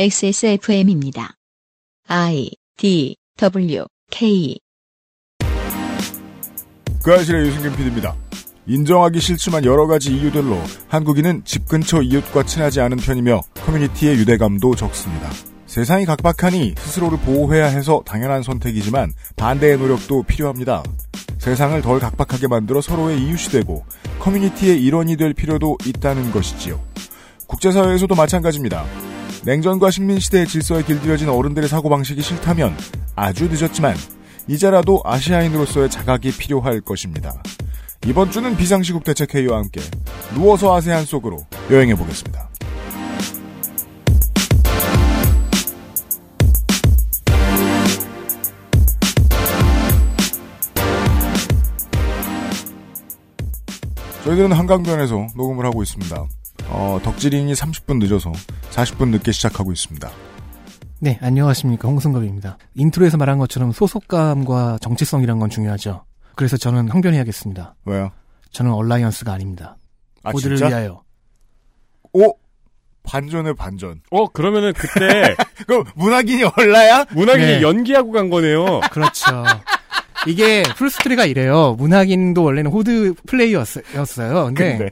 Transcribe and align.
XSFM입니다. 0.00 1.34
I 2.06 2.52
D 2.76 3.16
W 3.36 3.84
K 4.12 4.56
그 7.02 7.12
아실의 7.12 7.48
유승균 7.48 7.74
PD입니다. 7.74 8.14
인정하기 8.68 9.18
싫지만 9.18 9.64
여러 9.64 9.88
가지 9.88 10.14
이유들로 10.14 10.56
한국인은 10.86 11.42
집 11.44 11.66
근처 11.66 12.00
이웃과 12.00 12.44
친하지 12.44 12.80
않은 12.80 12.98
편이며 12.98 13.40
커뮤니티의 13.54 14.18
유대감도 14.18 14.76
적습니다. 14.76 15.28
세상이 15.66 16.04
각박하니 16.04 16.76
스스로를 16.78 17.18
보호해야 17.18 17.66
해서 17.66 18.00
당연한 18.06 18.44
선택이지만 18.44 19.12
반대의 19.34 19.78
노력도 19.78 20.22
필요합니다. 20.22 20.84
세상을 21.38 21.82
덜 21.82 21.98
각박하게 21.98 22.46
만들어 22.46 22.80
서로의 22.80 23.18
이웃이 23.18 23.50
되고 23.50 23.84
커뮤니티의 24.20 24.80
일원이 24.80 25.16
될 25.16 25.34
필요도 25.34 25.78
있다는 25.84 26.30
것이지요. 26.30 26.80
국제사회에서도 27.48 28.14
마찬가지입니다. 28.14 28.86
냉전과 29.44 29.90
식민시대의 29.90 30.46
질서에 30.46 30.82
길들여진 30.82 31.28
어른들의 31.28 31.68
사고방식이 31.68 32.22
싫다면 32.22 32.76
아주 33.14 33.48
늦었지만 33.48 33.96
이제라도 34.46 35.00
아시아인으로서의 35.04 35.90
자각이 35.90 36.32
필요할 36.32 36.80
것입니다. 36.80 37.42
이번 38.06 38.30
주는 38.30 38.56
비상시국 38.56 39.04
대책회의와 39.04 39.58
함께 39.58 39.80
누워서 40.34 40.74
아세안 40.74 41.04
속으로 41.04 41.46
여행해 41.70 41.94
보겠습니다. 41.94 42.48
저희들은 54.24 54.52
한강변에서 54.52 55.28
녹음을 55.36 55.64
하고 55.64 55.82
있습니다. 55.82 56.26
어, 56.70 56.98
덕질인이 57.02 57.52
30분 57.52 57.98
늦어서 57.98 58.32
40분 58.70 59.08
늦게 59.08 59.32
시작하고 59.32 59.72
있습니다. 59.72 60.10
네, 61.00 61.18
안녕하십니까. 61.22 61.88
홍승갑입니다. 61.88 62.58
intro에서 62.74 63.16
말한 63.16 63.38
것처럼 63.38 63.72
소속감과 63.72 64.78
정체성이란 64.80 65.38
건 65.38 65.48
중요하죠. 65.48 66.04
그래서 66.34 66.56
저는 66.56 66.88
항변해야겠습니다. 66.90 67.74
왜요? 67.84 68.10
저는 68.50 68.72
얼라이언스가 68.72 69.32
아닙니다. 69.32 69.76
아, 70.22 70.30
호드를 70.30 70.56
진짜? 70.56 70.68
위하여. 70.68 71.02
오! 72.12 72.34
반전의 73.04 73.54
반전. 73.54 74.02
어, 74.10 74.28
그러면은 74.28 74.72
그때 74.74 75.34
그럼 75.66 75.84
문학인이 75.94 76.42
얼라야? 76.56 77.06
문학인이 77.10 77.46
네. 77.46 77.62
연기하고 77.62 78.12
간 78.12 78.28
거네요. 78.28 78.80
그렇죠. 78.92 79.24
이게 80.26 80.62
full 80.76 80.94
story가 80.94 81.24
이래요. 81.24 81.74
문학인도 81.78 82.42
원래는 82.42 82.70
호드 82.70 83.14
플레이였어요. 83.26 84.44
근데, 84.46 84.76
근데 84.76 84.90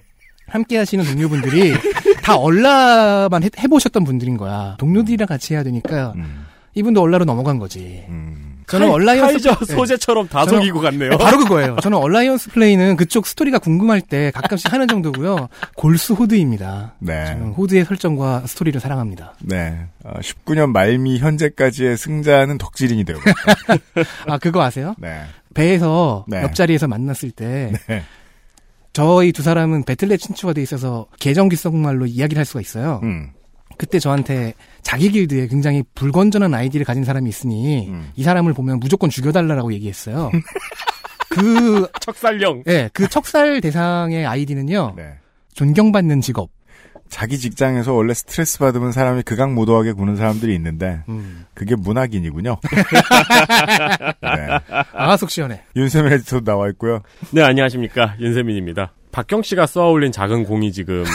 함께 0.48 0.78
하시는 0.78 1.04
동료분들이 1.04 1.74
다 2.22 2.36
얼라만 2.36 3.42
해, 3.42 3.50
해보셨던 3.58 4.04
분들인 4.04 4.36
거야. 4.36 4.76
동료들이랑 4.78 5.26
같이 5.26 5.54
해야 5.54 5.62
되니까 5.62 6.12
음, 6.16 6.46
이분도 6.74 7.00
얼라로 7.00 7.24
넘어간 7.24 7.58
거지. 7.58 8.04
음. 8.08 8.52
저는 8.68 8.90
얼라이언스 8.90 9.32
카이저 9.34 9.64
네. 9.64 9.74
소재처럼 9.76 10.26
다 10.26 10.44
저는- 10.44 10.56
속이고 10.56 10.80
갔네요. 10.80 11.10
바로 11.18 11.38
그거예요. 11.38 11.76
저는 11.80 11.98
얼라이언스 11.98 12.50
플레이는 12.50 12.96
그쪽 12.96 13.24
스토리가 13.28 13.60
궁금할 13.60 14.00
때 14.00 14.32
가끔씩 14.32 14.72
하는 14.72 14.88
정도고요. 14.88 15.48
골수 15.76 16.14
호드입니다. 16.14 16.94
네. 16.98 17.26
저는 17.26 17.50
호드의 17.52 17.84
설정과 17.84 18.42
스토리를 18.46 18.80
사랑합니다. 18.80 19.34
네. 19.42 19.86
어, 20.02 20.14
19년 20.20 20.70
말미 20.72 21.18
현재까지의 21.20 21.96
승자는 21.96 22.58
덕질인이 22.58 23.04
되고. 23.04 23.20
아 24.26 24.38
그거 24.38 24.62
아세요? 24.62 24.96
네. 24.98 25.22
배에서 25.54 26.24
네. 26.26 26.42
옆자리에서 26.42 26.88
만났을 26.88 27.30
때 27.30 27.72
네. 27.86 28.02
저희 28.96 29.30
두 29.30 29.42
사람은 29.42 29.82
배틀넷 29.82 30.18
친추가 30.18 30.54
돼 30.54 30.62
있어서 30.62 31.06
계정기성말로 31.20 32.06
이야기를 32.06 32.38
할 32.38 32.46
수가 32.46 32.62
있어요. 32.62 33.00
음. 33.02 33.28
그때 33.76 33.98
저한테 33.98 34.54
자기 34.80 35.10
길드에 35.10 35.48
굉장히 35.48 35.82
불건전한 35.94 36.54
아이디를 36.54 36.86
가진 36.86 37.04
사람이 37.04 37.28
있으니 37.28 37.88
음. 37.90 38.10
이 38.16 38.22
사람을 38.22 38.54
보면 38.54 38.80
무조건 38.80 39.10
죽여달라고 39.10 39.74
얘기했어요. 39.74 40.32
그, 41.28 41.86
척살령. 42.00 42.62
예, 42.68 42.88
그 42.94 43.06
척살 43.06 43.60
대상의 43.60 44.24
아이디는요, 44.24 44.94
네. 44.96 45.18
존경받는 45.52 46.22
직업. 46.22 46.48
자기 47.08 47.38
직장에서 47.38 47.92
원래 47.92 48.14
스트레스 48.14 48.58
받으면 48.58 48.92
사람이 48.92 49.22
극악무도하게 49.22 49.92
구는 49.92 50.16
사람들이 50.16 50.54
있는데 50.54 51.02
그게 51.54 51.74
문학인이군요. 51.76 52.56
네. 54.22 54.58
아, 54.92 55.16
속 55.16 55.30
시원해. 55.30 55.62
윤세민 55.76 56.12
에디터도 56.12 56.44
나와 56.44 56.68
있고요. 56.70 57.02
네, 57.30 57.42
안녕하십니까. 57.42 58.16
윤세민입니다. 58.20 58.92
박경 59.12 59.42
씨가 59.42 59.66
쏘아올린 59.66 60.12
작은 60.12 60.44
공이 60.44 60.72
지금 60.72 61.04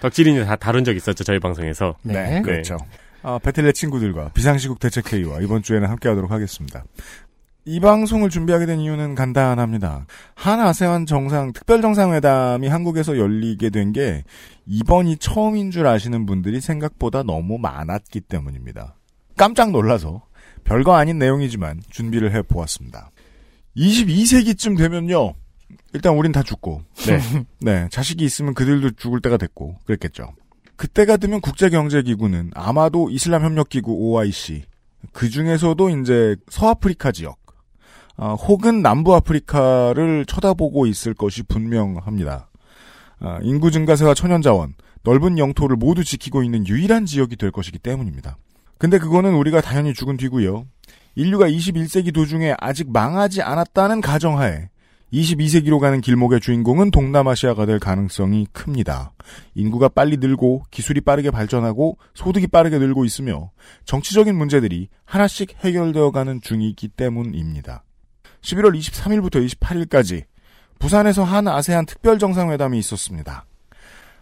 덕질인이 0.00 0.44
다 0.44 0.54
다룬 0.54 0.84
적 0.84 0.94
있었죠 0.94 1.24
저희 1.24 1.40
방송에서. 1.40 1.96
네. 2.02 2.40
그렇죠. 2.42 2.76
아, 3.22 3.38
배틀넷 3.42 3.74
친구들과 3.74 4.30
비상시국 4.34 4.78
대책회의와 4.78 5.40
이번 5.40 5.62
주에는 5.62 5.88
함께하도록 5.88 6.30
하겠습니다. 6.30 6.84
이 7.66 7.80
방송을 7.80 8.28
준비하게 8.28 8.66
된 8.66 8.80
이유는 8.80 9.14
간단합니다. 9.14 10.06
한 10.34 10.60
아세안 10.60 11.06
정상 11.06 11.52
특별 11.52 11.80
정상회담이 11.80 12.68
한국에서 12.68 13.16
열리게 13.18 13.70
된 13.70 13.92
게 13.92 14.24
이번이 14.66 15.18
처음인 15.18 15.70
줄 15.70 15.86
아시는 15.86 16.26
분들이 16.26 16.60
생각보다 16.60 17.22
너무 17.22 17.58
많았기 17.58 18.22
때문입니다. 18.22 18.96
깜짝 19.36 19.70
놀라서 19.70 20.22
별거 20.64 20.94
아닌 20.94 21.18
내용이지만 21.18 21.80
준비를 21.90 22.34
해 22.34 22.42
보았습니다. 22.42 23.10
22세기쯤 23.76 24.76
되면요. 24.76 25.34
일단 25.92 26.14
우린 26.16 26.32
다 26.32 26.42
죽고 26.42 26.82
네. 27.06 27.20
네, 27.60 27.88
자식이 27.90 28.24
있으면 28.24 28.54
그들도 28.54 28.92
죽을 28.92 29.20
때가 29.20 29.36
됐고 29.36 29.76
그랬겠죠. 29.84 30.32
그때가 30.76 31.16
되면 31.18 31.40
국제경제기구는 31.40 32.50
아마도 32.54 33.08
이슬람협력기구 33.10 33.92
OIC 33.92 34.64
그 35.12 35.30
중에서도 35.30 35.88
이제 36.00 36.36
서아프리카 36.48 37.12
지역 37.12 37.36
아, 38.16 38.32
혹은 38.32 38.82
남부 38.82 39.14
아프리카를 39.14 40.24
쳐다보고 40.26 40.86
있을 40.86 41.14
것이 41.14 41.42
분명합니다. 41.42 42.48
아, 43.20 43.38
인구 43.42 43.70
증가세와 43.70 44.14
천연자원 44.14 44.74
넓은 45.02 45.38
영토를 45.38 45.76
모두 45.76 46.04
지키고 46.04 46.42
있는 46.42 46.66
유일한 46.66 47.06
지역이 47.06 47.36
될 47.36 47.50
것이기 47.50 47.78
때문입니다. 47.78 48.36
근데 48.78 48.98
그거는 48.98 49.34
우리가 49.34 49.60
당연히 49.60 49.94
죽은 49.94 50.16
뒤고요. 50.16 50.66
인류가 51.14 51.48
21세기 51.48 52.12
도중에 52.12 52.54
아직 52.58 52.90
망하지 52.90 53.42
않았다는 53.42 54.00
가정하에 54.00 54.68
22세기로 55.12 55.78
가는 55.78 56.00
길목의 56.00 56.40
주인공은 56.40 56.90
동남아시아가 56.90 57.66
될 57.66 57.78
가능성이 57.78 58.48
큽니다. 58.52 59.12
인구가 59.54 59.88
빨리 59.88 60.16
늘고 60.16 60.64
기술이 60.72 61.02
빠르게 61.02 61.30
발전하고 61.30 61.98
소득이 62.14 62.48
빠르게 62.48 62.78
늘고 62.78 63.04
있으며 63.04 63.50
정치적인 63.84 64.34
문제들이 64.36 64.88
하나씩 65.04 65.54
해결되어 65.64 66.10
가는 66.10 66.40
중이기 66.40 66.88
때문입니다. 66.88 67.83
11월 68.44 68.78
23일부터 68.78 69.44
28일까지 69.58 70.24
부산에서 70.78 71.24
한 71.24 71.48
아세안 71.48 71.86
특별 71.86 72.18
정상회담이 72.18 72.78
있었습니다. 72.78 73.46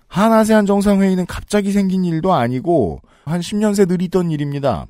한 0.06 0.32
아세안 0.32 0.66
정상회의는 0.66 1.26
갑자기 1.26 1.72
생긴 1.72 2.04
일도 2.04 2.32
아니고 2.32 3.00
한 3.24 3.40
10년 3.40 3.74
새 3.74 3.84
느리던 3.84 4.30
일입니다. 4.30 4.86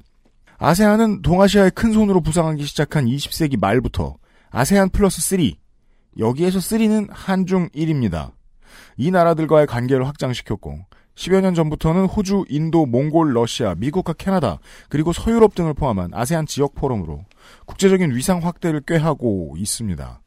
아세안은 0.58 1.22
동아시아의 1.22 1.72
큰 1.72 1.92
손으로 1.92 2.20
부상하기 2.20 2.64
시작한 2.64 3.06
20세기 3.06 3.58
말부터 3.58 4.16
아세안 4.50 4.90
플러스 4.90 5.20
3, 5.22 5.52
여기에서 6.18 6.58
3는 6.58 7.08
한중 7.10 7.70
1입니다. 7.70 8.32
이 8.96 9.10
나라들과의 9.10 9.66
관계를 9.66 10.06
확장시켰고 10.06 10.78
10여 11.22 11.40
년 11.40 11.54
전부터는 11.54 12.06
호주, 12.06 12.46
인도, 12.48 12.84
몽골, 12.84 13.32
러시아, 13.32 13.76
미국과 13.76 14.14
캐나다 14.14 14.58
그리고 14.88 15.12
서유럽 15.12 15.54
등을 15.54 15.72
포함한 15.72 16.10
아세안 16.12 16.46
지역 16.46 16.74
포럼으로 16.74 17.24
국제적인 17.66 18.14
위상 18.16 18.44
확대를 18.44 18.80
꾀하고 18.80 19.54
있습니다. 19.56 20.20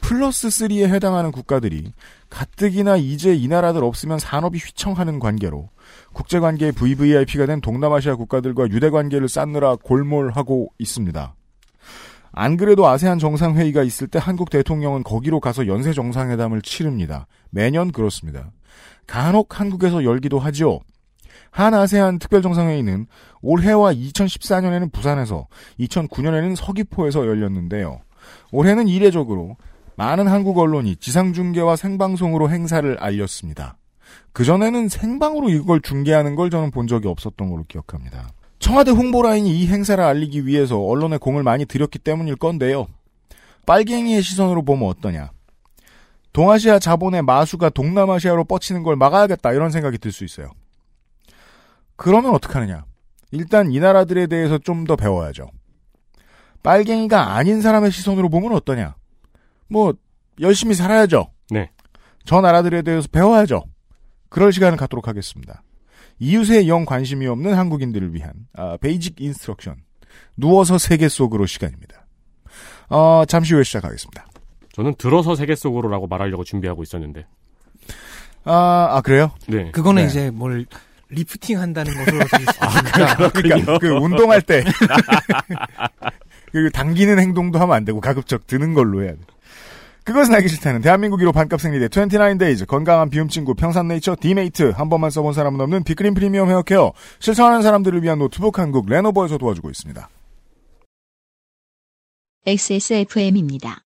플러스 0.00 0.48
3에 0.48 0.88
해당하는 0.88 1.32
국가들이 1.32 1.92
가뜩이나 2.30 2.96
이제 2.96 3.34
이 3.34 3.48
나라들 3.48 3.82
없으면 3.82 4.20
산업이 4.20 4.58
휘청하는 4.58 5.18
관계로 5.18 5.70
국제관계의 6.12 6.72
VVIP가 6.72 7.46
된 7.46 7.60
동남아시아 7.60 8.14
국가들과 8.14 8.68
유대관계를 8.68 9.28
쌓느라 9.28 9.76
골몰하고 9.76 10.72
있습니다. 10.78 11.34
안 12.32 12.56
그래도 12.56 12.86
아세안 12.86 13.18
정상회의가 13.18 13.82
있을 13.82 14.06
때 14.06 14.18
한국 14.22 14.50
대통령은 14.50 15.02
거기로 15.02 15.40
가서 15.40 15.66
연쇄 15.66 15.92
정상회담을 15.92 16.62
치릅니다. 16.62 17.26
매년 17.50 17.92
그렇습니다. 17.92 18.50
간혹 19.06 19.60
한국에서 19.60 20.04
열기도 20.04 20.38
하죠. 20.38 20.80
한 21.50 21.74
아세안 21.74 22.18
특별정상회의는 22.18 23.06
올해와 23.42 23.92
2014년에는 23.92 24.90
부산에서, 24.90 25.46
2009년에는 25.80 26.56
서귀포에서 26.56 27.26
열렸는데요. 27.26 28.00
올해는 28.52 28.88
이례적으로 28.88 29.56
많은 29.96 30.28
한국 30.28 30.58
언론이 30.58 30.96
지상 30.96 31.32
중계와 31.32 31.76
생방송으로 31.76 32.50
행사를 32.50 32.96
알렸습니다. 32.98 33.76
그전에는 34.32 34.88
생방으로 34.88 35.50
이걸 35.50 35.80
중계하는 35.80 36.34
걸 36.34 36.50
저는 36.50 36.70
본 36.70 36.86
적이 36.86 37.08
없었던 37.08 37.50
걸로 37.50 37.64
기억합니다. 37.68 38.28
청와대 38.58 38.90
홍보라인이 38.92 39.50
이 39.58 39.66
행사를 39.66 40.02
알리기 40.02 40.46
위해서 40.46 40.80
언론에 40.80 41.18
공을 41.18 41.42
많이 41.42 41.66
들였기 41.66 41.98
때문일 41.98 42.36
건데요. 42.36 42.86
빨갱이의 43.66 44.22
시선으로 44.22 44.62
보면 44.62 44.88
어떠냐. 44.88 45.30
동아시아 46.32 46.78
자본의 46.78 47.22
마수가 47.22 47.70
동남아시아로 47.70 48.44
뻗치는 48.44 48.82
걸 48.82 48.96
막아야겠다 48.96 49.52
이런 49.52 49.70
생각이 49.70 49.98
들 49.98 50.12
수 50.12 50.24
있어요. 50.24 50.50
그러면 51.96 52.34
어떡하느냐? 52.34 52.84
일단 53.30 53.70
이 53.70 53.78
나라들에 53.80 54.26
대해서 54.26 54.58
좀 54.58 54.84
더 54.86 54.96
배워야죠. 54.96 55.48
빨갱이가 56.62 57.34
아닌 57.34 57.60
사람의 57.60 57.90
시선으로 57.90 58.28
보면 58.28 58.52
어떠냐? 58.52 58.94
뭐 59.68 59.94
열심히 60.40 60.74
살아야죠. 60.74 61.28
네. 61.50 61.70
저 62.24 62.40
나라들에 62.40 62.82
대해서 62.82 63.08
배워야죠. 63.10 63.64
그럴 64.28 64.52
시간을 64.52 64.78
갖도록 64.78 65.08
하겠습니다. 65.08 65.62
이웃에 66.18 66.68
영 66.68 66.84
관심이 66.84 67.26
없는 67.26 67.54
한국인들을 67.54 68.14
위한 68.14 68.32
아, 68.54 68.76
basic 68.80 69.20
instruction 69.20 69.76
누워서 70.36 70.78
세계 70.78 71.08
속으로 71.08 71.46
시간입니다. 71.46 72.06
어, 72.88 73.24
잠시 73.26 73.54
후에 73.54 73.64
시작하겠습니다. 73.64 74.26
저는 74.72 74.94
들어서 74.96 75.34
세계 75.34 75.54
속으로라고 75.54 76.06
말하려고 76.06 76.44
준비하고 76.44 76.82
있었는데. 76.82 77.26
아, 78.44 78.88
아 78.92 79.00
그래요? 79.02 79.30
네. 79.46 79.70
그거는 79.70 80.02
네. 80.02 80.08
이제 80.08 80.30
뭘 80.30 80.66
리프팅 81.10 81.60
한다는 81.60 81.92
것으로 81.92 82.18
있으니까 82.24 83.30
그러니까 83.30 83.78
그 83.78 83.88
운동할 83.88 84.42
때 84.42 84.64
그 86.50 86.70
당기는 86.70 87.18
행동도 87.18 87.58
하면 87.60 87.76
안 87.76 87.84
되고 87.84 88.00
가급적 88.00 88.46
드는 88.46 88.74
걸로 88.74 89.02
해야 89.02 89.12
돼. 89.12 89.18
그것은 90.04 90.34
알기 90.34 90.48
싫다는 90.48 90.80
대한민국 90.80 91.20
1호 91.20 91.32
반값 91.32 91.60
생리대 91.60 91.86
29데이즈 91.86 92.66
건강한 92.66 93.08
비움 93.08 93.28
친구 93.28 93.54
평산네이처 93.54 94.16
디메이트 94.20 94.70
한 94.70 94.88
번만 94.88 95.10
써본 95.10 95.32
사람은 95.32 95.60
없는 95.60 95.84
비크림 95.84 96.14
프리미엄 96.14 96.48
헤어케어 96.48 96.92
실천하는 97.20 97.62
사람들을 97.62 98.02
위한 98.02 98.18
노트북 98.18 98.58
한국 98.58 98.88
레노버에서 98.88 99.38
도와주고 99.38 99.70
있습니다. 99.70 100.08
XSFM입니다. 102.44 103.84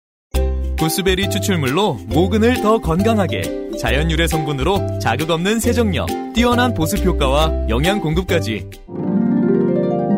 보스베리 0.78 1.30
추출물로 1.30 1.94
모근을 2.06 2.60
더 2.62 2.78
건강하게 2.78 3.78
자연 3.78 4.10
유래 4.10 4.26
성분으로 4.26 4.98
자극 4.98 5.30
없는 5.30 5.60
세정력, 5.60 6.08
뛰어난 6.34 6.74
보습 6.74 7.04
효과와 7.04 7.68
영양 7.68 8.00
공급까지 8.00 8.68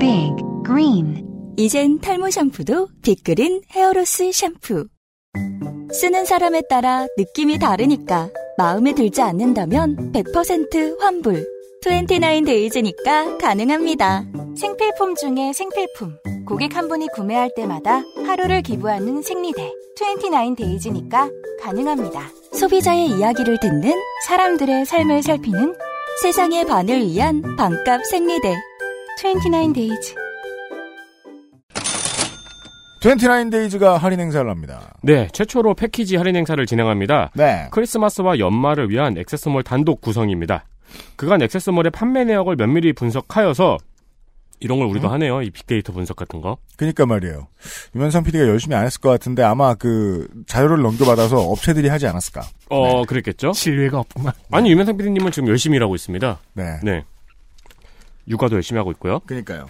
Big 0.01 0.35
Green 0.67 1.25
이젠 1.57 2.01
탈모 2.01 2.31
샴푸도 2.31 2.89
빅그린 3.03 3.63
헤어로스 3.71 4.33
샴푸. 4.33 4.89
쓰는 5.93 6.25
사람에 6.25 6.63
따라 6.69 7.07
느낌이 7.17 7.59
다르니까 7.59 8.29
마음에 8.59 8.95
들지 8.95 9.23
않는다면 9.23 10.13
100% 10.13 10.99
환불. 11.01 11.54
29 11.87 12.47
데이즈니까 12.47 13.37
가능합니다. 13.37 14.25
생필품 14.57 15.15
중에 15.17 15.53
생필품 15.53 16.17
고객 16.47 16.77
한 16.77 16.89
분이 16.89 17.09
구매할 17.09 17.51
때마다 17.55 18.03
하루를 18.27 18.63
기부하는 18.63 19.21
생리대 19.21 19.71
29 19.95 20.55
데이즈니까 20.57 21.29
가능합니다. 21.63 22.23
소비자의 22.55 23.09
이야기를 23.09 23.61
듣는 23.61 23.93
사람들의 24.27 24.87
삶을 24.87 25.23
살피는 25.23 25.75
세상의 26.23 26.67
반을 26.67 27.07
위한 27.07 27.43
반값 27.57 28.07
생리대. 28.07 28.55
29 29.23 29.75
데이즈 29.75 30.15
29데이즈가 33.03 33.99
할인 33.99 34.21
행사를 34.21 34.49
합니다. 34.49 34.95
네, 35.03 35.29
최초로 35.35 35.75
패키지 35.75 36.17
할인 36.17 36.37
행사를 36.37 36.65
진행합니다. 36.65 37.33
네. 37.35 37.69
크리스마스와 37.71 38.39
연말을 38.39 38.89
위한 38.89 39.19
액세스몰 39.19 39.63
단독 39.63 40.01
구성입니다. 40.01 40.65
그간 41.17 41.43
액세스몰의 41.43 41.91
판매 41.91 42.25
내역을 42.25 42.57
면밀히 42.57 42.93
분석하여서 42.93 43.79
이런 44.61 44.79
걸 44.79 44.89
우리도 44.89 45.09
하네요. 45.09 45.43
이 45.43 45.51
빅데이터 45.51 45.93
분석 45.93 46.17
같은 46.17 46.41
거. 46.41 46.57
그니까 46.77 47.05
말이에요. 47.05 47.49
유면상 47.95 48.25
PD가 48.25 48.47
열심히 48.47 48.75
안 48.77 48.87
했을 48.87 49.01
것 49.01 49.11
같은데 49.11 49.43
아마 49.43 49.75
그 49.75 50.27
자료를 50.47 50.83
넘겨받아서 50.83 51.37
업체들이 51.37 51.89
하지 51.89 52.07
않았을까. 52.07 52.43
어, 52.71 53.05
그랬겠죠? 53.05 53.53
신뢰가 53.53 53.99
없구만. 53.99 54.33
아니, 54.51 54.71
유명상 54.71 54.97
PD님은 54.97 55.33
지금 55.33 55.49
열심히 55.49 55.77
일하고 55.77 55.95
있습니다. 55.95 56.39
네. 56.55 56.65
네. 56.83 57.05
육아도 58.29 58.55
열심히 58.55 58.79
하고 58.79 58.91
있고요. 58.93 59.21
그니까요. 59.27 59.67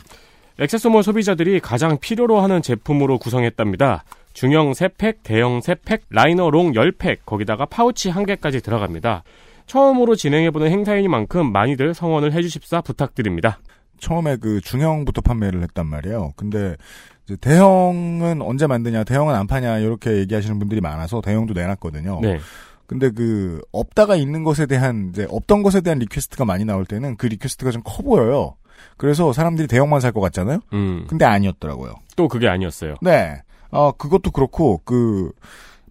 액세스몰 0.60 1.02
소비자들이 1.02 1.58
가장 1.58 1.98
필요로 1.98 2.40
하는 2.40 2.62
제품으로 2.62 3.18
구성했답니다. 3.18 4.04
중형 4.32 4.72
3팩, 4.72 5.16
대형 5.24 5.60
3팩, 5.60 6.02
liner 6.10 6.50
long 6.50 6.72
10팩, 6.72 7.18
거기다가 7.26 7.66
파우치 7.66 8.10
1개까지 8.12 8.62
들어갑니다. 8.62 9.24
처음으로 9.66 10.14
진행해보는 10.16 10.70
행사이니만큼 10.70 11.52
많이들 11.52 11.94
성원을 11.94 12.32
해주십사 12.32 12.80
부탁드립니다. 12.82 13.58
처음에 13.98 14.36
그 14.36 14.60
중형부터 14.60 15.20
판매를 15.22 15.62
했단 15.62 15.86
말이에요. 15.86 16.32
근데 16.36 16.76
이제 17.24 17.36
대형은 17.36 18.42
언제 18.42 18.66
만드냐, 18.66 19.04
대형은 19.04 19.34
안 19.34 19.46
파냐 19.46 19.78
이렇게 19.78 20.18
얘기하시는 20.18 20.58
분들이 20.58 20.80
많아서 20.80 21.20
대형도 21.22 21.54
내놨거든요. 21.54 22.20
네. 22.20 22.38
근데 22.86 23.10
그 23.10 23.62
없다가 23.72 24.14
있는 24.14 24.44
것에 24.44 24.66
대한 24.66 25.08
이제 25.10 25.26
없던 25.30 25.62
것에 25.62 25.80
대한 25.80 25.98
request가 26.00 26.44
많이 26.44 26.64
나올 26.66 26.84
때는 26.84 27.16
그 27.16 27.26
request가 27.26 27.70
좀 27.70 27.82
커 27.82 28.02
보여요. 28.02 28.56
그래서 28.98 29.32
사람들이 29.32 29.68
대형만 29.68 30.00
살 30.00 30.12
것 30.12 30.20
같잖아요. 30.20 30.60
음, 30.74 31.06
근데 31.08 31.24
아니었더라고요. 31.24 31.94
또 32.16 32.28
그게 32.28 32.46
아니었어요. 32.48 32.96
네. 33.00 33.40
어 33.70 33.90
그것도 33.92 34.30
그렇고 34.32 34.82
그 34.84 35.32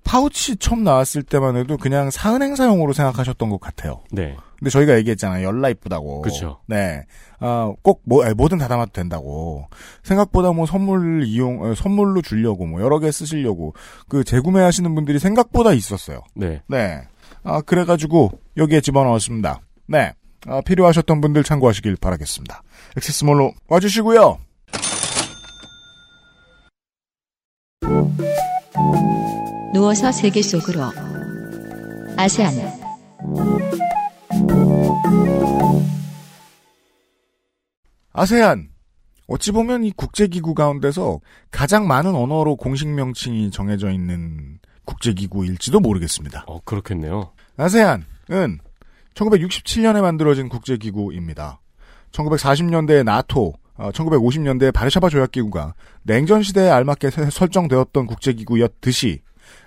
파우치 0.04 0.58
처음 0.58 0.84
나왔을 0.84 1.24
때만 1.24 1.56
해도 1.58 1.78
그냥 1.78 2.10
사은 2.10 2.42
행사용으로 2.42 2.94
생각하셨던 2.94 3.50
것 3.50 3.60
같아요. 3.60 4.02
네. 4.12 4.36
근데 4.60 4.70
저희가 4.70 4.98
얘기했잖아요. 4.98 5.46
열나 5.46 5.70
이쁘다고. 5.70 6.22
그쵸. 6.22 6.60
네. 6.68 7.04
아, 7.40 7.74
꼭 7.82 8.02
뭐, 8.06 8.24
뭐든 8.34 8.58
다 8.58 8.68
담아도 8.68 8.92
된다고. 8.92 9.68
생각보다 10.04 10.52
뭐 10.52 10.66
선물 10.66 11.24
이용, 11.26 11.62
어, 11.62 11.76
선물로 11.76 12.22
주려고 12.22 12.66
뭐 12.66 12.82
여러 12.82 13.00
개 13.00 13.12
쓰시려고 13.12 13.74
그 14.08 14.24
재구매하시는 14.24 14.94
분들이 14.96 15.20
생각보다 15.20 15.74
있었어요. 15.74 16.22
네. 16.34 16.62
네. 16.68 17.02
아, 17.44 17.62
그래가지고 17.62 18.32
여기에 18.58 18.82
집어넣었습니다. 18.82 19.62
네. 19.88 20.14
아, 20.46 20.62
필요하셨던 20.62 21.22
분들 21.22 21.44
참고하시길 21.44 21.98
바라겠습니다. 21.98 22.64
액세스몰로 22.98 23.54
와주시고요. 23.68 24.38
누워서 29.84 30.14
세계 30.14 30.42
속으로 30.42 30.82
아세안 32.16 32.54
아세안. 38.14 38.70
어찌 39.28 39.52
보면 39.52 39.84
이 39.84 39.92
국제기구 39.92 40.54
가운데서 40.54 41.20
가장 41.52 41.86
많은 41.88 42.16
언어로 42.16 42.56
공식 42.56 42.88
명칭이 42.88 43.52
정해져 43.52 43.90
있는 43.92 44.60
국제기구일지도 44.86 45.82
모르겠습니다. 45.82 46.46
어, 46.48 46.62
그렇겠네요. 46.64 47.34
아세안은 47.58 48.06
1967년에 49.16 50.02
만들어진 50.02 50.48
국제기구입니다. 50.48 51.60
1940년대에 52.12 53.04
나토, 53.04 53.54
1950년대에 53.78 54.74
바르샤바 54.74 55.10
조약기구가 55.10 55.74
냉전 56.04 56.42
시대에 56.42 56.70
알맞게 56.70 57.10
세- 57.10 57.30
설정되었던 57.30 58.06
국제기구였듯이 58.08 59.22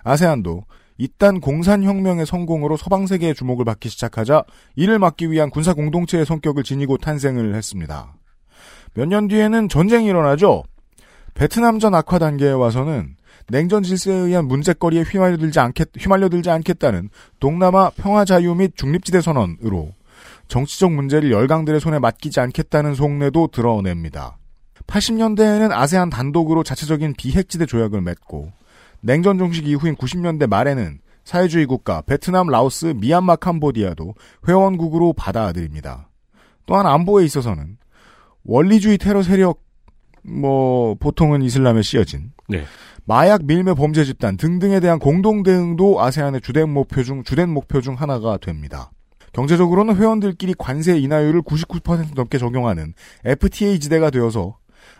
아세안도 0.06 0.62
이딴 0.98 1.40
공산혁명의 1.40 2.24
성공으로 2.26 2.76
서방 2.76 3.06
세계의 3.06 3.34
주목을 3.34 3.64
받기 3.64 3.88
시작하자 3.88 4.44
이를 4.76 4.98
막기 4.98 5.30
위한 5.30 5.50
군사 5.50 5.74
공동체의 5.74 6.24
성격을 6.24 6.62
지니고 6.62 6.96
탄생을 6.96 7.54
했습니다. 7.54 8.14
몇 8.94 9.08
년 9.08 9.28
뒤에는 9.28 9.68
전쟁이 9.68 10.06
일어나죠. 10.06 10.62
베트남전 11.34 11.94
악화 11.94 12.18
단계에 12.18 12.52
와서는 12.52 13.16
냉전 13.48 13.82
질서에 13.82 14.14
의한 14.14 14.46
문제거리에 14.46 15.02
휘말려들지 15.02 15.60
않겠, 15.60 15.90
휘말려들지 15.98 16.50
않겠다는 16.50 17.10
동남아 17.40 17.90
평화자유 17.90 18.54
및 18.54 18.72
중립지대 18.76 19.20
선언으로 19.20 19.92
정치적 20.48 20.92
문제를 20.92 21.30
열강들의 21.30 21.80
손에 21.80 21.98
맡기지 21.98 22.40
않겠다는 22.40 22.94
속내도 22.94 23.48
드러냅니다. 23.48 24.38
80년대에는 24.86 25.72
아세안 25.72 26.10
단독으로 26.10 26.62
자체적인 26.62 27.14
비핵지대 27.18 27.66
조약을 27.66 28.00
맺고 28.00 28.52
냉전 29.00 29.38
종식 29.38 29.66
이후인 29.66 29.96
90년대 29.96 30.48
말에는 30.48 31.00
사회주의 31.24 31.66
국가 31.66 32.02
베트남, 32.02 32.48
라오스, 32.48 32.94
미얀마, 32.96 33.36
캄보디아도 33.36 34.14
회원국으로 34.48 35.12
받아들입니다. 35.12 36.08
또한 36.66 36.86
안보에 36.86 37.24
있어서는 37.24 37.78
원리주의 38.44 38.98
테러 38.98 39.22
세력 39.22 39.62
뭐 40.22 40.94
보통은 40.94 41.42
이슬람에 41.42 41.82
씌어진 41.82 42.32
네. 42.48 42.64
마약 43.04 43.44
밀매 43.44 43.74
범죄 43.74 44.04
집단 44.04 44.36
등등에 44.36 44.80
대한 44.80 44.98
공동 44.98 45.42
대응도 45.42 46.00
아세안의 46.00 46.40
주된 46.40 46.68
목표 46.68 47.02
중 47.04 47.22
주된 47.22 47.48
목표 47.48 47.80
중 47.80 47.94
하나가 47.94 48.36
됩니다. 48.36 48.90
경제적으로는 49.32 49.96
회원들끼리 49.96 50.54
관세 50.58 50.98
인하율을 50.98 51.42
99% 51.42 52.14
넘게 52.14 52.38
적용하는 52.38 52.94
FTA 53.24 53.78
지대가 53.78 54.10
되어서 54.10 54.56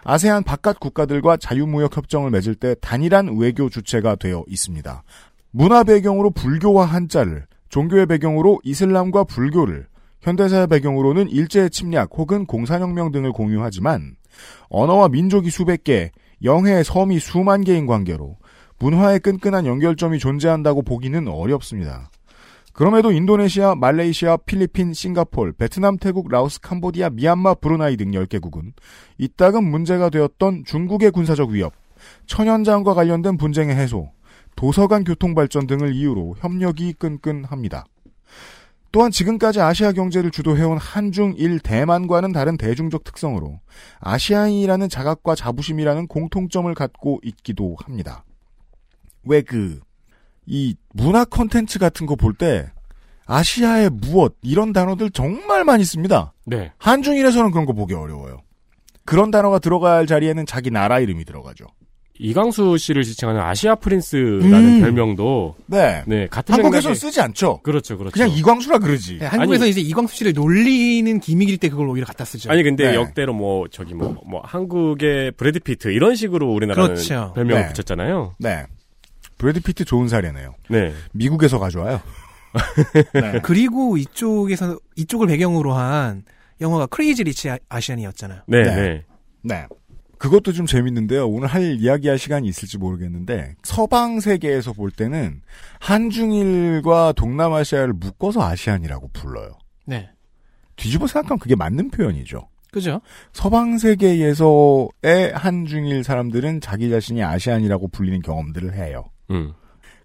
아세안 0.09 0.45
바깥 0.45 0.79
국가들과 0.79 1.37
자유무역 1.37 1.97
협정을 1.97 2.31
맺을 2.31 2.55
때 2.55 2.77
단일한 2.81 3.37
외교 3.39 3.69
주체가 3.69 4.15
되어 4.15 4.45
있습니다. 4.47 5.03
문화 5.51 5.83
배경으로 5.83 6.31
불교와 6.31 6.85
한자를, 6.85 7.47
종교의 7.71 8.07
배경으로 8.07 8.61
이슬람과 8.63 9.25
불교를, 9.25 9.89
현대사의 10.21 10.69
배경으로는 10.69 11.29
일제 11.29 11.69
침략 11.69 12.11
혹은 12.13 12.47
공산혁명 12.47 13.11
등을 13.11 13.33
공유하지만 13.33 14.15
언어와 14.69 15.09
민족이 15.09 15.51
수백 15.51 15.83
개, 15.83 16.13
영해, 16.45 16.85
섬이 16.85 17.19
수만 17.19 17.65
개인 17.65 17.87
관계로 17.87 18.37
문화의 18.79 19.19
끈끈한 19.19 19.67
연결점이 19.67 20.21
존재한다고 20.21 20.83
보기는 20.83 21.27
어렵습니다. 21.27 22.11
그럼에도 22.77 23.11
인도네시아, 23.11 23.75
말레이시아, 23.75 24.37
필리핀, 24.45 24.93
싱가폴, 24.93 25.55
베트남, 25.55 25.97
태국, 25.97 26.29
라오스, 26.29 26.61
캄보디아, 26.61 27.09
미얀마, 27.09 27.55
브루나이 27.55 27.97
등 27.97 28.11
10개국은 28.11 28.75
이따금 29.17 29.65
문제가 29.65 30.11
되었던 30.11 30.65
중국의 30.67 31.11
군사적 31.11 31.49
위협, 31.49 31.73
천연자원과 32.27 32.93
관련된 32.93 33.39
분쟁의 33.39 33.75
해소, 33.75 34.11
도서관 34.57 35.05
교통 35.05 35.35
발전 35.35 35.67
등을 35.67 35.95
이유로 35.95 36.35
협력이 36.39 36.93
끈끈합니다. 36.99 37.87
또한 38.93 39.11
지금까지 39.11 39.63
아시아 39.63 39.93
경제를 39.93 40.31
주도해온 40.31 40.77
한중일 40.77 41.61
대만과는 41.61 42.33
다른 42.33 42.59
대중적 42.59 43.05
특성으로 43.05 43.59
아시아인이라는 44.01 44.91
자각과 44.91 45.35
자부심이라는 45.35 46.09
공통점을 46.09 46.75
갖고 46.75 47.21
있기도 47.25 47.75
합니다. 47.81 48.27
왜 49.25 49.41
그, 49.41 49.81
이 50.47 50.75
문화 50.95 51.25
콘텐츠 51.25 51.79
같은 51.79 52.07
거 52.07 52.15
볼 52.17 52.35
때 52.35 52.67
아시아의 53.27 53.91
무엇 53.91 54.37
이런 54.43 54.73
단어들 54.73 55.11
정말 55.11 55.65
많이 55.65 55.85
씁니다. 55.85 56.33
네. 56.45 56.71
한중일에서는 56.79 57.51
그런 57.51 57.67
거 57.67 57.73
보기 57.73 57.93
어려워요. 57.95 58.43
그런 59.05 59.31
단어가 59.31 59.59
들어갈 59.59 60.07
자리에는 60.07 60.47
자기 60.47 60.71
나라 60.71 61.01
이름이 61.01 61.25
들어가죠. 61.25 61.67
이광수 62.19 62.79
씨를 62.79 63.03
지칭하는 63.03 63.43
Asia 63.43 63.75
prince라는 63.75 64.77
음. 64.77 64.81
별명도 64.81 65.55
네. 65.67 66.03
네 66.07 66.27
같은 66.29 66.55
한국에서는 66.55 66.95
맥락에- 66.95 66.99
쓰지 66.99 67.21
않죠. 67.21 67.61
그렇죠, 67.63 67.99
그렇죠. 67.99 68.15
그냥 68.15 68.31
이광수라 68.31 68.79
그러지. 68.79 69.19
네, 69.19 69.27
한국에서 69.27 69.67
이제 69.67 69.81
이광수 69.83 70.17
씨를 70.17 70.33
놀리는 70.33 71.21
gimmick일 71.21 71.59
때 71.59 71.69
그걸 71.69 71.89
오히려 71.89 72.07
갖다 72.07 72.25
쓰죠. 72.25 72.51
아니 72.51 72.63
근데 72.63 72.91
네. 72.91 72.95
역대로 72.95 73.35
뭐 73.35 73.67
저기 73.69 73.93
뭐뭐 73.95 74.41
한국의 74.45 75.33
브래드 75.33 75.61
피트 75.61 75.89
이런 75.89 76.15
식으로 76.15 76.51
우리나라는 76.53 76.95
그렇죠. 76.95 77.33
별명을 77.35 77.63
네. 77.65 77.69
붙였잖아요. 77.73 78.37
네. 78.39 78.65
브래드 79.39 79.61
피트 79.61 79.85
좋은 79.85 80.09
사례네요. 80.09 80.55
네. 80.71 80.93
미국에서 81.13 81.59
가져와요. 81.59 82.01
네. 83.15 83.41
그리고 83.45 83.97
이쪽에서 83.97 84.79
이쪽을 84.97 85.27
배경으로 85.29 85.75
한 85.75 86.25
영화가 86.61 86.87
크레이지 86.87 87.25
리치 87.25 87.51
아- 87.51 87.59
아시안이었잖아요. 87.69 88.43
네, 88.47 88.63
네. 88.63 88.75
네. 88.75 89.05
네. 89.43 89.67
그것도 90.19 90.53
좀 90.53 90.65
재밌는데요. 90.65 91.29
오늘 91.29 91.47
할 91.49 91.79
이야기할 91.79 92.19
시간이 92.19 92.49
있을지 92.49 92.79
모르겠는데 92.79 93.55
서방 93.63 94.21
세계에서 94.21 94.73
볼 94.73 94.91
때는 94.91 95.43
한중일과 95.81 97.13
동남아시아를 97.13 97.93
묶어서 97.93 98.43
아시안이라고 98.43 99.11
불러요. 99.13 99.51
네. 99.85 100.09
뒤집어 100.77 101.07
생각하면 101.07 101.39
그게 101.39 101.55
맞는 101.55 101.91
표현이죠. 101.91 102.49
그죠? 102.73 103.01
서방 103.35 103.77
세계에서의 103.79 105.33
한중일 105.35 106.03
사람들은 106.05 106.61
자기 106.63 106.89
자신이 106.91 107.23
아시안이라고 107.23 107.89
불리는 107.89 108.21
경험들을 108.23 108.75
해요. 108.75 109.05
음. 109.31 109.53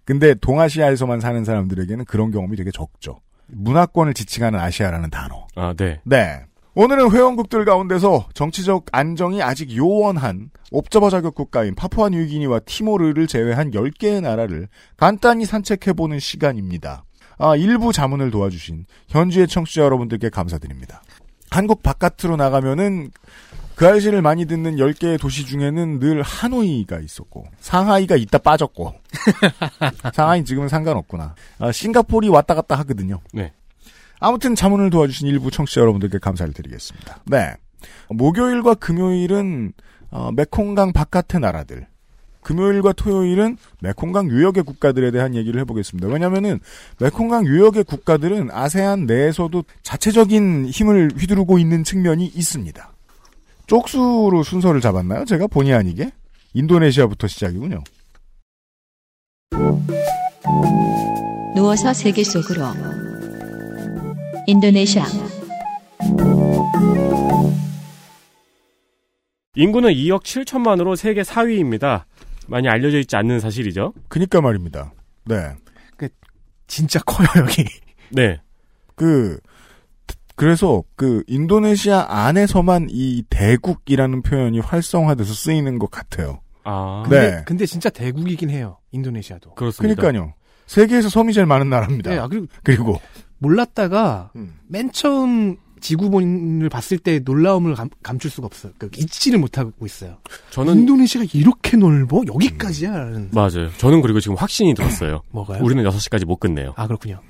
근데 0.04 0.34
동아시아에서만 0.34 1.20
사는 1.20 1.44
사람들에게는 1.44 2.04
그런 2.06 2.30
경험이 2.30 2.56
되게 2.56 2.70
적죠. 2.70 3.20
문화권을 3.46 4.14
지칭하는 4.14 4.58
아시아라는 4.58 5.10
단어. 5.10 5.46
아, 5.54 5.74
네. 5.76 6.00
네. 6.04 6.44
오늘은 6.74 7.12
회원국들 7.12 7.66
가운데서 7.66 8.28
정치적 8.32 8.86
안정이 8.92 9.42
아직 9.42 9.76
요원한 9.76 10.50
옵저버 10.70 11.10
자격 11.10 11.34
국가인 11.34 11.74
파푸아 11.74 12.08
뉴기니와 12.08 12.60
티모르를 12.60 13.26
제외한 13.26 13.72
10개의 13.72 14.22
나라를 14.22 14.68
간단히 14.96 15.44
산책해보는 15.44 16.18
시간입니다. 16.18 17.04
아, 17.38 17.56
일부 17.56 17.92
자문을 17.92 18.30
도와주신 18.30 18.86
현지의 19.08 19.48
청취자 19.48 19.82
여러분들께 19.82 20.30
감사드립니다. 20.30 21.02
한국 21.50 21.82
바깥으로 21.82 22.36
나가면은 22.36 23.10
그 23.74 23.86
알씨를 23.86 24.22
많이 24.22 24.46
듣는 24.46 24.76
10개의 24.76 25.20
도시 25.20 25.46
중에는 25.46 25.98
늘 25.98 26.22
하노이가 26.22 27.00
있었고 27.00 27.46
상하이가 27.60 28.16
있다 28.16 28.38
빠졌고 28.38 28.94
상하이 30.12 30.44
지금은 30.44 30.68
상관없구나. 30.68 31.34
아, 31.58 31.72
싱가폴이 31.72 32.28
왔다 32.28 32.54
갔다 32.54 32.76
하거든요. 32.78 33.20
네. 33.32 33.52
아무튼 34.20 34.54
자문을 34.54 34.90
도와주신 34.90 35.26
일부 35.26 35.50
청취자 35.50 35.80
여러분들께 35.80 36.18
감사를 36.18 36.52
드리겠습니다. 36.52 37.18
네. 37.26 37.54
목요일과 38.08 38.74
금요일은 38.74 39.72
어, 40.10 40.30
메콩강 40.32 40.92
바깥의 40.92 41.40
나라들. 41.40 41.86
금요일과 42.42 42.92
토요일은 42.92 43.56
메콩강 43.80 44.28
유역의 44.30 44.64
국가들에 44.64 45.10
대한 45.10 45.34
얘기를 45.34 45.60
해보겠습니다. 45.60 46.08
왜냐면은 46.08 46.58
메콩강 46.98 47.46
유역의 47.46 47.84
국가들은 47.84 48.50
아세안 48.50 49.06
내에서도 49.06 49.64
자체적인 49.82 50.66
힘을 50.66 51.10
휘두르고 51.16 51.58
있는 51.58 51.84
측면이 51.84 52.26
있습니다. 52.26 52.91
쪽수로 53.66 54.42
순서를 54.42 54.80
잡았나요? 54.80 55.24
제가 55.24 55.46
본의 55.46 55.74
아니게? 55.74 56.10
인도네시아부터 56.54 57.26
시작이군요. 57.28 57.82
누워서 61.54 61.92
세계 61.92 62.24
속으로 62.24 62.64
인도네시아 64.46 65.04
인구는 69.54 69.90
2억 69.90 70.22
7천만으로 70.22 70.96
세계 70.96 71.22
4위입니다. 71.22 72.04
많이 72.48 72.68
알려져 72.68 72.98
있지 72.98 73.16
않는 73.16 73.38
사실이죠. 73.40 73.92
그니까 74.08 74.40
말입니다. 74.40 74.92
네. 75.24 75.54
진짜 76.66 77.00
커요 77.00 77.28
여기. 77.36 77.64
네. 78.10 78.40
그 78.94 79.38
그래서 80.42 80.82
그 80.96 81.22
인도네시아 81.28 82.06
안에서만 82.08 82.88
이 82.90 83.22
대국이라는 83.30 84.22
표현이 84.22 84.58
활성화돼서 84.58 85.32
쓰이는 85.32 85.78
것 85.78 85.88
같아요. 85.88 86.40
아. 86.64 87.04
네. 87.08 87.16
근데, 87.16 87.44
근데 87.46 87.66
진짜 87.66 87.88
대국이긴 87.90 88.50
해요. 88.50 88.78
인도네시아도. 88.90 89.54
그렇습니다. 89.54 89.94
그러니까요. 90.02 90.34
세계에서 90.66 91.10
섬이 91.10 91.32
제일 91.32 91.46
많은 91.46 91.70
나라입니다. 91.70 92.10
네, 92.10 92.18
아, 92.18 92.26
그리고 92.26 92.46
그리고 92.64 93.00
몰랐다가 93.38 94.32
음. 94.34 94.54
맨 94.66 94.90
처음 94.90 95.58
지구본을 95.80 96.68
봤을 96.70 96.98
때 96.98 97.20
놀라움을 97.20 97.76
감, 97.76 97.88
감출 98.02 98.28
수가 98.28 98.46
없어요. 98.46 98.72
그 98.78 98.90
잊지를 98.96 99.38
못하고 99.38 99.86
있어요. 99.86 100.16
저는 100.50 100.78
인도네시아가 100.78 101.28
이렇게 101.34 101.76
넓어? 101.76 102.22
여기까지야? 102.26 102.90
라는 102.90 103.30
맞아요. 103.32 103.70
저는 103.78 104.02
그리고 104.02 104.18
지금 104.18 104.36
확신이 104.36 104.74
들었어요. 104.74 105.22
뭐가요? 105.30 105.62
우리는 105.62 105.84
6시까지 105.84 106.24
못 106.24 106.38
끝내요. 106.38 106.72
아 106.74 106.88
그렇군요. 106.88 107.20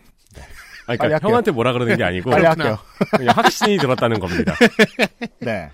아니, 0.86 0.98
그러니까. 0.98 1.26
형한테 1.26 1.50
뭐라 1.50 1.72
그러는 1.72 1.96
게 1.96 2.02
아니고 2.04 2.30
빨리 2.30 2.44
할게요. 2.44 2.78
그냥 3.10 3.34
확신이 3.36 3.76
들었다는 3.78 4.18
겁니다. 4.18 4.54
네. 5.40 5.70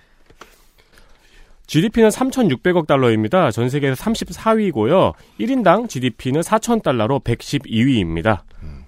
GDP는 1.67 2.09
3,600억 2.09 2.87
달러입니다. 2.87 3.51
전 3.51 3.69
세계에서 3.69 4.03
34위고요. 4.03 5.13
1인당 5.39 5.87
GDP는 5.87 6.41
4,000달러로 6.41 7.23
112위입니다. 7.23 8.39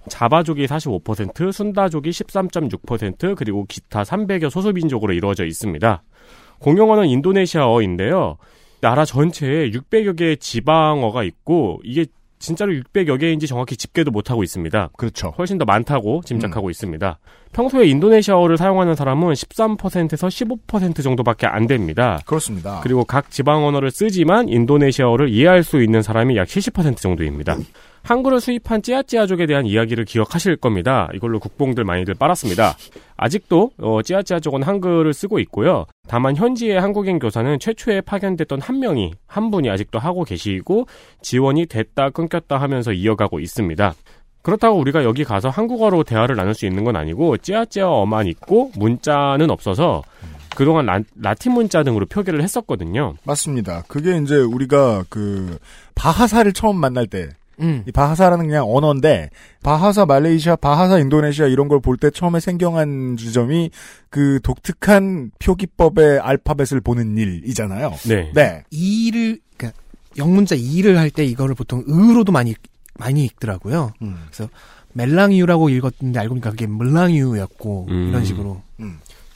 자바족이 0.09 0.65
45%, 0.65 1.51
순다족이 1.51 2.09
13.6%, 2.09 3.35
그리고 3.35 3.65
기타 3.65 4.01
300여 4.01 4.49
소수민족으로 4.49 5.13
이루어져 5.13 5.45
있습니다. 5.45 6.01
공용어는 6.59 7.05
인도네시아어인데요. 7.07 8.37
나라 8.81 9.05
전체에 9.05 9.69
600여 9.69 10.17
개의 10.17 10.37
지방어가 10.37 11.23
있고, 11.23 11.79
이게 11.83 12.07
진짜로 12.41 12.73
600여 12.73 13.19
개인지 13.19 13.47
정확히 13.47 13.77
집계도 13.77 14.11
못하고 14.11 14.43
있습니다. 14.43 14.89
그렇죠. 14.97 15.33
훨씬 15.37 15.57
더 15.57 15.65
많다고 15.65 16.21
짐작하고 16.25 16.69
있습니다. 16.69 17.19
평소에 17.53 17.85
인도네시아어를 17.87 18.57
사용하는 18.57 18.95
사람은 18.95 19.33
13%에서 19.33 20.27
15% 20.27 21.03
정도밖에 21.03 21.47
안 21.47 21.67
됩니다. 21.67 22.19
그렇습니다. 22.25 22.79
그리고 22.81 23.05
각 23.05 23.29
지방 23.29 23.65
언어를 23.65 23.91
쓰지만 23.91 24.49
인도네시아어를 24.49 25.29
이해할 25.29 25.63
수 25.63 25.81
있는 25.81 26.01
사람이 26.01 26.35
약 26.37 26.47
70% 26.47 26.97
정도입니다. 26.97 27.57
한글을 28.03 28.41
수입한 28.41 28.81
찌아찌아족에 28.81 29.45
대한 29.45 29.65
이야기를 29.65 30.05
기억하실 30.05 30.57
겁니다. 30.57 31.09
이걸로 31.13 31.39
국뽕들 31.39 31.83
많이들 31.83 32.13
빨았습니다. 32.15 32.75
아직도 33.15 33.71
어, 33.77 34.01
찌아찌아족은 34.01 34.63
한글을 34.63 35.13
쓰고 35.13 35.39
있고요. 35.39 35.85
다만 36.07 36.35
현지의 36.35 36.79
한국인 36.81 37.19
교사는 37.19 37.59
최초에 37.59 38.01
파견됐던 38.01 38.61
한 38.61 38.79
명이 38.79 39.13
한 39.27 39.51
분이 39.51 39.69
아직도 39.69 39.99
하고 39.99 40.23
계시고 40.23 40.87
지원이 41.21 41.67
됐다 41.67 42.09
끊겼다 42.09 42.57
하면서 42.57 42.91
이어가고 42.91 43.39
있습니다. 43.39 43.93
그렇다고 44.41 44.79
우리가 44.79 45.03
여기 45.03 45.23
가서 45.23 45.49
한국어로 45.49 46.03
대화를 46.03 46.35
나눌 46.35 46.55
수 46.55 46.65
있는 46.65 46.83
건 46.83 46.95
아니고 46.95 47.37
찌아찌아어만 47.37 48.25
있고 48.27 48.71
문자는 48.75 49.51
없어서 49.51 50.01
그동안 50.55 50.85
라, 50.87 50.99
라틴 51.15 51.53
문자 51.53 51.83
등으로 51.83 52.05
표기를 52.07 52.41
했었거든요. 52.41 53.15
맞습니다. 53.23 53.83
그게 53.87 54.17
이제 54.17 54.35
우리가 54.35 55.05
그 55.09 55.57
바하사를 55.95 56.51
처음 56.53 56.77
만날 56.77 57.07
때 57.07 57.29
음. 57.61 57.83
이 57.87 57.91
바하사라는 57.91 58.47
그냥 58.47 58.65
언어인데 58.67 59.29
바하사 59.63 60.05
말레이시아, 60.05 60.55
바하사 60.57 60.99
인도네시아 60.99 61.47
이런 61.47 61.67
걸 61.67 61.79
볼 61.79 61.97
때 61.97 62.09
처음에 62.09 62.39
생경한 62.39 63.17
지점이 63.17 63.69
그 64.09 64.39
독특한 64.43 65.31
표기법의 65.39 66.19
알파벳을 66.19 66.81
보는 66.81 67.17
일이잖아요. 67.17 67.93
네. 68.07 68.31
네. 68.33 68.63
이를 68.71 69.39
그러니까 69.57 69.79
영문자 70.17 70.55
이를 70.55 70.97
할 70.97 71.09
때 71.11 71.23
이거를 71.25 71.55
보통 71.55 71.83
으로도 71.87 72.31
많이 72.31 72.53
많이 72.99 73.23
읽더라고요. 73.25 73.91
음. 74.01 74.15
멜랑이유라고 74.93 75.69
읽었는데 75.69 76.19
알고 76.19 76.33
보니까 76.35 76.49
그게 76.51 76.67
물랑이유였고 76.67 77.87
음. 77.89 78.09
이런 78.09 78.25
식으로. 78.25 78.61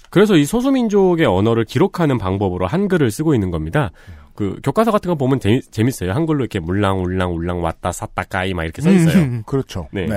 그래서 0.10 0.36
이 0.38 0.46
소수민족의 0.46 1.25
언어를 1.25 1.65
기록하는 1.65 2.17
방법으로 2.17 2.67
한글을 2.67 3.12
쓰고 3.12 3.34
있는 3.34 3.51
겁니다. 3.51 3.91
그 4.36 4.60
교과서 4.63 4.92
같은 4.92 5.10
거 5.10 5.15
보면 5.15 5.39
재미, 5.39 5.62
재밌어요. 5.62 6.12
한글로 6.12 6.39
이렇게 6.39 6.60
물랑 6.60 7.01
울랑 7.04 7.34
울랑 7.34 7.63
왔다 7.63 7.92
샀다 7.92 8.24
까이 8.24 8.54
막 8.54 8.63
이렇게 8.63 8.82
써 8.82 8.92
있어요. 8.92 9.24
음. 9.24 9.44
그렇죠. 9.46 9.88
네. 9.92 10.08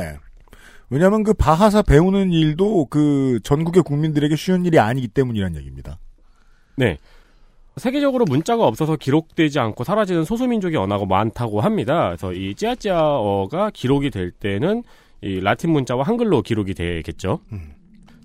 왜냐하면 0.90 1.22
그 1.22 1.34
바하사 1.34 1.82
배우는 1.82 2.32
일도 2.32 2.87
그 2.87 3.40
전국의 3.42 3.82
국민들에게 3.82 4.34
쉬운 4.37 4.66
일이 4.66 4.78
아니기 4.78 5.08
때문이란 5.08 5.56
얘기입니다. 5.56 5.98
네. 6.76 6.98
세계적으로 7.76 8.25
문자가 8.25 8.66
없어서 8.66 8.96
기록되지 8.96 9.60
않고 9.60 9.84
사라지는 9.84 10.25
소수민족의 10.25 10.76
언어가 10.78 11.04
많다고 11.06 11.60
합니다. 11.60 12.08
그래서 12.08 12.32
이 12.32 12.54
찌아찌아어가 12.54 13.70
기록이 13.72 14.10
될 14.10 14.32
때는 14.32 14.82
이 15.20 15.40
라틴 15.40 15.70
문자와 15.70 16.02
한글로 16.04 16.42
기록이 16.42 16.75
되겠죠. 16.75 17.40
음. 17.52 17.77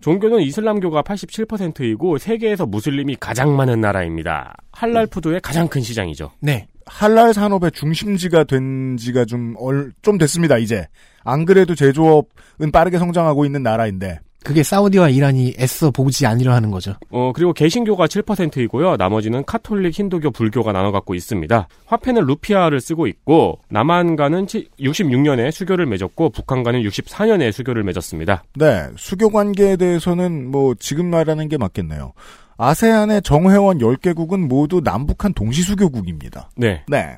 종교는 0.04 0.42
이슬람교가 0.42 1.02
87%이고 1.02 2.18
세계에서 2.18 2.66
무슬림이 2.66 3.16
가장 3.22 3.56
많은 3.56 3.80
나라입니다. 3.80 4.54
할랄 4.74 5.08
푸드의 5.08 5.40
가장 5.40 5.66
큰 5.70 5.80
시장이죠. 5.82 6.30
네. 6.42 6.68
할랄 6.86 7.34
산업의 7.34 7.72
중심지가 7.72 8.44
된 8.44 8.98
지가 8.98 9.24
좀, 9.24 9.56
얼, 9.58 9.94
좀 10.02 10.18
됐습니다, 10.18 10.58
이제. 10.58 10.88
안 11.24 11.46
그래도 11.46 11.74
제조업은 11.74 12.74
빠르게 12.74 12.98
성장하고 12.98 13.46
있는 13.46 13.64
나라인데. 13.64 14.20
그게 14.44 14.62
사우디와 14.64 15.10
이란이 15.10 15.56
애써 15.60 15.92
보지 15.92 16.26
않으려 16.26 16.54
하는 16.54 16.70
거죠. 16.70 16.96
어, 17.10 17.32
그리고 17.34 17.54
개신교가 17.54 18.08
7%이고요. 18.08 18.98
나머지는 18.98 19.46
카톨릭, 19.46 19.98
힌두교, 19.98 20.32
불교가 20.32 20.72
나눠 20.72 20.92
갖고 20.92 21.16
있습니다. 21.16 21.68
화폐는 21.86 22.26
루피아를 22.26 22.82
쓰고 22.82 23.08
있고 23.08 23.60
남한과는 23.70 24.46
66년에 24.46 25.52
수교를 25.52 25.86
맺었고 25.86 26.30
북한과는 26.32 26.82
64년에 26.84 27.52
수교를 27.52 27.84
맺었습니다. 27.84 28.44
네, 28.56 28.88
수교 28.98 29.30
관계에 29.30 29.78
대해서는 29.78 30.52
뭐 30.52 30.76
지금 30.78 31.10
말하는 31.10 31.48
게 31.48 31.58
맞겠네요. 31.58 32.14
아세안의 32.58 33.24
정회원 33.24 33.80
10개국은 33.80 34.48
모두 34.48 34.82
남북한 34.84 35.34
동시수교국입니다. 35.34 36.50
네. 36.56 36.84
네. 36.88 37.18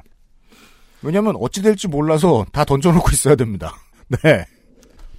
왜냐면 1.02 1.36
어찌 1.40 1.62
될지 1.62 1.88
몰라서 1.88 2.46
다 2.52 2.66
던져놓고 2.66 3.10
있어야 3.12 3.36
됩니다. 3.36 3.76
네. 4.24 4.46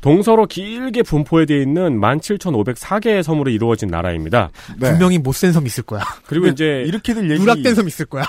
동서로 0.01 0.47
길게 0.47 1.03
분포되어 1.03 1.59
있는 1.59 2.01
17,504개의 2.01 3.23
섬으로 3.23 3.51
이루어진 3.51 3.89
나라입니다. 3.89 4.51
네. 4.79 4.91
분명히 4.91 5.19
못센 5.19 5.53
섬 5.53 5.67
있을 5.67 5.85
거야. 5.85 6.03
그리고 6.27 6.47
이제 6.47 6.83
이렇게들 6.87 7.31
얘기 7.31 7.41
누락된 7.41 7.75
섬 7.75 7.87
있을 7.89 8.07
거야. 8.07 8.25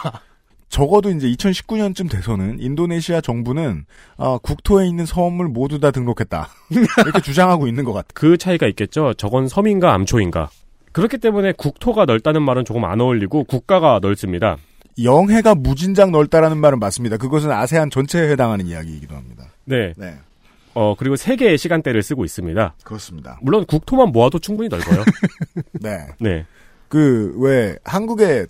적어도 0.69 1.09
이제 1.09 1.27
2019년쯤 1.27 2.09
돼서는 2.09 2.57
인도네시아 2.59 3.21
정부는 3.21 3.85
어, 4.17 4.37
국토에 4.37 4.87
있는 4.87 5.05
섬을 5.05 5.47
모두 5.47 5.79
다 5.79 5.91
등록했다 5.91 6.49
이렇게 6.69 7.21
주장하고 7.21 7.67
있는 7.67 7.83
것 7.83 7.93
같아. 7.93 8.07
그 8.13 8.37
차이가 8.37 8.67
있겠죠. 8.67 9.13
저건 9.13 9.47
섬인가 9.47 9.93
암초인가. 9.93 10.49
그렇기 10.91 11.19
때문에 11.19 11.53
국토가 11.55 12.05
넓다는 12.05 12.41
말은 12.41 12.65
조금 12.65 12.83
안 12.85 12.99
어울리고 12.99 13.45
국가가 13.45 13.99
넓습니다. 14.01 14.57
영해가 15.01 15.55
무진장 15.55 16.11
넓다라는 16.11 16.57
말은 16.57 16.79
맞습니다. 16.79 17.17
그것은 17.17 17.51
아세안 17.51 17.89
전체에 17.91 18.29
해당하는 18.31 18.65
이야기이기도 18.65 19.15
합니다. 19.15 19.45
네. 19.65 19.93
네, 19.95 20.17
어, 20.77 20.93
그리고 20.95 21.15
세 21.15 21.35
개의 21.35 21.57
시간대를 21.57 22.03
쓰고 22.03 22.23
있습니다. 22.23 22.75
그렇습니다. 22.83 23.39
물론 23.41 23.65
국토만 23.65 24.11
모아도 24.11 24.37
충분히 24.37 24.69
넓어요. 24.69 25.03
네, 25.81 26.05
네. 26.19 26.45
그 26.87 27.33
왜 27.39 27.77
한국의 27.83 28.45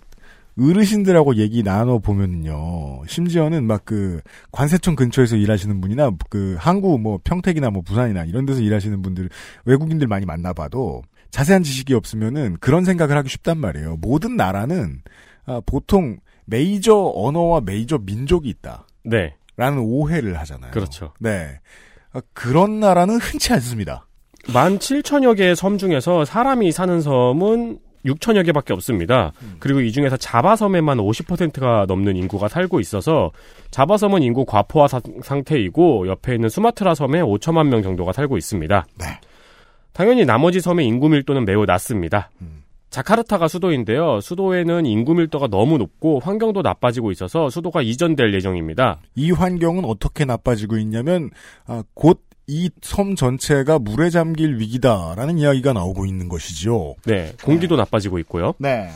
어르신들하고 0.60 1.36
얘기 1.36 1.62
나눠 1.62 1.98
보면요, 2.00 3.02
심지어는 3.06 3.64
막 3.64 3.82
그 3.84 4.20
관세청 4.52 4.94
근처에서 4.96 5.36
일하시는 5.36 5.80
분이나 5.80 6.10
그 6.28 6.56
항구 6.58 6.98
뭐 6.98 7.18
평택이나 7.24 7.70
뭐 7.70 7.80
부산이나 7.80 8.24
이런 8.24 8.44
데서 8.44 8.60
일하시는 8.60 9.00
분들 9.00 9.30
외국인들 9.64 10.06
많이 10.08 10.26
만나봐도 10.26 11.02
자세한 11.30 11.62
지식이 11.62 11.94
없으면은 11.94 12.58
그런 12.60 12.84
생각을 12.84 13.16
하기 13.16 13.28
쉽단 13.30 13.56
말이에요. 13.58 13.96
모든 14.02 14.36
나라는 14.36 15.00
아, 15.46 15.62
보통 15.64 16.18
메이저 16.44 17.12
언어와 17.14 17.62
메이저 17.62 17.96
민족이 17.98 18.48
있다. 18.50 18.86
네. 19.04 19.34
라는 19.56 19.78
오해를 19.78 20.38
하잖아요. 20.40 20.70
그렇죠. 20.72 21.12
네. 21.20 21.60
아, 22.12 22.20
그런 22.32 22.80
나라는 22.80 23.16
흔치 23.18 23.52
않습니다. 23.54 24.06
17,000여 24.46 25.36
개의 25.36 25.54
섬 25.56 25.76
중에서 25.78 26.24
사람이 26.24 26.72
사는 26.72 27.00
섬은 27.00 27.78
6천여 28.06 28.46
개밖에 28.46 28.72
없습니다. 28.72 29.32
그리고 29.58 29.80
이 29.80 29.92
중에서 29.92 30.16
자바섬에만 30.16 30.98
50%가 30.98 31.84
넘는 31.86 32.16
인구가 32.16 32.48
살고 32.48 32.80
있어서 32.80 33.32
자바섬은 33.72 34.22
인구 34.22 34.46
과포화 34.46 34.88
사- 34.88 35.00
상태이고 35.22 36.06
옆에 36.08 36.34
있는 36.36 36.48
수마트라 36.48 36.94
섬에 36.94 37.20
5천만 37.20 37.66
명 37.68 37.82
정도가 37.82 38.12
살고 38.12 38.38
있습니다. 38.38 38.86
네. 38.98 39.04
당연히 39.92 40.24
나머지 40.24 40.60
섬의 40.60 40.86
인구 40.86 41.08
밀도는 41.08 41.44
매우 41.44 41.64
낮습니다. 41.66 42.30
음. 42.40 42.57
자카르타가 42.90 43.48
수도인데요. 43.48 44.20
수도에는 44.20 44.86
인구 44.86 45.14
밀도가 45.14 45.48
너무 45.48 45.78
높고 45.78 46.20
환경도 46.20 46.62
나빠지고 46.62 47.10
있어서 47.12 47.50
수도가 47.50 47.82
이전될 47.82 48.32
예정입니다. 48.34 49.00
이 49.14 49.30
환경은 49.30 49.84
어떻게 49.84 50.24
나빠지고 50.24 50.78
있냐면 50.78 51.30
아, 51.66 51.82
곧 51.94 52.28
이 52.50 52.70
섬 52.80 53.14
전체가 53.14 53.78
물에 53.78 54.08
잠길 54.08 54.58
위기다라는 54.58 55.36
이야기가 55.36 55.74
나오고 55.74 56.06
있는 56.06 56.30
것이죠. 56.30 56.94
네, 57.04 57.34
공기도 57.44 57.76
나빠지고 57.76 58.18
있고요. 58.20 58.54
네. 58.58 58.88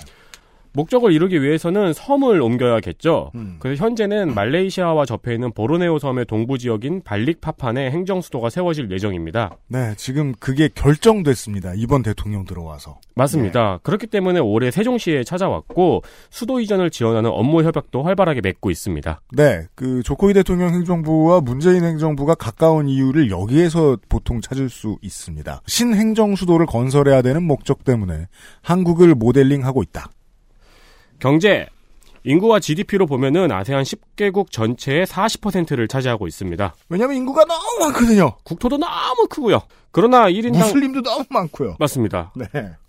목적을 0.74 1.12
이루기 1.12 1.42
위해서는 1.42 1.92
섬을 1.92 2.40
옮겨야겠죠. 2.40 3.32
음. 3.34 3.56
그래서 3.58 3.84
현재는 3.84 4.34
말레이시아와 4.34 5.04
접해 5.04 5.34
있는 5.34 5.52
보르네오 5.52 5.98
섬의 5.98 6.26
동부 6.26 6.58
지역인 6.58 7.02
발릭파판에 7.02 7.90
행정 7.90 8.20
수도가 8.20 8.50
세워질 8.50 8.90
예정입니다. 8.90 9.56
네, 9.68 9.94
지금 9.96 10.32
그게 10.38 10.68
결정됐습니다. 10.74 11.72
이번 11.76 12.02
대통령 12.02 12.44
들어와서. 12.44 12.98
맞습니다. 13.14 13.78
그렇기 13.82 14.06
때문에 14.06 14.40
올해 14.40 14.70
세종시에 14.70 15.24
찾아왔고 15.24 16.02
수도 16.30 16.60
이전을 16.60 16.90
지원하는 16.90 17.30
업무 17.30 17.62
협약도 17.62 18.02
활발하게 18.02 18.40
맺고 18.40 18.70
있습니다. 18.70 19.20
네, 19.32 19.66
그 19.74 20.02
조코이 20.02 20.32
대통령 20.32 20.72
행정부와 20.74 21.40
문재인 21.40 21.84
행정부가 21.84 22.34
가까운 22.34 22.88
이유를 22.88 23.30
여기에서 23.30 23.98
보통 24.08 24.40
찾을 24.40 24.68
수 24.68 24.96
있습니다. 25.02 25.62
신행정 25.66 26.34
수도를 26.36 26.66
건설해야 26.66 27.22
되는 27.22 27.42
목적 27.42 27.84
때문에 27.84 28.26
한국을 28.62 29.14
모델링하고 29.14 29.82
있다. 29.82 30.08
경제 31.22 31.68
인구와 32.24 32.58
GDP로 32.58 33.06
보면은 33.06 33.52
아세안 33.52 33.84
10개국 33.84 34.50
전체의 34.50 35.06
40%를 35.06 35.86
차지하고 35.86 36.26
있습니다. 36.26 36.74
왜냐하면 36.88 37.16
인구가 37.16 37.44
너무 37.44 37.78
많거든요. 37.78 38.32
국토도 38.42 38.76
너무 38.76 39.28
크고요. 39.30 39.60
그러나 39.92 40.28
1인당 40.28 40.58
무슬림도 40.58 41.02
너무 41.02 41.24
많고요. 41.30 41.76
맞습니다. 41.78 42.32
네, 42.34 42.46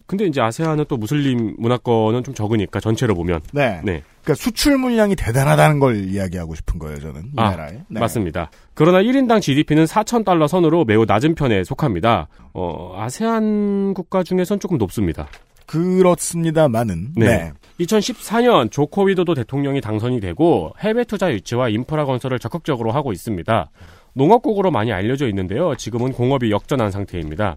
근데 0.07 0.25
이제 0.25 0.41
아세안은 0.41 0.85
또 0.87 0.97
무슬림 0.97 1.55
문화권은 1.59 2.23
좀 2.23 2.33
적으니까 2.33 2.79
전체로 2.79 3.13
보면 3.13 3.41
네. 3.53 3.81
네. 3.83 4.01
그러니까 4.23 4.33
수출 4.33 4.79
물량이 4.79 5.15
대단하다는 5.15 5.79
걸 5.79 6.09
이야기하고 6.09 6.55
싶은 6.55 6.79
거예요, 6.79 6.99
저는 6.99 7.25
이 7.25 7.33
아, 7.35 7.51
나라에. 7.51 7.81
네. 7.87 7.99
맞습니다. 7.99 8.49
그러나 8.73 8.99
1인당 9.03 9.41
GDP는 9.41 9.85
4,000달러 9.85 10.47
선으로 10.47 10.85
매우 10.85 11.05
낮은 11.05 11.35
편에 11.35 11.63
속합니다. 11.63 12.29
어, 12.53 12.95
아세안 12.97 13.93
국가 13.93 14.23
중에선 14.23 14.59
조금 14.59 14.79
높습니다. 14.79 15.27
그렇습니다만은 15.65 17.13
네. 17.15 17.25
네. 17.25 17.51
2014년 17.79 18.71
조코 18.71 19.03
위도도 19.03 19.33
대통령이 19.33 19.81
당선이 19.81 20.19
되고 20.19 20.73
해외 20.79 21.03
투자 21.03 21.31
유치와 21.31 21.69
인프라 21.69 22.05
건설을 22.05 22.39
적극적으로 22.39 22.91
하고 22.91 23.11
있습니다. 23.11 23.69
농업국으로 24.13 24.71
많이 24.71 24.93
알려져 24.93 25.27
있는데요. 25.27 25.75
지금은 25.75 26.13
공업이 26.13 26.51
역전한 26.51 26.91
상태입니다. 26.91 27.55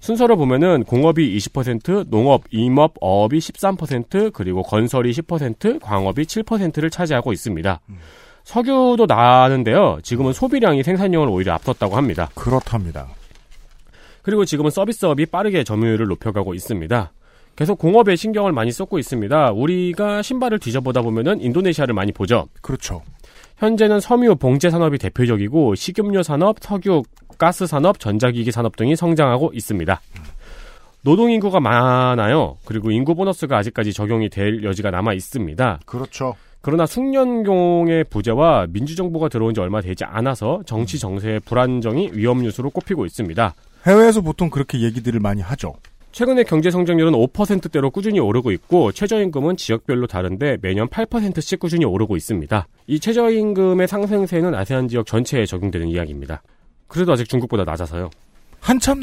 순서를 0.00 0.36
보면은 0.36 0.84
공업이 0.84 1.36
20%, 1.38 2.08
농업, 2.08 2.44
임업, 2.50 2.94
어업이 3.00 3.38
13%, 3.38 4.32
그리고 4.32 4.62
건설이 4.62 5.10
10%, 5.10 5.80
광업이 5.80 6.22
7%를 6.22 6.90
차지하고 6.90 7.32
있습니다. 7.32 7.80
석유도 8.44 9.06
나는데요. 9.06 9.98
지금은 10.02 10.32
소비량이 10.32 10.82
생산량을 10.82 11.28
오히려 11.28 11.54
앞섰다고 11.54 11.96
합니다. 11.96 12.30
그렇답니다. 12.34 13.08
그리고 14.22 14.44
지금은 14.44 14.70
서비스업이 14.70 15.26
빠르게 15.26 15.64
점유율을 15.64 16.06
높여가고 16.06 16.54
있습니다. 16.54 17.12
계속 17.58 17.76
공업에 17.76 18.14
신경을 18.14 18.52
많이 18.52 18.70
쏟고 18.70 19.00
있습니다. 19.00 19.50
우리가 19.50 20.22
신발을 20.22 20.60
뒤져보다 20.60 21.02
보면은 21.02 21.40
인도네시아를 21.40 21.92
많이 21.92 22.12
보죠. 22.12 22.46
그렇죠. 22.62 23.02
현재는 23.56 23.98
섬유 23.98 24.36
봉제 24.36 24.70
산업이 24.70 24.98
대표적이고 24.98 25.74
식음료 25.74 26.22
산업, 26.22 26.58
석유, 26.60 27.02
가스 27.36 27.66
산업, 27.66 27.98
전자기기 27.98 28.52
산업 28.52 28.76
등이 28.76 28.94
성장하고 28.94 29.50
있습니다. 29.52 30.00
노동 31.02 31.32
인구가 31.32 31.58
많아요. 31.58 32.58
그리고 32.64 32.92
인구 32.92 33.16
보너스가 33.16 33.56
아직까지 33.56 33.92
적용이 33.92 34.28
될 34.28 34.62
여지가 34.62 34.92
남아 34.92 35.14
있습니다. 35.14 35.80
그렇죠. 35.84 36.36
그러나 36.60 36.86
숙련공의 36.86 38.04
부재와 38.04 38.68
민주정부가 38.70 39.28
들어온 39.28 39.52
지 39.54 39.58
얼마 39.58 39.80
되지 39.80 40.04
않아서 40.04 40.62
정치 40.64 41.00
정세의 41.00 41.40
불안정이 41.40 42.10
위험 42.12 42.44
요소로 42.44 42.70
꼽히고 42.70 43.04
있습니다. 43.04 43.52
해외에서 43.84 44.20
보통 44.20 44.48
그렇게 44.48 44.78
얘기들을 44.78 45.18
많이 45.18 45.42
하죠. 45.42 45.74
최근에 46.18 46.42
경제 46.42 46.72
성장률은 46.72 47.12
5%대로 47.12 47.92
꾸준히 47.92 48.18
오르고 48.18 48.50
있고 48.50 48.90
최저임금은 48.90 49.56
지역별로 49.56 50.08
다른데 50.08 50.56
매년 50.62 50.88
8%씩 50.88 51.60
꾸준히 51.60 51.84
오르고 51.84 52.16
있습니다. 52.16 52.66
이 52.88 52.98
최저임금의 52.98 53.86
상승세는 53.86 54.52
아세안 54.52 54.88
지역 54.88 55.06
전체에 55.06 55.46
적용되는 55.46 55.86
이야기입니다. 55.86 56.42
그래도 56.88 57.12
아직 57.12 57.28
중국보다 57.28 57.62
낮아서요. 57.62 58.10
한참 58.58 59.00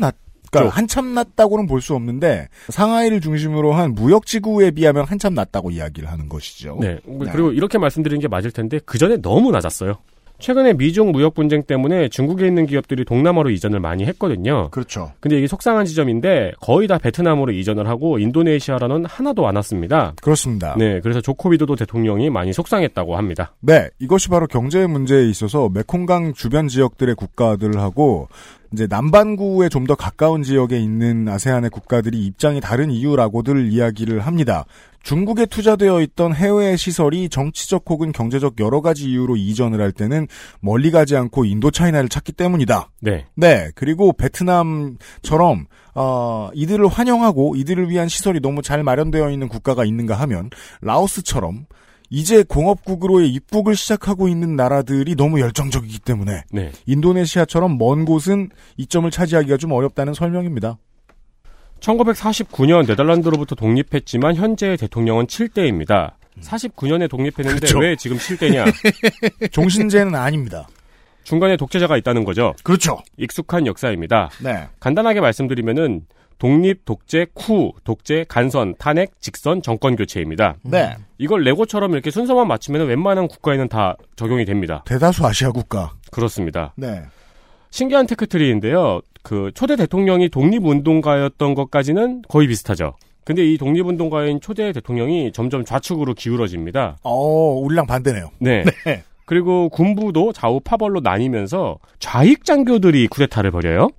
그러니까 0.51 0.75
한참 0.75 1.13
낮다고는 1.13 1.67
볼 1.67 1.79
수 1.79 1.95
없는데 1.95 2.49
상하이를 2.67 3.21
중심으로 3.21 3.71
한 3.71 3.93
무역 3.93 4.25
지구에 4.25 4.71
비하면 4.71 5.05
한참 5.05 5.35
낮다고 5.35 5.71
이야기를 5.71 6.11
하는 6.11 6.27
것이죠. 6.27 6.79
네. 6.81 6.99
그리고 7.31 7.53
이렇게 7.53 7.77
말씀드리는 7.77 8.19
게 8.19 8.27
맞을 8.27 8.51
텐데 8.51 8.81
그 8.85 8.97
전에 8.97 9.21
너무 9.21 9.51
낮았어요. 9.51 9.99
최근에 10.39 10.73
미중 10.73 11.11
무역 11.11 11.33
분쟁 11.33 11.63
때문에 11.63 12.09
중국에 12.09 12.45
있는 12.45 12.65
기업들이 12.65 13.05
동남아로 13.05 13.49
이전을 13.49 13.79
많이 13.79 14.05
했거든요. 14.05 14.69
그렇죠. 14.71 15.11
근데 15.19 15.37
이게 15.37 15.47
속상한 15.47 15.85
지점인데 15.85 16.51
거의 16.59 16.87
다 16.87 16.97
베트남으로 16.97 17.51
이전을 17.53 17.87
하고 17.87 18.19
인도네시아로는 18.19 19.05
하나도 19.05 19.47
안 19.47 19.55
왔습니다. 19.55 20.13
그렇습니다. 20.21 20.75
네, 20.77 20.99
그래서 20.99 21.21
조코 21.21 21.49
비도도 21.49 21.75
대통령이 21.75 22.29
많이 22.29 22.51
속상했다고 22.53 23.15
합니다. 23.15 23.53
네, 23.61 23.89
이것이 23.99 24.29
바로 24.29 24.47
경제 24.47 24.85
문제에 24.85 25.25
있어서 25.29 25.69
메콩강 25.69 26.33
주변 26.33 26.67
지역들의 26.67 27.15
국가들하고 27.15 28.27
이제 28.73 28.87
남반구에 28.89 29.69
좀 29.69 29.85
더 29.85 29.93
가까운 29.93 30.41
지역에 30.41 30.79
있는 30.79 31.27
아세안의 31.29 31.69
국가들이 31.69 32.25
입장이 32.25 32.59
다른 32.59 32.89
이유라고들 32.89 33.71
이야기를 33.71 34.21
합니다. 34.21 34.65
중국에 35.05 35.45
투자되어 35.45 36.01
있던 36.01 36.33
해외 36.33 36.75
시설이 36.75 37.29
정치적 37.29 37.85
혹은 37.87 38.11
경제적 38.11 38.59
여러 38.59 38.81
가지 38.81 39.11
이유로 39.11 39.35
이전을 39.37 39.79
할 39.79 39.91
때는 39.91 40.27
멀리 40.61 40.89
가지 40.89 41.15
않고 41.15 41.45
인도 41.45 41.69
차이나를 41.69 42.09
찾기 42.09 42.31
때문이다. 42.31 42.89
네. 43.01 43.27
네, 43.35 43.69
그리고 43.75 44.13
베트남처럼 44.13 45.67
어, 45.93 46.49
이들을 46.55 46.87
환영하고 46.87 47.55
이들을 47.55 47.87
위한 47.91 48.09
시설이 48.09 48.39
너무 48.41 48.63
잘 48.63 48.81
마련되어 48.83 49.29
있는 49.29 49.47
국가가 49.47 49.85
있는가 49.85 50.15
하면 50.15 50.49
라오스처럼 50.81 51.67
이제 52.09 52.43
공업국으로의 52.43 53.29
입국을 53.29 53.75
시작하고 53.75 54.27
있는 54.27 54.55
나라들이 54.55 55.15
너무 55.15 55.39
열정적이기 55.39 55.99
때문에 55.99 56.45
네. 56.51 56.71
인도네시아처럼 56.87 57.77
먼 57.77 58.05
곳은 58.05 58.49
이점을 58.77 59.09
차지하기가 59.11 59.57
좀 59.57 59.71
어렵다는 59.71 60.15
설명입니다. 60.15 60.79
1949년 61.79 62.87
네덜란드로부터 62.87 63.55
독립했지만 63.55 64.35
현재의 64.35 64.77
대통령은 64.77 65.27
7대입니다. 65.27 66.13
49년에 66.41 67.09
독립했는데 67.09 67.59
그렇죠. 67.59 67.79
왜 67.79 67.95
지금 67.95 68.17
7대냐? 68.17 68.65
종신제는 69.51 70.15
아닙니다. 70.15 70.67
중간에 71.23 71.57
독재자가 71.57 71.97
있다는 71.97 72.23
거죠. 72.23 72.53
그렇죠. 72.63 72.99
익숙한 73.17 73.65
역사입니다. 73.65 74.29
네. 74.43 74.67
간단하게 74.79 75.21
말씀드리면은 75.21 76.05
독립, 76.37 76.83
독재, 76.85 77.27
쿠, 77.33 77.71
독재, 77.83 78.25
간선, 78.27 78.75
탄핵, 78.77 79.19
직선, 79.21 79.61
정권 79.61 79.95
교체입니다. 79.95 80.55
네. 80.63 80.95
이걸 81.17 81.43
레고처럼 81.43 81.93
이렇게 81.93 82.11
순서만 82.11 82.47
맞추면 82.47 82.87
웬만한 82.87 83.27
국가에는 83.27 83.69
다 83.69 83.95
적용이 84.15 84.45
됩니다. 84.45 84.83
대다수 84.85 85.25
아시아 85.25 85.51
국가. 85.51 85.93
그렇습니다. 86.11 86.73
네. 86.75 87.01
신기한 87.75 88.07
테크트리인데요. 88.07 89.01
그 89.21 89.51
초대 89.53 89.75
대통령이 89.75 90.29
독립운동가였던 90.29 91.55
것까지는 91.55 92.21
거의 92.29 92.47
비슷하죠. 92.47 92.95
근데 93.25 93.45
이 93.45 93.57
독립운동가인 93.57 94.39
초대 94.39 94.71
대통령이 94.71 95.33
점점 95.33 95.65
좌측으로 95.65 96.13
기울어집니다. 96.13 96.99
어, 97.03 97.13
우리랑 97.59 97.85
반대네요. 97.85 98.29
네. 98.39 98.63
네. 98.85 99.03
그리고 99.25 99.67
군부도 99.67 100.31
좌우 100.31 100.61
파벌로 100.61 101.01
나뉘면서 101.01 101.77
좌익 101.99 102.45
장교들이 102.45 103.07
쿠데타를 103.07 103.51
벌여요. 103.51 103.89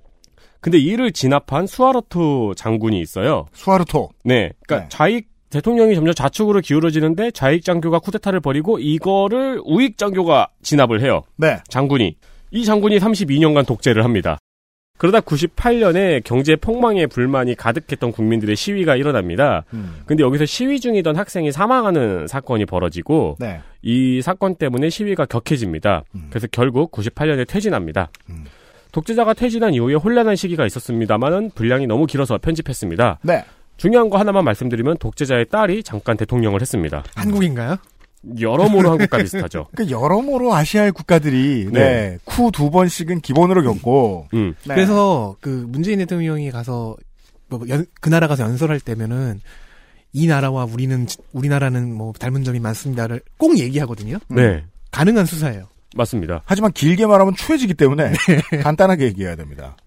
근데 0.59 0.79
이를 0.79 1.11
진압한 1.11 1.67
수아르토 1.67 2.55
장군이 2.55 2.99
있어요. 2.99 3.45
수아르토. 3.53 4.09
네. 4.23 4.53
그러니까 4.65 4.89
네. 4.89 4.89
좌익 4.89 5.27
대통령이 5.51 5.93
점점 5.93 6.15
좌측으로 6.15 6.61
기울어지는데 6.61 7.29
좌익 7.29 7.63
장교가 7.63 7.99
쿠데타를 7.99 8.39
벌이고 8.39 8.79
이거를 8.79 9.61
우익 9.65 9.99
장교가 9.99 10.47
진압을 10.63 11.03
해요. 11.03 11.21
네. 11.35 11.57
장군이. 11.69 12.15
이 12.51 12.65
장군이 12.65 12.97
32년간 12.99 13.65
독재를 13.65 14.03
합니다. 14.03 14.37
그러다 14.97 15.19
98년에 15.19 16.23
경제 16.23 16.55
폭망에 16.55 17.05
불만이 17.05 17.55
가득했던 17.55 18.11
국민들의 18.11 18.55
시위가 18.55 18.95
일어납니다. 18.95 19.63
음. 19.73 20.01
근데 20.05 20.23
여기서 20.23 20.45
시위 20.45 20.79
중이던 20.79 21.15
학생이 21.15 21.51
사망하는 21.51 22.27
사건이 22.27 22.65
벌어지고 22.65 23.35
네. 23.39 23.61
이 23.83 24.21
사건 24.23 24.55
때문에 24.55 24.89
시위가 24.89 25.25
격해집니다. 25.25 26.03
음. 26.15 26.27
그래서 26.29 26.47
결국 26.51 26.91
98년에 26.91 27.47
퇴진합니다. 27.47 28.09
음. 28.29 28.45
독재자가 28.91 29.35
퇴진한 29.35 29.75
이후에 29.75 29.93
혼란한 29.93 30.35
시기가 30.35 30.65
있었습니다만은 30.65 31.51
분량이 31.53 31.85
너무 31.85 32.07
길어서 32.07 32.39
편집했습니다. 32.39 33.19
네. 33.21 33.43
중요한 33.75 34.09
거 34.09 34.17
하나만 34.17 34.43
말씀드리면 34.43 34.97
독재자의 34.97 35.45
딸이 35.49 35.83
잠깐 35.83 36.17
대통령을 36.17 36.61
했습니다. 36.61 37.03
한국인가요? 37.13 37.77
여러모로 38.39 38.91
한국과 38.91 39.17
비슷하죠. 39.17 39.67
그 39.75 39.89
여러모로 39.89 40.53
아시아의 40.53 40.91
국가들이 40.91 41.69
네. 41.71 41.79
네. 41.79 42.17
쿠 42.25 42.51
두 42.51 42.69
번씩은 42.71 43.21
기본으로 43.21 43.63
겪고 43.63 44.27
음. 44.33 44.53
네. 44.65 44.75
그래서 44.75 45.35
그 45.41 45.65
문재인 45.69 45.99
대통령이 45.99 46.51
가서 46.51 46.95
뭐 47.49 47.61
연- 47.69 47.85
그 48.01 48.09
나라 48.09 48.27
가서 48.27 48.43
연설할 48.43 48.79
때면은 48.79 49.39
이 50.13 50.27
나라와 50.27 50.65
우리는 50.65 51.05
우리나라는 51.33 51.93
뭐 51.93 52.11
닮은 52.13 52.43
점이 52.43 52.59
많습니다를 52.59 53.21
꼭 53.37 53.57
얘기하거든요. 53.59 54.17
네. 54.29 54.63
가능한 54.91 55.25
수사예요. 55.25 55.67
맞습니다. 55.95 56.41
하지만 56.45 56.71
길게 56.73 57.05
말하면 57.05 57.35
추해지기 57.35 57.73
때문에 57.75 58.11
간단하게 58.63 59.05
얘기해야 59.05 59.35
됩니다. 59.35 59.77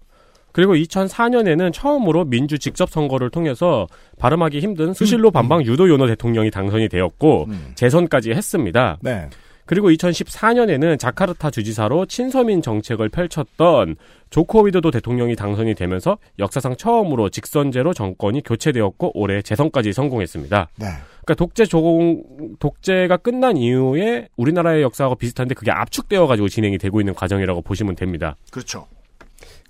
그리고 0.51 0.75
2004년에는 0.75 1.73
처음으로 1.73 2.25
민주 2.25 2.59
직접 2.59 2.89
선거를 2.89 3.29
통해서 3.29 3.87
발음하기 4.19 4.59
힘든 4.59 4.93
수실로 4.93 5.31
반방 5.31 5.63
유도 5.65 5.89
요노 5.89 6.07
대통령이 6.07 6.51
당선이 6.51 6.89
되었고 6.89 7.45
음. 7.49 7.71
재선까지 7.75 8.31
했습니다. 8.31 8.97
네. 9.01 9.29
그리고 9.65 9.89
2014년에는 9.89 10.99
자카르타 10.99 11.49
주지사로 11.49 12.05
친서민 12.05 12.61
정책을 12.61 13.07
펼쳤던 13.07 13.95
조코 14.29 14.63
위도도 14.63 14.91
대통령이 14.91 15.37
당선이 15.37 15.75
되면서 15.75 16.17
역사상 16.39 16.75
처음으로 16.75 17.29
직선제로 17.29 17.93
정권이 17.93 18.43
교체되었고 18.43 19.11
올해 19.13 19.41
재선까지 19.41 19.93
성공했습니다. 19.93 20.69
네. 20.77 20.85
그러니까 21.23 21.35
독재 21.35 21.65
조공 21.67 22.57
독재가 22.59 23.17
끝난 23.17 23.55
이후에 23.55 24.27
우리나라의 24.35 24.81
역사하고 24.81 25.15
비슷한데 25.15 25.53
그게 25.53 25.71
압축되어 25.71 26.27
가지고 26.27 26.49
진행이 26.49 26.77
되고 26.77 26.99
있는 26.99 27.13
과정이라고 27.13 27.61
보시면 27.61 27.95
됩니다. 27.95 28.35
그렇죠. 28.51 28.87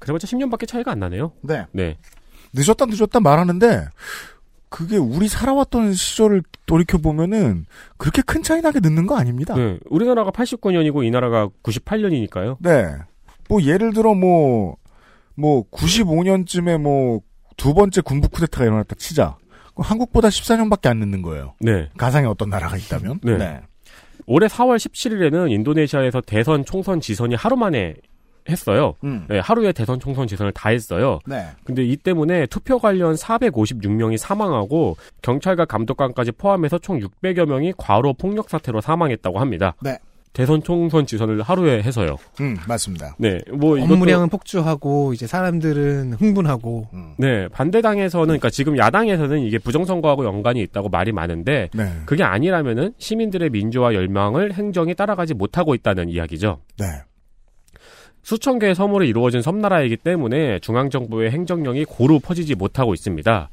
그래봤자 0.02 0.28
10년밖에 0.28 0.68
차이가 0.68 0.92
안 0.92 1.00
나네요. 1.00 1.32
네. 1.42 1.66
네. 1.72 1.98
늦었다 2.54 2.86
늦었다 2.86 3.22
말하는데 3.22 3.88
그게 4.68 4.98
우리 4.98 5.30
살아왔던 5.30 5.94
시절을 5.94 6.44
돌이켜 6.66 6.98
보면은 6.98 7.66
그렇게 7.98 8.22
큰 8.22 8.44
차이 8.44 8.62
나게 8.62 8.80
늦는 8.82 9.08
거 9.08 9.18
아닙니다. 9.18 9.56
네. 9.56 9.80
우리나라가 9.90 10.32
89년이고 10.32 11.06
이 11.06 11.12
나라가 11.12 11.50
98년이니까요. 11.64 12.58
네. 12.60 12.88
뭐 13.48 13.62
예를 13.62 13.94
들어 13.94 14.14
뭐뭐 14.14 14.76
95년쯤에 15.72 16.78
뭐 16.78 17.22
두 17.62 17.76
번째 17.76 18.02
군부 18.02 18.28
쿠데타가 18.28 18.66
일어났다 18.66 18.96
치자. 18.96 19.38
한국보다 19.76 20.30
14년밖에 20.30 20.88
안 20.88 20.98
늦는 20.98 21.22
거예요. 21.22 21.54
네. 21.60 21.90
가상에 21.96 22.26
어떤 22.26 22.50
나라가 22.50 22.76
있다면. 22.76 23.20
네. 23.22 23.62
올해 24.26 24.48
4월 24.48 24.78
17일에는 24.78 25.52
인도네시아에서 25.52 26.22
대선, 26.22 26.66
총선, 26.66 27.00
지선이 27.00 27.36
하루 27.36 27.56
만에 27.56 27.94
했어요. 28.50 28.96
음. 29.04 29.26
네, 29.30 29.40
하루에 29.40 29.72
대선, 29.72 30.00
총선, 30.00 30.28
지선을 30.28 30.52
다 30.52 30.70
했어요. 30.70 31.20
네. 31.26 31.46
근데 31.64 31.84
이 31.84 31.96
때문에 31.96 32.46
투표 32.48 32.80
관련 32.80 33.16
456명이 33.16 34.18
사망하고 34.18 34.98
경찰과 35.22 35.66
감독관까지 35.66 36.34
포함해서 36.34 36.80
총 36.80 37.00
600여 37.00 37.46
명이 37.46 37.74
과로 37.78 38.14
폭력 38.14 38.50
사태로 38.50 38.82
사망했다고 38.82 39.40
합니다. 39.40 39.76
네. 39.82 39.98
대선, 40.34 40.64
총선, 40.64 41.06
지선을 41.06 41.42
하루에 41.42 41.84
해서요. 41.84 42.16
음, 42.40 42.58
맞습니다. 42.68 43.16
네, 43.18 43.40
뭐 43.52 43.78
업무량은 43.82 44.30
폭주하고 44.30 45.14
이제 45.14 45.28
사람들은 45.28 46.14
흥분하고 46.14 46.88
음. 46.94 47.14
네, 47.18 47.50
반대당에서는 47.50 48.28
그러니까 48.28 48.50
지금 48.50 48.78
야당에서는 48.78 49.40
이게 49.40 49.58
부정선거하고 49.60 50.24
연관이 50.24 50.62
있다고 50.62 50.88
말이 50.88 51.12
많은데 51.12 51.70
네. 51.74 51.92
그게 52.06 52.24
아니라면은 52.24 52.94
시민들의 52.98 53.50
민주화 53.50 53.94
열망을 53.94 54.54
행정이 54.54 54.96
따라가지 54.96 55.34
못하고 55.34 55.76
있다는 55.76 56.08
이야기죠. 56.08 56.60
네. 56.78 56.86
수천 58.24 58.60
개의 58.60 58.76
섬으로 58.76 59.04
이루어진 59.04 59.42
섬나라이기 59.42 59.98
때문에 59.98 60.60
중앙정부의 60.60 61.32
행정령이 61.32 61.86
고루 61.86 62.20
퍼지지 62.20 62.56
못하고 62.56 62.94
있습니다. 62.94 63.50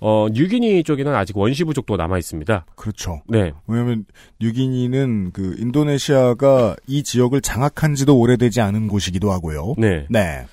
어, 0.00 0.28
뉴기니 0.32 0.84
쪽에는 0.84 1.14
아직 1.14 1.36
원시 1.36 1.64
부족도 1.64 1.96
남아 1.96 2.18
있습니다. 2.18 2.66
그렇죠. 2.76 3.22
네. 3.26 3.52
왜냐하면 3.66 4.04
뉴기니는 4.40 5.32
그 5.32 5.56
인도네시아가 5.58 6.76
이 6.86 7.02
지역을 7.02 7.40
장악한 7.40 7.94
지도 7.96 8.18
오래되지 8.18 8.60
않은 8.60 8.86
곳이기도 8.88 9.32
하고요. 9.32 9.74
네. 9.76 10.06
네. 10.08 10.46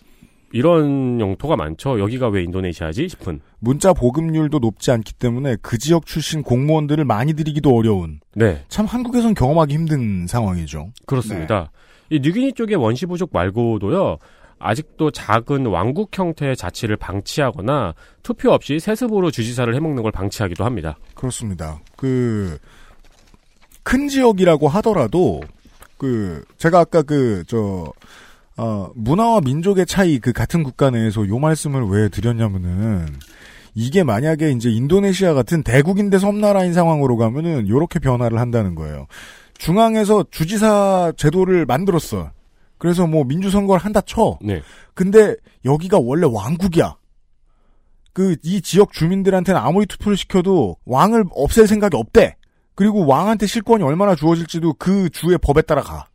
이런 0.51 1.19
영토가 1.19 1.57
많죠. 1.57 1.99
여기가 1.99 2.29
왜 2.29 2.41
인도네시아지 2.43 3.09
싶은. 3.09 3.41
문자 3.59 3.93
보급률도 3.93 4.59
높지 4.59 4.89
않기 4.91 5.13
때문에 5.13 5.57
그 5.61 5.77
지역 5.77 6.05
출신 6.05 6.43
공무원들을 6.43 7.03
많이 7.03 7.33
들이기도 7.33 7.75
어려운 7.75 8.21
네. 8.35 8.63
참 8.69 8.85
한국에선 8.85 9.33
경험하기 9.33 9.73
힘든 9.73 10.27
상황이죠. 10.27 10.91
그렇습니다. 11.05 11.71
이 12.09 12.19
뉴기니 12.19 12.53
쪽의 12.53 12.75
원시 12.75 13.05
부족 13.05 13.29
말고도요. 13.33 14.17
아직도 14.59 15.11
작은 15.11 15.65
왕국 15.65 16.17
형태의 16.17 16.55
자치를 16.55 16.97
방치하거나 16.97 17.93
투표 18.23 18.51
없이 18.51 18.79
세습으로 18.79 19.31
주지사를 19.31 19.73
해먹는 19.75 20.01
걸 20.01 20.11
방치하기도 20.11 20.63
합니다. 20.63 20.97
그렇습니다. 21.13 21.79
그, 21.97 22.57
큰 23.83 24.07
지역이라고 24.07 24.67
하더라도, 24.67 25.41
그, 25.97 26.43
제가 26.57 26.79
아까 26.79 27.01
그, 27.01 27.43
저, 27.47 27.91
어, 28.57 28.89
문화와 28.95 29.41
민족의 29.41 29.85
차이 29.85 30.19
그 30.19 30.31
같은 30.31 30.63
국가 30.63 30.89
내에서 30.89 31.27
요 31.27 31.39
말씀을 31.39 31.83
왜 31.87 32.07
드렸냐면은 32.07 33.05
이게 33.73 34.03
만약에 34.03 34.51
이제 34.51 34.69
인도네시아 34.69 35.33
같은 35.33 35.61
대국인데 35.61 36.17
섬나라인 36.17 36.73
상황으로 36.73 37.17
가면은 37.17 37.67
요렇게 37.67 37.99
변화를 37.99 38.39
한다는 38.39 38.73
거예요. 38.73 39.07
중앙에서 39.57 40.25
주지사 40.31 41.13
제도를 41.17 41.65
만들었어. 41.65 42.31
그래서 42.77 43.07
뭐 43.07 43.23
민주선거를 43.23 43.83
한다 43.83 44.01
쳐. 44.01 44.37
네. 44.41 44.61
근데 44.93 45.35
여기가 45.63 45.99
원래 45.99 46.27
왕국이야. 46.29 46.95
그 48.13 48.35
이 48.43 48.61
지역 48.61 48.93
주민들한테는 48.93 49.59
아무리 49.59 49.85
투표를 49.85 50.15
시켜도 50.17 50.77
왕을 50.85 51.25
없앨 51.31 51.67
생각이 51.67 51.97
없대. 51.97 52.35
그리고 52.73 53.05
왕한테 53.05 53.45
실권이 53.45 53.83
얼마나 53.83 54.15
주어질지도 54.15 54.73
그 54.73 55.09
주의 55.09 55.37
법에 55.37 55.61
따라 55.61 55.81
가. 55.81 56.07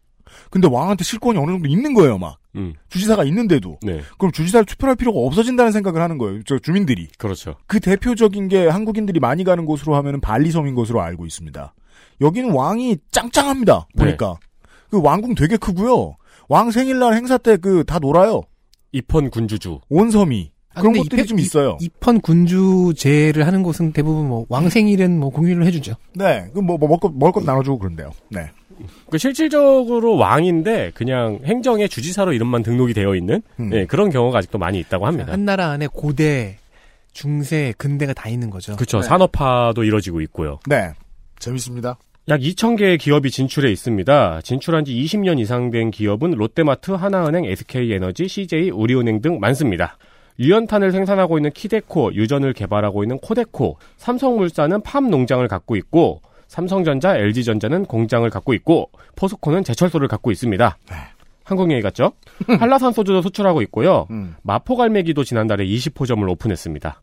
근데 0.50 0.68
왕한테 0.68 1.04
실권이 1.04 1.38
어느 1.38 1.52
정도 1.52 1.68
있는 1.68 1.94
거예요, 1.94 2.18
막. 2.18 2.38
음. 2.56 2.74
주지사가 2.88 3.24
있는데도. 3.24 3.78
네. 3.82 4.00
그럼 4.18 4.32
주지사를 4.32 4.64
투표할 4.66 4.96
필요가 4.96 5.20
없어진다는 5.20 5.72
생각을 5.72 6.00
하는 6.00 6.18
거예요. 6.18 6.42
저 6.44 6.58
주민들이. 6.58 7.08
그렇죠. 7.18 7.56
그 7.66 7.80
대표적인 7.80 8.48
게 8.48 8.66
한국인들이 8.66 9.20
많이 9.20 9.44
가는 9.44 9.64
곳으로 9.64 9.94
하면은 9.96 10.20
발리섬인 10.20 10.74
것으로 10.74 11.00
알고 11.00 11.26
있습니다. 11.26 11.74
여기는 12.20 12.52
왕이 12.52 12.98
짱짱합니다. 13.10 13.86
보니까. 13.96 14.36
그 14.90 15.00
왕궁 15.02 15.34
되게 15.34 15.56
크고요. 15.56 16.16
왕 16.48 16.70
생일날 16.70 17.14
행사 17.14 17.38
때 17.38 17.56
그 17.56 17.84
다 17.84 17.98
놀아요. 17.98 18.42
입헌 18.92 19.30
군주주. 19.30 19.80
온 19.88 20.10
섬이. 20.10 20.50
아, 20.74 20.80
그런 20.80 20.96
것들이 20.96 21.22
입- 21.22 21.26
좀 21.28 21.38
입- 21.38 21.42
있어요. 21.42 21.76
입헌 21.80 22.20
군주제를 22.20 23.46
하는 23.46 23.62
곳은 23.62 23.92
대부분 23.92 24.28
뭐 24.28 24.46
왕생일은 24.48 25.18
뭐 25.18 25.30
공휴일로 25.30 25.64
해주죠. 25.66 25.94
네. 26.14 26.48
그뭐 26.52 26.62
뭐 26.76 26.78
먹을 26.78 26.98
것 26.98 27.12
먹을 27.14 27.32
것 27.32 27.44
나눠주고 27.44 27.78
그런데요. 27.78 28.10
네. 28.30 28.50
그 29.10 29.18
실질적으로 29.18 30.16
왕인데 30.16 30.92
그냥 30.94 31.38
행정의 31.44 31.88
주지사로 31.88 32.32
이름만 32.32 32.62
등록이 32.62 32.94
되어 32.94 33.14
있는 33.14 33.42
음. 33.60 33.70
예, 33.74 33.84
그런 33.84 34.10
경우가 34.10 34.38
아직도 34.38 34.58
많이 34.58 34.78
있다고 34.80 35.06
합니다. 35.06 35.32
한 35.32 35.44
나라 35.44 35.68
안에 35.70 35.86
고대, 35.86 36.56
중세, 37.12 37.74
근대가 37.76 38.14
다 38.14 38.28
있는 38.30 38.48
거죠. 38.48 38.74
그렇죠. 38.76 39.00
네. 39.00 39.06
산업화도 39.08 39.84
이뤄지고 39.84 40.20
있고요. 40.22 40.60
네. 40.66 40.92
재밌습니다. 41.40 41.98
약 42.28 42.40
2,000개의 42.40 42.98
기업이 42.98 43.30
진출해 43.30 43.70
있습니다. 43.72 44.40
진출한 44.42 44.84
지 44.84 44.94
20년 44.94 45.40
이상 45.40 45.70
된 45.70 45.90
기업은 45.90 46.32
롯데마트, 46.32 46.92
하나은행, 46.92 47.44
SK에너지, 47.44 48.28
CJ, 48.28 48.70
우리은행 48.70 49.20
등 49.20 49.40
많습니다. 49.40 49.96
유연탄을 50.38 50.92
생산하고 50.92 51.38
있는 51.38 51.50
키데코, 51.50 52.14
유전을 52.14 52.52
개발하고 52.52 53.02
있는 53.02 53.18
코데코, 53.18 53.78
삼성물산은 53.96 54.82
팜 54.82 55.10
농장을 55.10 55.46
갖고 55.48 55.76
있고, 55.76 56.22
삼성전자, 56.46 57.16
LG전자는 57.16 57.86
공장을 57.86 58.28
갖고 58.30 58.54
있고, 58.54 58.90
포스코는 59.16 59.64
제철소를 59.64 60.08
갖고 60.08 60.30
있습니다. 60.30 60.78
한국 61.44 61.70
얘기 61.72 61.82
같죠? 61.82 62.12
한라산 62.60 62.92
소주도 62.92 63.22
수출하고 63.22 63.60
있고요. 63.62 64.06
음. 64.10 64.36
마포갈매기도 64.42 65.24
지난달에 65.24 65.66
20호점을 65.66 66.28
오픈했습니다. 66.28 67.02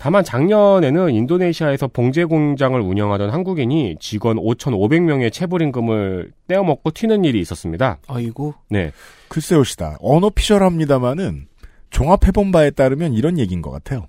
다만 0.00 0.24
작년에는 0.24 1.10
인도네시아에서 1.10 1.88
봉제 1.88 2.24
공장을 2.24 2.80
운영하던 2.80 3.28
한국인이 3.28 3.96
직원 4.00 4.38
5,500명의 4.38 5.30
체불 5.30 5.60
임금을 5.60 6.32
떼어먹고 6.48 6.92
튀는 6.92 7.26
일이 7.26 7.38
있었습니다. 7.40 7.98
아이고. 8.08 8.54
네. 8.70 8.92
글쎄요 9.28 9.62
시다. 9.62 9.98
언어피셜합니다마는 10.00 11.48
종합해본 11.90 12.50
바에 12.50 12.70
따르면 12.70 13.12
이런 13.12 13.38
얘기인 13.38 13.60
것 13.60 13.70
같아요. 13.70 14.06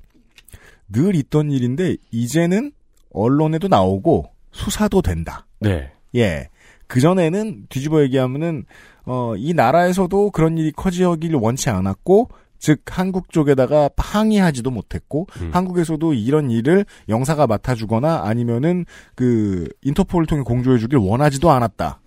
늘 0.88 1.14
있던 1.14 1.52
일인데 1.52 1.98
이제는 2.10 2.72
언론에도 3.12 3.68
나오고 3.68 4.32
수사도 4.54 5.02
된다. 5.02 5.46
네. 5.60 5.92
예. 6.16 6.48
그전에는 6.88 7.66
뒤집어 7.68 8.02
얘기하면은 8.04 8.64
어, 9.04 9.34
이 9.36 9.54
나라에서도 9.54 10.32
그런 10.32 10.58
일이 10.58 10.72
커지기를 10.72 11.38
원치 11.38 11.70
않았고 11.70 12.30
즉 12.62 12.82
한국 12.86 13.32
쪽에다가 13.32 13.89
항의하지도 13.97 14.69
못했고 14.69 15.28
음. 15.41 15.50
한국에서도 15.52 16.13
이런 16.13 16.52
일을 16.52 16.86
영사가 17.10 17.47
맡아주거나 17.47 18.21
아니면은 18.24 18.86
그 19.15 19.67
인터폴을 19.82 20.28
통해 20.28 20.43
공조해주길 20.43 21.00
원하지도 21.00 21.50
않았다. 21.50 22.00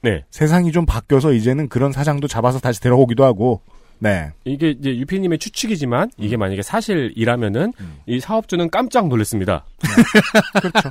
네. 0.00 0.24
세상이 0.30 0.72
좀 0.72 0.86
바뀌어서 0.86 1.32
이제는 1.32 1.68
그런 1.68 1.92
사장도 1.92 2.26
잡아서 2.26 2.58
다시 2.58 2.80
데려오기도 2.80 3.24
하고 3.24 3.60
네. 4.02 4.32
이게 4.44 4.70
이제 4.70 4.96
유피님의 4.96 5.38
추측이지만 5.38 6.10
이게 6.18 6.36
만약에 6.36 6.60
사실이라면은 6.62 7.72
음. 7.78 7.94
이 8.06 8.18
사업주는 8.18 8.68
깜짝 8.68 9.06
놀랐습니다. 9.06 9.64
그렇죠. 10.60 10.90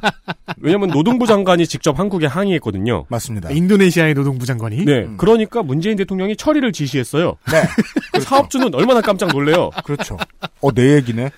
왜냐면 0.62 0.90
노동부 0.92 1.26
장관이 1.28 1.68
직접 1.68 2.00
한국에 2.00 2.26
항의했거든요. 2.28 3.06
맞습니다. 3.10 3.50
인도네시아의 3.52 4.14
노동부 4.14 4.46
장관이. 4.46 4.86
네. 4.86 5.00
음. 5.04 5.18
그러니까 5.18 5.62
문재인 5.62 5.98
대통령이 5.98 6.38
처리를 6.38 6.72
지시했어요. 6.72 7.36
네. 7.52 7.62
그 8.14 8.22
사업주는 8.22 8.74
얼마나 8.74 9.02
깜짝 9.02 9.30
놀래요. 9.34 9.72
그렇죠. 9.84 10.16
어, 10.62 10.72
내 10.72 10.96
얘기네. 10.96 11.30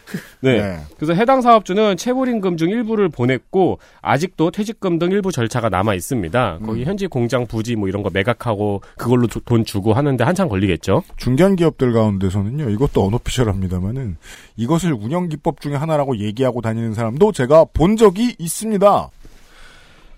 네. 0.42 0.62
네. 0.62 0.80
그래서 0.98 1.14
해당 1.14 1.42
사업주는 1.42 1.98
체불임금 1.98 2.58
중 2.58 2.70
일부를 2.70 3.10
보냈고 3.10 3.80
아직도 4.02 4.52
퇴직금 4.52 5.00
등 5.00 5.12
일부 5.12 5.32
절차가 5.32 5.70
남아 5.70 5.96
있습니다. 5.96 6.60
거기 6.64 6.82
음. 6.82 6.86
현지 6.86 7.08
공장 7.08 7.48
부지 7.48 7.76
뭐 7.76 7.88
이런 7.88 8.04
거 8.04 8.12
매각하고 8.14 8.82
그걸로 8.98 9.26
도- 9.26 9.40
돈 9.40 9.66
주고 9.66 9.94
하는데 9.94 10.24
한참 10.24 10.48
걸리겠죠. 10.50 11.04
중견 11.18 11.56
기 11.56 11.63
업들 11.64 11.94
가운데서는요, 11.94 12.70
이것도 12.70 13.06
언어피셜합니다만은 13.06 14.18
이것을 14.58 14.94
운영 14.94 15.30
기법 15.30 15.62
중에 15.62 15.76
하나라고 15.76 16.18
얘기하고 16.18 16.62
다니는 16.62 16.94
사람도 16.94 17.32
제가 17.32 17.66
본 17.74 17.98
적이 17.98 18.36
있습니다. 18.38 19.10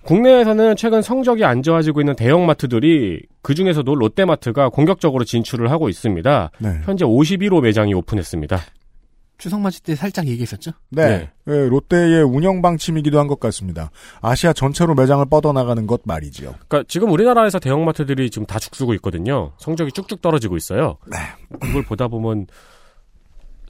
국내에서는 0.03 0.75
최근 0.75 1.01
성적이 1.01 1.45
안 1.45 1.63
좋아지고 1.63 2.01
있는 2.01 2.15
대형마트들이 2.15 3.21
그 3.41 3.55
중에서도 3.55 3.95
롯데마트가 3.95 4.69
공격적으로 4.69 5.23
진출을 5.23 5.71
하고 5.71 5.89
있습니다. 5.89 6.51
네. 6.60 6.79
현재 6.84 7.05
51호 7.05 7.62
매장이 7.62 7.93
오픈했습니다. 7.95 8.60
추석 9.38 9.60
맞을 9.62 9.82
때 9.84 9.95
살짝 9.95 10.28
얘기했었죠. 10.28 10.71
네. 10.89 11.08
네. 11.08 11.30
예, 11.48 11.67
롯데의 11.67 12.24
운영 12.24 12.62
방침이기도 12.62 13.19
한 13.19 13.28
것 13.28 13.39
같습니다. 13.39 13.91
아시아 14.21 14.54
전체로 14.54 14.95
매장을 14.95 15.26
뻗어나가는 15.26 15.86
것 15.88 16.02
말이지요. 16.06 16.56
그러니까 16.67 16.84
지금 16.88 17.12
우리나라에서 17.12 17.60
대형마트들이 17.60 18.30
지금 18.30 18.45
다 18.45 18.60
죽쓰고 18.60 18.93
있거든요. 18.95 19.52
성적이 19.58 19.91
쭉쭉 19.91 20.21
떨어지고 20.21 20.56
있어요. 20.58 20.98
네. 21.12 21.17
그걸 21.60 21.84
보다 21.84 22.08
보면 22.08 22.48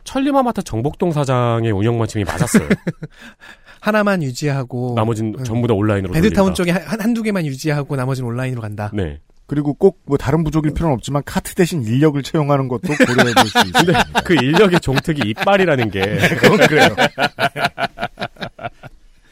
천리마마트 0.04 0.62
정복동 0.62 1.12
사장의 1.12 1.72
운영 1.72 1.98
방침이 1.98 2.24
맞았어요. 2.26 2.68
하나만 3.82 4.22
유지하고 4.24 4.94
나머지는 4.96 5.36
음. 5.40 5.44
전부 5.44 5.68
다 5.68 5.74
온라인으로 5.74 6.14
베드타운. 6.14 6.54
쪽에 6.54 6.72
한, 6.72 7.00
한두 7.00 7.24
개만 7.24 7.46
유지하고 7.46 7.96
나머지는 7.96 8.30
온라인으로 8.30 8.62
간다. 8.62 8.92
네. 8.94 9.20
그리고 9.48 9.74
꼭 9.74 10.00
뭐 10.06 10.18
다른 10.18 10.44
부족일 10.44 10.74
필요는 10.74 10.94
없지만 10.96 11.22
카트 11.26 11.54
대신 11.56 11.84
인력을 11.84 12.22
채용하는 12.24 12.68
것도 12.68 12.82
고려해 12.94 13.34
볼 13.34 13.48
수 13.48 13.58
있습니다. 13.68 14.04
그 14.24 14.34
인력의 14.36 14.80
종특이 14.80 15.22
이빨이라는 15.30 15.90
게 15.92 16.02
그건 16.40 16.58
그래요. 16.68 16.90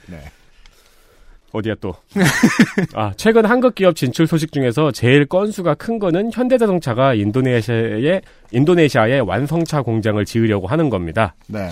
네. 0.08 0.18
어디야 1.52 1.76
또? 1.80 1.96
아 2.96 3.14
최근 3.16 3.46
한국 3.46 3.76
기업 3.76 3.96
진출 3.96 4.26
소식 4.28 4.52
중에서 4.52 4.92
제일 4.92 5.26
건수가 5.26 5.76
큰 5.76 6.00
거는 6.00 6.32
현대자동차가 6.34 7.14
인도네시아에 7.14 8.22
인도네시아에 8.52 9.20
완성차 9.20 9.84
공장을 9.84 10.24
지으려고 10.26 10.68
하는 10.68 10.90
겁니다. 10.90 11.36
네. 11.48 11.70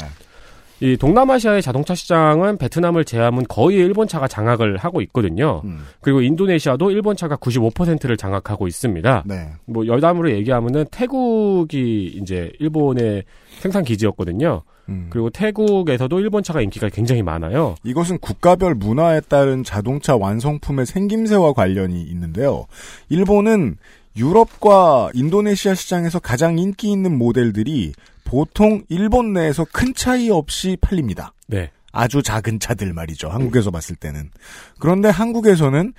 이 0.82 0.98
동남아시아의 0.98 1.62
자동차 1.62 1.94
시장은 1.94 2.58
베트남을 2.58 3.06
제외하면 3.06 3.46
거의 3.48 3.78
일본 3.78 4.08
차가 4.08 4.28
장악을 4.28 4.78
하고 4.78 5.02
있거든요. 5.04 5.62
음. 5.64 5.82
그리고 6.02 6.22
인도네시아도 6.22 6.90
일본 6.90 7.16
차가 7.16 7.36
95%를 7.38 8.18
장악하고 8.18 8.68
있습니다. 8.68 9.24
네. 9.28 9.52
뭐 9.66 9.86
여담으로 9.86 10.32
얘기하면은 10.32 10.86
태국이 10.90 12.20
이제 12.20 12.52
일본의 12.60 13.24
생산 13.60 13.84
기지였거든요. 13.84 14.64
음. 14.90 15.08
그리고 15.12 15.30
태국에서도 15.30 16.20
일본 16.20 16.42
차가 16.42 16.62
인기가 16.62 16.90
굉장히 16.90 17.22
많아요. 17.22 17.76
이것은 17.84 18.18
국가별 18.18 18.74
문화에 18.74 19.22
따른 19.22 19.64
자동차 19.64 20.16
완성품의 20.16 20.88
생김새와 20.88 21.54
관련이 21.54 22.02
있는데요. 22.02 22.66
일본은 23.10 23.78
유럽과 24.16 25.10
인도네시아 25.14 25.74
시장에서 25.76 26.20
가장 26.20 26.60
인기 26.60 26.92
있는 26.92 27.18
모델들이 27.18 27.94
보통 28.24 28.84
일본 28.90 29.34
내에서 29.34 29.66
큰 29.72 29.94
차이 29.94 30.30
없이 30.30 30.78
팔립니다. 30.80 31.34
네. 31.48 31.72
아주 31.92 32.22
작은 32.22 32.60
차들 32.60 32.94
말이죠. 32.94 33.30
한국에서 33.30 33.72
봤을 33.72 33.96
때는. 33.96 34.32
그런데 34.80 35.10
한국에서는 35.10 35.94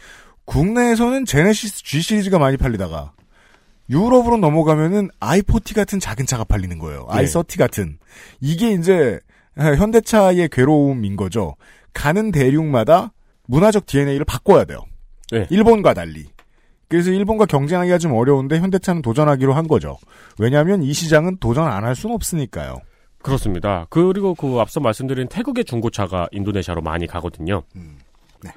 국내에서는 0.44 1.25
제네시스 1.25 1.85
G 1.85 2.01
시리즈가 2.01 2.38
많이 2.38 2.57
팔리다가 2.57 3.12
유럽으로 3.90 4.38
넘어가면은 4.38 5.11
i40 5.20 5.75
같은 5.75 6.01
작은 6.01 6.27
차가 6.27 6.44
팔리는 6.44 6.79
거예요. 6.79 7.07
네. 7.14 7.25
i30 7.25 7.59
같은. 7.59 7.98
이게 8.40 8.72
이제 8.72 9.20
현대차의 9.57 10.48
괴로움인 10.51 11.16
거죠. 11.16 11.57
가는 11.92 12.33
대륙마다 12.33 13.12
문화적 13.46 13.85
DNA를 13.85 14.25
바꿔야 14.25 14.64
돼요. 14.64 14.85
네. 15.31 15.46
일본과 15.51 15.92
달리. 15.92 16.27
그래서 16.92 17.11
일본과 17.11 17.46
경쟁하기가 17.46 17.96
좀 17.96 18.12
어려운데 18.12 18.59
현대차는 18.59 19.00
도전하기로 19.00 19.55
한 19.55 19.66
거죠. 19.66 19.96
왜냐하면 20.38 20.83
이 20.83 20.92
시장은 20.92 21.38
도전 21.38 21.66
안 21.66 21.85
할 21.85 21.96
수는 21.96 22.14
없으니까요. 22.14 22.83
그렇습니다. 23.22 23.87
그리고 23.88 24.35
그 24.35 24.59
앞서 24.61 24.78
말씀드린 24.78 25.26
태국의 25.28 25.64
중고차가 25.64 26.28
인도네시아로 26.33 26.83
많이 26.83 27.07
가거든요. 27.07 27.62
음. 27.76 27.96
네. 28.44 28.50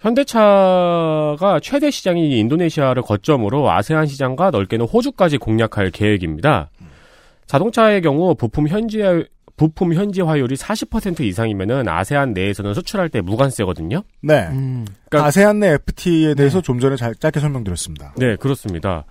현대차가 0.00 1.60
최대 1.62 1.90
시장인 1.90 2.32
인도네시아를 2.32 3.02
거점으로 3.02 3.70
아세안 3.70 4.06
시장과 4.06 4.50
넓게는 4.50 4.86
호주까지 4.86 5.36
공략할 5.36 5.90
계획입니다. 5.90 6.70
자동차의 7.46 8.00
경우 8.00 8.34
부품 8.34 8.68
현지 8.68 9.02
부품 9.58 9.92
현지화율이 9.92 10.54
40% 10.56 11.20
이상이면은 11.20 11.86
아세안 11.88 12.32
내에서는 12.32 12.72
수출할 12.72 13.10
때 13.10 13.20
무관세거든요. 13.20 14.02
네. 14.22 14.46
음. 14.52 14.86
그러니까- 15.10 15.26
아세안 15.28 15.60
내 15.60 15.72
FTA에 15.74 16.34
대해서 16.34 16.62
좀 16.62 16.78
전에 16.80 16.96
잘, 16.96 17.14
짧게 17.14 17.40
설명드렸습니다. 17.40 18.14
네, 18.16 18.36
그렇습니다. 18.36 19.04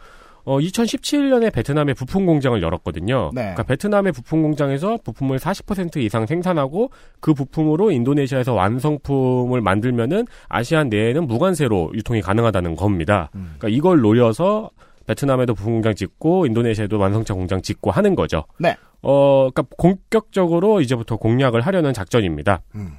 어, 0.46 0.60
2017년에 0.60 1.52
베트남에 1.52 1.94
부품 1.94 2.26
공장을 2.26 2.62
열었거든요. 2.62 3.32
네. 3.36 3.42
그러니까 3.42 3.64
베트남의 3.64 4.14
부품 4.14 4.42
공장에서 4.44 4.98
부품을 5.04 5.40
40% 5.40 5.98
이상 5.98 6.26
생산하고 6.26 6.90
그 7.20 7.34
부품으로 7.34 7.92
인도네시아에서 7.92 8.54
완성품을 8.54 9.60
만들면은 9.60 10.26
아시안 10.48 10.88
내에는 10.88 11.28
무관세로 11.28 11.92
유통이 11.96 12.22
가능하다는 12.22 12.78
겁니다. 12.78 13.30
음. 13.36 13.56
그러니까 13.58 13.78
이걸 13.78 14.00
노려서 14.00 14.70
베트남에도 15.08 15.56
부품 15.56 15.74
공장 15.74 15.96
짓고 15.96 16.46
인도네시아에도 16.46 17.00
완성차 17.00 17.34
공장 17.34 17.62
짓고 17.62 17.92
하는 17.92 18.16
거죠. 18.16 18.46
네. 18.60 18.76
어, 19.02 19.50
그러니까 19.50 19.64
본격적으로 19.78 20.82
이제부터 20.82 21.18
공략을 21.18 21.62
하려는 21.62 21.94
작전입니다. 21.94 22.62
음. 22.76 22.98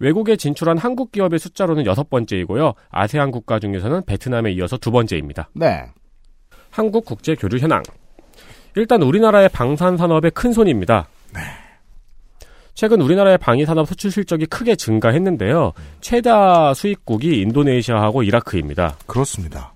외국에 0.00 0.36
진출한 0.36 0.76
한국 0.76 1.12
기업의 1.12 1.38
숫자로는 1.38 1.86
여섯 1.86 2.10
번째이고요. 2.10 2.74
아세안 2.90 3.30
국가 3.30 3.58
중에서는 3.58 4.04
베트남에 4.04 4.52
이어서 4.52 4.76
두 4.76 4.90
번째입니다. 4.90 5.48
네. 5.54 5.86
한국 6.70 7.04
국제 7.04 7.36
교류 7.36 7.58
현황. 7.58 7.82
일단 8.76 9.02
우리나라의 9.02 9.48
방산 9.50 9.96
산업의 9.96 10.32
큰 10.32 10.52
손입니다. 10.52 11.06
최근 12.74 13.00
우리나라의 13.00 13.38
방위 13.38 13.64
산업 13.64 13.86
수출 13.86 14.10
실적이 14.10 14.46
크게 14.46 14.74
증가했는데요. 14.74 15.72
최다 16.00 16.74
수입국이 16.74 17.40
인도네시아하고 17.40 18.24
이라크입니다. 18.24 18.96
그렇습니다. 19.06 19.73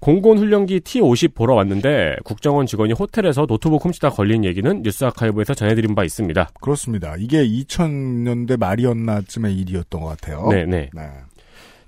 공군 0.00 0.38
훈련기 0.38 0.80
T-50 0.80 1.34
보러 1.34 1.54
왔는데 1.54 2.16
국정원 2.24 2.66
직원이 2.66 2.92
호텔에서 2.92 3.46
노트북 3.46 3.84
훔치다 3.84 4.10
걸린 4.10 4.44
얘기는 4.44 4.82
뉴스 4.82 5.04
아카이브에서 5.04 5.54
전해드린 5.54 5.94
바 5.94 6.04
있습니다. 6.04 6.50
그렇습니다. 6.60 7.14
이게 7.18 7.46
2000년대 7.46 8.58
말이었나쯤의 8.58 9.54
일이었던 9.54 10.00
것 10.00 10.08
같아요. 10.08 10.48
네네. 10.48 10.90
네. 10.92 11.10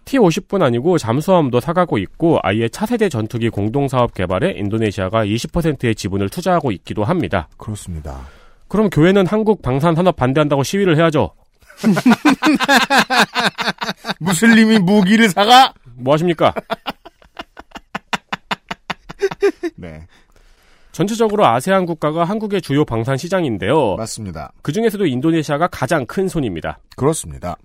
T-50뿐 0.07 0.63
아니고 0.63 0.97
잠수함도 0.97 1.61
사가고 1.61 1.99
있고 1.99 2.39
아예 2.43 2.69
차세대 2.69 3.11
전투기 3.11 3.51
공동사업 3.51 4.15
개발에 4.15 4.53
인도네시아가 4.53 5.27
20%의 5.27 5.95
지분을 5.95 6.31
투자하고 6.31 6.73
있기도 6.73 7.05
합니다. 7.05 7.49
그렇습니다. 7.59 8.21
그럼 8.69 8.89
교회는 8.89 9.27
한국 9.27 9.61
방산 9.61 9.95
산업 9.95 10.17
반대한다고 10.17 10.63
시위를 10.63 10.97
해야죠. 10.97 11.33
무슬림이 14.19 14.79
무기를 14.79 15.29
사가? 15.29 15.75
뭐 15.97 16.15
하십니까? 16.15 16.55
네. 19.77 20.07
전체적으로 20.93 21.47
아세안 21.47 21.87
국가가 21.87 22.25
한국의 22.25 22.61
주요 22.61 22.85
방산 22.85 23.17
시장인데요. 23.17 23.97
맞습니다. 23.97 24.53
그 24.63 24.73
중에서도 24.73 25.07
인도네시아가 25.07 25.69
가장 25.69 26.07
큰 26.07 26.29
손입니다. 26.29 26.79
그렇습니다. 26.97 27.57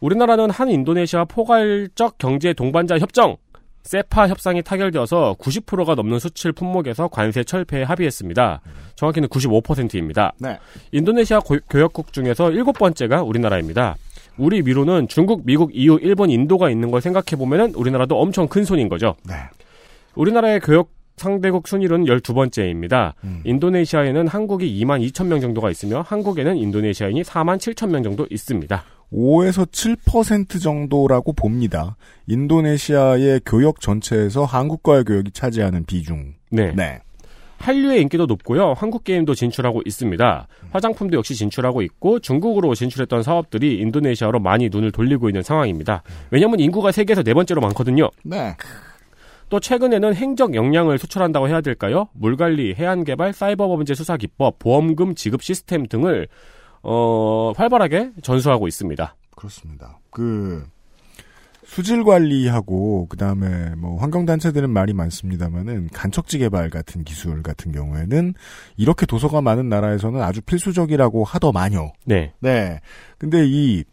우리나라는 0.00 0.50
한 0.50 0.68
인도네시아 0.70 1.26
포괄적 1.26 2.16
경제 2.18 2.52
동반자 2.52 2.98
협정 2.98 3.36
세파 3.82 4.28
협상이 4.28 4.62
타결되어서 4.62 5.36
90%가 5.38 5.94
넘는 5.94 6.18
수출 6.18 6.52
품목에서 6.52 7.08
관세 7.08 7.44
철폐에 7.44 7.82
합의했습니다. 7.84 8.60
정확히는 8.96 9.28
95%입니다. 9.28 10.32
네. 10.38 10.58
인도네시아 10.92 11.40
고- 11.40 11.58
교역국 11.68 12.12
중에서 12.12 12.50
일곱 12.50 12.78
번째가 12.78 13.22
우리나라입니다. 13.22 13.96
우리 14.36 14.62
미로는 14.62 15.08
중국, 15.08 15.42
미국, 15.44 15.70
EU, 15.74 15.98
일본, 16.02 16.30
인도가 16.30 16.70
있는 16.70 16.90
걸 16.90 17.00
생각해 17.00 17.36
보면은 17.38 17.74
우리나라도 17.74 18.18
엄청 18.20 18.48
큰 18.48 18.64
손인 18.64 18.88
거죠. 18.88 19.16
네. 19.26 19.34
우리나라의 20.14 20.60
교역 20.60 20.90
상대국 21.16 21.68
순위로는 21.68 22.06
12번째입니다. 22.06 23.12
음. 23.24 23.42
인도네시아에는 23.44 24.26
한국이 24.26 24.66
2만 24.80 25.06
2천 25.10 25.26
명 25.26 25.40
정도가 25.40 25.70
있으며 25.70 26.02
한국에는 26.06 26.56
인도네시아인이 26.56 27.22
4만 27.22 27.58
7천 27.58 27.90
명 27.90 28.02
정도 28.02 28.26
있습니다. 28.30 28.82
5에서 29.12 29.70
7% 29.70 30.62
정도라고 30.62 31.34
봅니다. 31.34 31.96
인도네시아의 32.26 33.42
교역 33.44 33.80
전체에서 33.80 34.44
한국과의 34.44 35.04
교역이 35.04 35.32
차지하는 35.32 35.84
비중. 35.84 36.34
네. 36.50 36.72
네. 36.74 37.00
한류의 37.58 38.00
인기도 38.00 38.24
높고요. 38.24 38.72
한국 38.72 39.04
게임도 39.04 39.34
진출하고 39.34 39.82
있습니다. 39.84 40.48
화장품도 40.70 41.18
역시 41.18 41.34
진출하고 41.34 41.82
있고 41.82 42.18
중국으로 42.20 42.74
진출했던 42.74 43.22
사업들이 43.22 43.78
인도네시아로 43.80 44.40
많이 44.40 44.70
눈을 44.70 44.92
돌리고 44.92 45.28
있는 45.28 45.42
상황입니다. 45.42 46.02
왜냐하면 46.30 46.60
인구가 46.60 46.90
세계에서 46.90 47.22
네 47.22 47.34
번째로 47.34 47.60
많거든요. 47.60 48.08
네. 48.22 48.56
또 49.50 49.60
최근에는 49.60 50.14
행적 50.14 50.54
역량을 50.54 50.98
수출한다고 50.98 51.48
해야 51.48 51.60
될까요? 51.60 52.08
물관리, 52.14 52.74
해안개발, 52.78 53.32
사이버 53.32 53.68
범죄 53.68 53.94
수사 53.94 54.16
기법, 54.16 54.58
보험금 54.58 55.14
지급 55.14 55.42
시스템 55.42 55.86
등을 55.86 56.28
어, 56.82 57.52
활발하게 57.56 58.12
전수하고 58.22 58.68
있습니다. 58.68 59.16
그렇습니다. 59.36 59.98
그 60.10 60.64
수질 61.64 62.04
관리하고 62.04 63.06
그다음에 63.08 63.74
뭐 63.76 63.96
환경 63.98 64.24
단체들은 64.24 64.70
말이 64.70 64.92
많습니다만은 64.92 65.88
간척지 65.92 66.38
개발 66.38 66.70
같은 66.70 67.04
기술 67.04 67.42
같은 67.42 67.70
경우에는 67.72 68.34
이렇게 68.76 69.06
도서가 69.06 69.40
많은 69.40 69.68
나라에서는 69.68 70.20
아주 70.22 70.40
필수적이라고 70.42 71.24
하더만요. 71.24 71.92
네. 72.06 72.32
네. 72.40 72.80
근데 73.18 73.44
이 73.46 73.84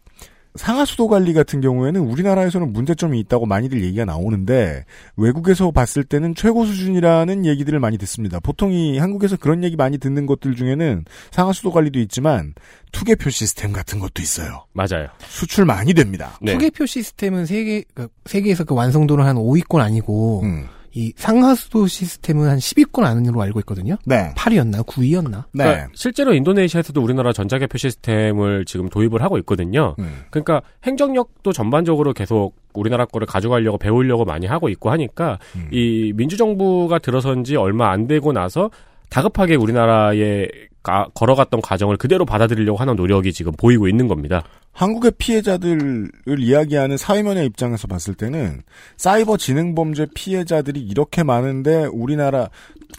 상하수도 0.58 1.08
관리 1.08 1.32
같은 1.32 1.60
경우에는 1.60 2.00
우리나라에서는 2.00 2.72
문제점이 2.72 3.18
있다고 3.20 3.46
많이들 3.46 3.82
얘기가 3.82 4.04
나오는데 4.04 4.84
외국에서 5.16 5.70
봤을 5.70 6.04
때는 6.04 6.34
최고 6.34 6.66
수준이라는 6.66 7.46
얘기들을 7.46 7.78
많이 7.80 7.96
듣습니다. 7.98 8.40
보통 8.40 8.72
이 8.72 8.98
한국에서 8.98 9.36
그런 9.36 9.64
얘기 9.64 9.76
많이 9.76 9.98
듣는 9.98 10.26
것들 10.26 10.56
중에는 10.56 11.04
상하수도 11.30 11.70
관리도 11.70 11.98
있지만 12.00 12.54
투개표 12.92 13.30
시스템 13.30 13.72
같은 13.72 13.98
것도 13.98 14.20
있어요. 14.20 14.64
맞아요. 14.72 15.08
수출 15.28 15.64
많이 15.64 15.94
됩니다. 15.94 16.38
네. 16.42 16.52
투개표 16.52 16.86
시스템은 16.86 17.46
세계 17.46 17.84
그 17.94 18.08
세계에서 18.26 18.64
그 18.64 18.74
완성도는 18.74 19.24
한 19.24 19.36
5위권 19.36 19.80
아니고 19.80 20.42
음. 20.42 20.66
이 20.94 21.12
상하수도 21.16 21.86
시스템은 21.86 22.48
한 22.48 22.58
10위권 22.58 23.04
안으로 23.04 23.40
알고 23.42 23.60
있거든요. 23.60 23.96
네. 24.04 24.32
8위였나 24.36 24.84
9위였나. 24.86 25.44
네. 25.52 25.64
그러니까 25.64 25.88
실제로 25.94 26.32
인도네시아에서도 26.34 27.00
우리나라 27.00 27.32
전자개표 27.32 27.78
시스템을 27.78 28.64
지금 28.64 28.88
도입을 28.88 29.22
하고 29.22 29.38
있거든요. 29.38 29.94
음. 29.98 30.22
그러니까 30.30 30.62
행정력도 30.84 31.52
전반적으로 31.52 32.12
계속 32.12 32.54
우리나라 32.74 33.04
거를 33.04 33.26
가져가려고 33.26 33.78
배우려고 33.78 34.24
많이 34.24 34.46
하고 34.46 34.68
있고 34.68 34.90
하니까 34.90 35.38
음. 35.56 35.68
이 35.72 36.12
민주정부가 36.16 36.98
들어선 36.98 37.44
지 37.44 37.56
얼마 37.56 37.90
안 37.90 38.06
되고 38.06 38.32
나서 38.32 38.70
다급하게 39.10 39.54
우리나라에 39.56 40.46
가- 40.82 41.08
걸어갔던 41.14 41.60
과정을 41.60 41.96
그대로 41.96 42.24
받아들이려고 42.24 42.78
하는 42.78 42.94
노력이 42.96 43.32
지금 43.32 43.52
보이고 43.52 43.88
있는 43.88 44.06
겁니다. 44.08 44.42
한국의 44.78 45.10
피해자들을 45.18 46.38
이야기하는 46.38 46.96
사회면의 46.96 47.46
입장에서 47.46 47.88
봤을 47.88 48.14
때는 48.14 48.62
사이버 48.96 49.36
지능 49.36 49.74
범죄 49.74 50.06
피해자들이 50.14 50.78
이렇게 50.80 51.24
많은데 51.24 51.86
우리나라 51.86 52.48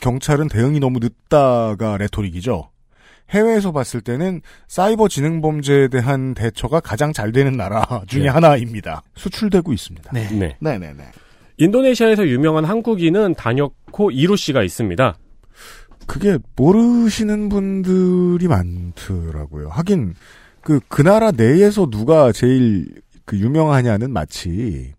경찰은 0.02 0.50
대응이 0.50 0.82
너무 0.82 1.00
늦다가 1.00 1.96
레토릭이죠. 1.96 2.70
해외에서 3.30 3.72
봤을 3.72 4.02
때는 4.02 4.42
사이버 4.68 5.08
지능 5.08 5.40
범죄에 5.40 5.88
대한 5.88 6.34
대처가 6.34 6.82
가장 6.82 7.14
잘 7.14 7.32
되는 7.32 7.56
나라 7.56 7.86
중에 8.08 8.24
네. 8.24 8.28
하나입니다. 8.28 9.02
수출되고 9.16 9.72
있습니다. 9.72 10.12
네. 10.12 10.28
네. 10.32 10.58
네 10.60 10.78
네 10.78 10.92
네. 10.92 11.06
인도네시아에서 11.56 12.28
유명한 12.28 12.66
한국인은 12.66 13.36
단역호 13.36 14.12
이루 14.12 14.36
씨가 14.36 14.64
있습니다. 14.64 15.18
그게 16.08 16.40
모르시는 16.58 17.48
분들이 17.48 18.50
많더라고요. 18.50 19.70
하긴 19.70 20.16
그 20.70 20.80
그 20.88 21.02
나라 21.02 21.32
내에서 21.32 21.90
누가 21.90 22.32
제일 22.32 22.86
그 23.26 23.38
유명하냐는 23.40 24.12
마치 24.12 24.94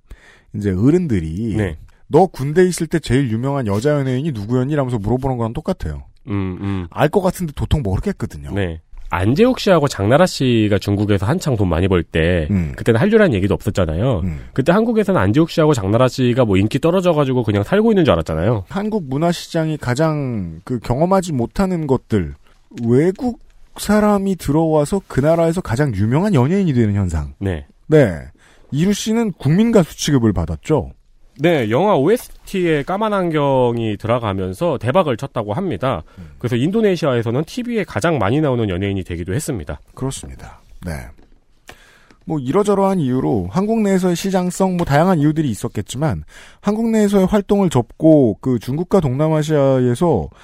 이제 0.52 0.72
어른들이 0.72 1.54
네. 1.56 1.76
너 2.08 2.26
군대 2.26 2.66
있을 2.66 2.88
때 2.88 2.98
제일 2.98 3.30
유명한 3.30 3.68
여자 3.68 3.90
연예인이 3.90 4.32
누구였니? 4.32 4.74
라면서 4.74 4.98
물어보는 4.98 5.36
거랑 5.36 5.52
똑같아요. 5.52 6.02
음, 6.26 6.58
음. 6.60 6.86
알것 6.90 7.22
같은데 7.22 7.52
도통 7.54 7.82
모르겠거든요. 7.82 8.52
네. 8.52 8.80
안재욱 9.10 9.60
씨하고 9.60 9.86
장나라 9.88 10.26
씨가 10.26 10.78
중국에서 10.78 11.26
한창 11.26 11.56
돈 11.56 11.68
많이 11.68 11.88
벌 11.88 12.02
때, 12.04 12.46
음. 12.50 12.72
그때는 12.76 13.00
한류란 13.00 13.34
얘기도 13.34 13.54
없었잖아요. 13.54 14.20
음. 14.24 14.40
그때 14.52 14.70
한국에서는 14.72 15.20
안재욱 15.20 15.50
씨하고 15.50 15.74
장나라 15.74 16.08
씨가 16.08 16.44
뭐 16.44 16.56
인기 16.56 16.78
떨어져가지고 16.78 17.42
그냥 17.44 17.62
살고 17.62 17.92
있는 17.92 18.04
줄 18.04 18.12
알았잖아요. 18.12 18.64
한국 18.68 19.08
문화 19.08 19.32
시장이 19.32 19.76
가장 19.78 20.60
그 20.64 20.78
경험하지 20.80 21.32
못하는 21.32 21.86
것들 21.88 22.34
외국 22.84 23.40
사람이 23.76 24.36
들어와서 24.36 25.00
그 25.06 25.20
나라에서 25.20 25.60
가장 25.60 25.94
유명한 25.94 26.34
연예인이 26.34 26.72
되는 26.72 26.94
현상. 26.94 27.34
네. 27.38 27.66
네. 27.86 28.18
이루 28.70 28.92
씨는 28.92 29.32
국민 29.32 29.72
가수 29.72 29.96
취급을 29.96 30.32
받았죠. 30.32 30.90
네, 31.38 31.70
영화 31.70 31.96
OST에 31.96 32.82
까만 32.82 33.14
안경이 33.14 33.96
들어가면서 33.96 34.76
대박을 34.78 35.16
쳤다고 35.16 35.54
합니다. 35.54 36.02
그래서 36.38 36.56
인도네시아에서는 36.56 37.44
TV에 37.44 37.84
가장 37.84 38.18
많이 38.18 38.40
나오는 38.40 38.68
연예인이 38.68 39.02
되기도 39.04 39.32
했습니다. 39.32 39.80
그렇습니다. 39.94 40.60
네. 40.84 40.92
뭐 42.26 42.38
이러저러한 42.38 43.00
이유로 43.00 43.48
한국 43.50 43.80
내에서의 43.80 44.14
시장성 44.14 44.76
뭐 44.76 44.84
다양한 44.84 45.18
이유들이 45.18 45.48
있었겠지만 45.50 46.24
한국 46.60 46.90
내에서의 46.90 47.26
활동을 47.26 47.70
접고 47.70 48.36
그 48.42 48.58
중국과 48.58 49.00
동남아시아에서 49.00 50.28
가- 50.30 50.36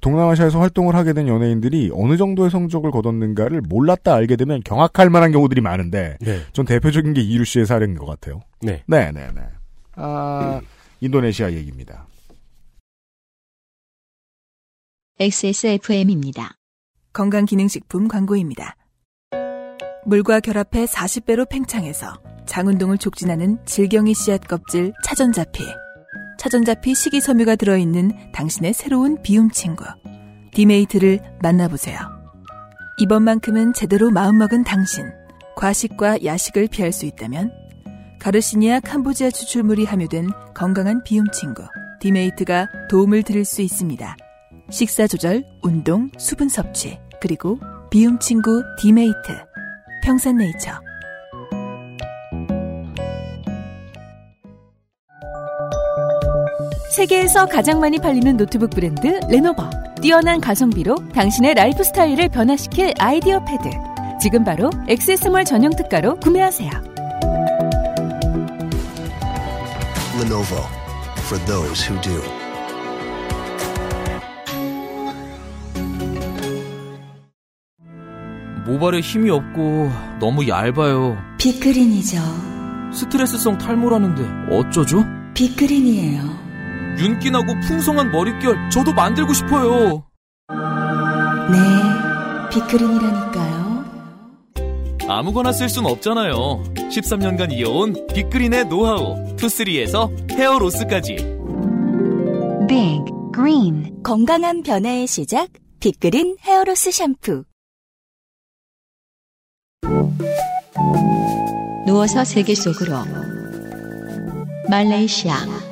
동남아시아에서 0.00 0.58
활동을 0.58 0.94
하게 0.94 1.12
된 1.12 1.28
연예인들이 1.28 1.90
어느 1.94 2.16
정도의 2.16 2.50
성적을 2.50 2.90
거뒀는가를 2.90 3.60
몰랐다 3.62 4.14
알게 4.14 4.36
되면 4.36 4.60
경악할 4.64 5.10
만한 5.10 5.32
경우들이 5.32 5.60
많은데 5.60 6.16
네. 6.20 6.40
전 6.52 6.64
대표적인 6.64 7.12
게 7.14 7.20
이루 7.20 7.44
씨의 7.44 7.66
사례인 7.66 7.96
것 7.96 8.06
같아요. 8.06 8.40
네. 8.60 8.82
네, 8.86 9.12
네, 9.12 9.28
네. 9.34 9.42
아, 9.94 10.60
인도네시아 11.00 11.52
얘기입니다. 11.52 12.06
XSFM입니다. 15.20 16.54
건강기능식품 17.12 18.08
광고입니다. 18.08 18.76
물과 20.06 20.40
결합해 20.40 20.86
40배로 20.86 21.48
팽창해서 21.48 22.18
장운동을 22.46 22.98
촉진하는 22.98 23.58
질경이 23.66 24.14
씨앗 24.14 24.48
껍질 24.48 24.92
차전자피. 25.04 25.64
차전자피 26.40 26.94
식이섬유가 26.94 27.56
들어있는 27.56 28.32
당신의 28.32 28.72
새로운 28.72 29.20
비움 29.20 29.50
친구. 29.50 29.84
디메이트를 30.54 31.20
만나보세요. 31.42 31.98
이번만큼은 32.96 33.74
제대로 33.74 34.10
마음먹은 34.10 34.64
당신. 34.64 35.04
과식과 35.54 36.24
야식을 36.24 36.68
피할 36.68 36.92
수 36.92 37.04
있다면 37.04 37.52
가르시니아 38.18 38.80
캄보지아 38.80 39.28
추출물이 39.28 39.84
함유된 39.84 40.30
건강한 40.54 41.04
비움 41.04 41.30
친구. 41.30 41.62
디메이트가 42.00 42.68
도움을 42.88 43.22
드릴 43.22 43.44
수 43.44 43.60
있습니다. 43.60 44.16
식사 44.70 45.06
조절, 45.06 45.44
운동, 45.60 46.10
수분 46.16 46.48
섭취, 46.48 46.98
그리고 47.20 47.58
비움 47.90 48.18
친구 48.18 48.62
디메이트. 48.78 49.44
평산네이처. 50.02 50.89
세계에서 56.90 57.46
가장 57.46 57.78
많이 57.78 57.98
팔리는 57.98 58.36
노트북 58.36 58.70
브랜드 58.70 59.20
레노버. 59.28 59.70
뛰어난 60.02 60.40
가성비로 60.40 60.96
당신의 61.14 61.54
라이프 61.54 61.84
스타일을 61.84 62.28
변화시킬 62.30 62.94
IdeaPad. 62.98 63.70
지금 64.20 64.42
바로 64.42 64.70
액세스몰 64.88 65.44
전용 65.44 65.70
특가로 65.70 66.16
구매하세요. 66.16 66.68
Lenovo 70.20 70.64
for 71.18 71.44
those 71.46 71.88
who 71.88 72.00
do. 72.00 72.20
모발에 78.66 78.98
힘이 79.00 79.30
없고 79.30 79.90
너무 80.18 80.48
얇아요. 80.48 81.16
빅그린이죠. 81.38 82.18
스트레스성 82.92 83.58
탈모라는데 83.58 84.56
어쩌죠? 84.56 85.04
빅그린이에요. 85.34 86.49
윤기나고 87.00 87.46
풍성한 87.66 88.12
머릿결 88.12 88.70
저도 88.70 88.92
만들고 88.92 89.32
싶어요. 89.32 90.04
네, 91.50 91.58
빅그린이라니까요. 92.50 93.60
아무거나 95.08 95.50
쓸 95.52 95.68
순 95.68 95.86
없잖아요. 95.86 96.62
13년간 96.74 97.52
이어온 97.52 98.06
빅그린의 98.14 98.66
노하우 98.66 99.34
투쓰리에서 99.36 100.10
헤어로스까지 100.30 101.16
Big 102.68 103.04
Green 103.34 104.02
건강한 104.02 104.62
변화의 104.62 105.06
시작, 105.06 105.48
빅그린 105.80 106.36
헤어로스 106.42 106.90
샴푸. 106.92 107.44
누워서 111.86 112.24
세계 112.24 112.54
속으로 112.54 112.94
말레이시아 114.68 115.69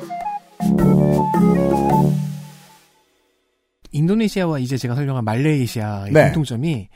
인도네시아와 3.91 4.59
이제 4.59 4.77
제가 4.77 4.95
설명한 4.95 5.23
말레이시아의 5.25 6.13
네. 6.13 6.23
공통점이 6.25 6.87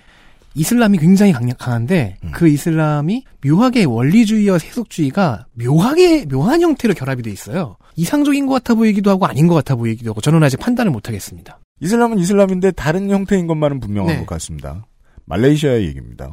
이슬람이 0.55 0.99
굉장히 0.99 1.32
강력, 1.32 1.57
강한데 1.57 2.18
음. 2.24 2.32
그 2.32 2.47
이슬람이 2.47 3.24
묘하게 3.45 3.86
원리주의와 3.86 4.59
세속주의가 4.59 5.47
묘하게 5.53 6.26
묘한 6.26 6.61
형태로 6.61 6.93
결합이 6.93 7.24
돼 7.24 7.32
있어요. 7.32 7.78
이상적인 7.95 8.45
것 8.45 8.53
같아 8.53 8.76
보이기도 8.76 9.09
하고 9.09 9.26
아닌 9.26 9.47
것 9.47 9.55
같아 9.55 9.76
보이기도 9.76 10.11
하고 10.11 10.22
저는 10.22 10.43
아직 10.43 10.57
판단을 10.57 10.91
못 10.91 11.07
하겠습니다. 11.07 11.59
이슬람은 11.80 12.20
이슬람인데 12.20 12.72
다른 12.72 13.09
형태인 13.09 13.47
것만은 13.47 13.80
분명한 13.80 14.14
네. 14.14 14.20
것 14.20 14.28
같습니다. 14.28 14.86
말레이시아의 15.26 15.88
얘기입니다. 15.88 16.32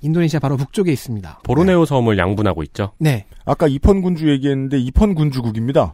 인도네시아 0.00 0.40
바로 0.40 0.56
북쪽에 0.56 0.92
있습니다. 0.92 1.40
보르네오 1.44 1.84
섬을 1.84 2.18
양분하고 2.18 2.62
있죠. 2.64 2.92
네. 2.98 3.26
아까 3.44 3.66
이펀 3.66 4.02
군주 4.02 4.28
얘기했는데 4.28 4.78
이펀 4.78 5.14
군주국입니다. 5.14 5.92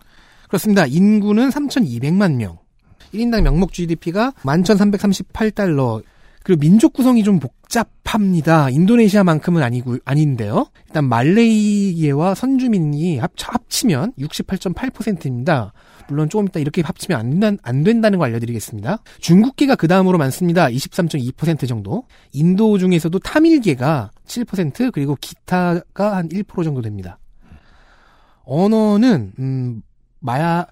그렇습니다. 0.52 0.84
인구는 0.84 1.48
3,200만 1.48 2.34
명. 2.34 2.58
1인당 3.14 3.40
명목 3.40 3.72
GDP가 3.72 4.34
11,338달러. 4.42 6.02
그리고 6.42 6.60
민족 6.60 6.92
구성이 6.92 7.24
좀 7.24 7.40
복잡합니다. 7.40 8.68
인도네시아만큼은 8.68 9.62
아니고, 9.62 9.96
아닌데요. 10.04 10.66
일단 10.88 11.08
말레이계와 11.08 12.34
선주민이 12.34 13.16
합, 13.16 13.32
합치면 13.38 14.12
68.8%입니다. 14.18 15.72
물론 16.08 16.28
조금 16.28 16.48
이따 16.48 16.60
이렇게 16.60 16.82
합치면 16.82 17.18
안, 17.18 17.40
된다, 17.40 17.62
안 17.62 17.82
된다는 17.82 18.18
거 18.18 18.26
알려드리겠습니다. 18.26 18.98
중국계가 19.20 19.74
그 19.76 19.88
다음으로 19.88 20.18
많습니다. 20.18 20.66
23.2% 20.66 21.66
정도. 21.66 22.04
인도 22.34 22.76
중에서도 22.76 23.18
타밀계가 23.20 24.10
7% 24.26 24.92
그리고 24.92 25.16
기타가 25.18 26.16
한 26.16 26.28
1% 26.28 26.62
정도 26.62 26.82
됩니다. 26.82 27.18
언어는 28.44 29.32
음, 29.38 29.82
마야 30.22 30.66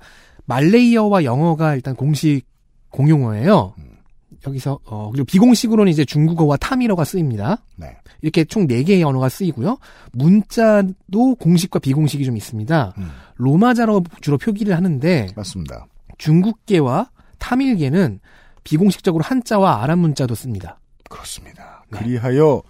말레이어와 0.46 1.24
영어가 1.24 1.74
일단 1.74 1.94
공식 1.94 2.42
공용어예요. 2.90 3.74
여기서 4.46 4.80
어 4.86 5.10
그리고 5.12 5.26
비공식으로는 5.26 5.92
이제 5.92 6.04
중국어와 6.04 6.56
타밀어가 6.56 7.04
쓰입니다. 7.04 7.58
네. 7.76 7.96
이렇게 8.22 8.44
총 8.44 8.66
4개의 8.66 9.06
언어가 9.06 9.28
쓰이고요. 9.28 9.78
문자도 10.12 11.34
공식과 11.38 11.78
비공식이 11.78 12.24
좀 12.24 12.36
있습니다. 12.36 12.94
음. 12.96 13.10
로마자로 13.36 14.04
주로 14.20 14.38
표기를 14.38 14.76
하는데 14.76 15.26
맞습니다. 15.36 15.86
중국계와 16.18 17.10
타밀계는 17.38 18.20
비공식적으로 18.64 19.22
한자와 19.24 19.82
아랍 19.82 19.98
문자도 19.98 20.34
씁니다. 20.34 20.78
그렇습니다. 21.08 21.84
네. 21.90 21.98
그리하여 21.98 22.62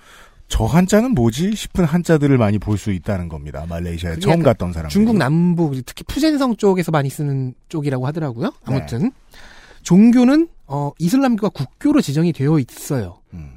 저 0.51 0.65
한자는 0.65 1.13
뭐지 1.15 1.55
싶은 1.55 1.85
한자들을 1.85 2.37
많이 2.37 2.59
볼 2.59 2.77
수 2.77 2.91
있다는 2.93 3.29
겁니다. 3.29 3.65
말레이시아에 3.69 4.19
처음 4.19 4.43
갔던 4.43 4.73
사람. 4.73 4.89
중국 4.91 5.17
남부 5.17 5.81
특히 5.87 6.03
푸젠성 6.05 6.57
쪽에서 6.57 6.91
많이 6.91 7.09
쓰는 7.09 7.55
쪽이라고 7.69 8.07
하더라고요. 8.09 8.53
아무튼 8.65 9.03
네. 9.03 9.11
종교는 9.83 10.49
어, 10.67 10.91
이슬람교가 10.99 11.51
국교로 11.51 12.01
지정이 12.01 12.33
되어 12.33 12.59
있어요. 12.59 13.21
음, 13.33 13.53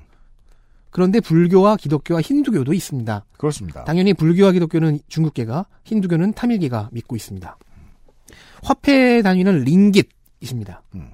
그런데 0.92 1.20
불교와 1.20 1.78
기독교와 1.78 2.22
힌두교도 2.22 2.74
있습니다. 2.74 3.26
그렇습니다. 3.38 3.84
당연히 3.86 4.14
불교와 4.14 4.52
기독교는 4.52 5.00
중국계가, 5.08 5.66
힌두교는 5.86 6.34
타밀계가 6.34 6.90
믿고 6.92 7.16
있습니다. 7.16 7.58
화폐 8.64 9.22
단위는 9.22 9.64
링깃이십니다. 9.64 10.84
음. 10.96 11.12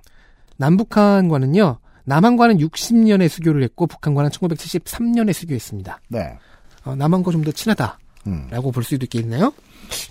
남북한과는요, 0.58 1.80
남한과는 2.10 2.58
60년의 2.58 3.30
수교를 3.30 3.64
했고, 3.64 3.88
북한과는 3.88 4.30
1973년에 4.32 5.32
수교했습니다. 5.34 6.02
네. 6.10 6.38
어, 6.86 6.96
남한과 6.96 7.32
좀 7.32 7.44
더 7.44 7.52
친하다라고 7.52 7.98
음. 8.28 8.72
볼 8.74 8.84
수도 8.84 9.06
있겠네요. 9.06 9.54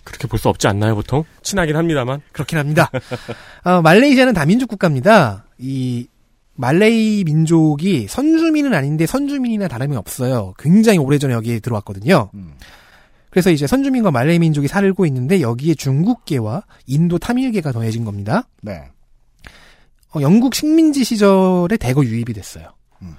그렇게 0.05 0.26
볼 0.28 0.38
수 0.38 0.49
없지 0.49 0.66
않나요, 0.68 0.94
보통? 0.94 1.24
친하긴 1.42 1.76
합니다만. 1.76 2.20
그렇긴 2.32 2.59
합니다. 2.59 2.90
어, 3.64 3.82
말레이시아는 3.82 4.32
다민족 4.34 4.68
국가입니다. 4.70 5.44
이 5.59 6.07
말레이 6.55 7.22
민족이 7.24 8.07
선주민은 8.09 8.74
아닌데 8.74 9.07
선주민이나 9.07 9.68
다름이 9.68 9.94
없어요. 9.96 10.55
굉장히 10.59 10.99
오래전에 10.99 11.32
여기에 11.34 11.61
들어왔거든요. 11.61 12.30
음. 12.34 12.55
그래서 13.30 13.51
이제 13.51 13.66
선주민과 13.66 14.11
말레이 14.11 14.38
민족이 14.40 14.66
살고 14.68 15.07
있는데 15.07 15.40
여기에 15.40 15.74
중국계와 15.74 16.62
인도 16.86 17.18
타밀계가 17.18 17.70
더해진 17.72 18.05
겁니다. 18.05 18.49
네. 18.62 18.82
어, 20.14 20.20
영국 20.20 20.54
식민지 20.54 21.04
시절에 21.04 21.76
대거 21.76 22.04
유입이 22.04 22.32
됐어요. 22.32 22.72
음. 23.02 23.16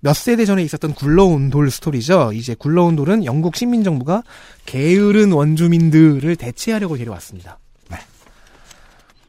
몇 0.00 0.14
세대 0.14 0.44
전에 0.44 0.62
있었던 0.62 0.94
굴러온 0.94 1.50
돌 1.50 1.70
스토리죠. 1.70 2.32
이제 2.32 2.54
굴러온 2.54 2.96
돌은 2.96 3.24
영국 3.24 3.56
식민정부가 3.56 4.22
게으른 4.66 5.32
원주민들을 5.32 6.36
대체하려고 6.36 6.96
데려왔습니다. 6.96 7.58
네. 7.90 7.96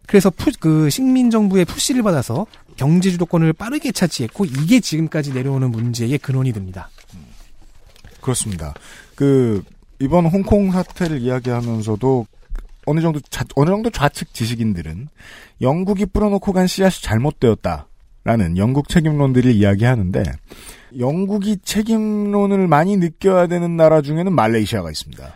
그래서 0.06 0.30
푸, 0.30 0.52
그 0.60 0.90
식민정부의 0.90 1.66
푸시를 1.66 2.04
받아서 2.04 2.46
경제 2.76 3.10
주도권을 3.10 3.54
빠르게 3.54 3.94
차지했고 3.94 4.46
이게 4.46 4.82
지금까지 4.82 5.32
내려오는 5.34 5.72
문제의 5.72 6.18
근원이 6.18 6.52
됩니다. 6.52 6.90
그렇습니다. 8.20 8.74
그 9.16 9.64
이번 10.00 10.26
홍콩 10.26 10.72
사태를 10.72 11.22
이야기하면서도 11.22 12.28
어느 12.86 13.02
정도 13.02 13.20
자, 13.30 13.44
어느 13.56 13.70
정도 13.70 13.90
좌측 13.90 14.34
지식인들은 14.34 15.08
영국이 15.62 16.06
뿌려놓고 16.06 16.54
간 16.54 16.68
씨앗이 16.68 17.02
잘못되었다라는 17.02 18.58
영국 18.58 18.90
책임론들을 18.90 19.52
이야기하는데 19.52 20.24
영국이 21.00 21.58
책임론을 21.64 22.68
많이 22.68 22.98
느껴야 22.98 23.48
되는 23.48 23.76
나라 23.78 24.02
중에는 24.02 24.34
말레이시아가 24.34 24.90
있습니다. 24.90 25.34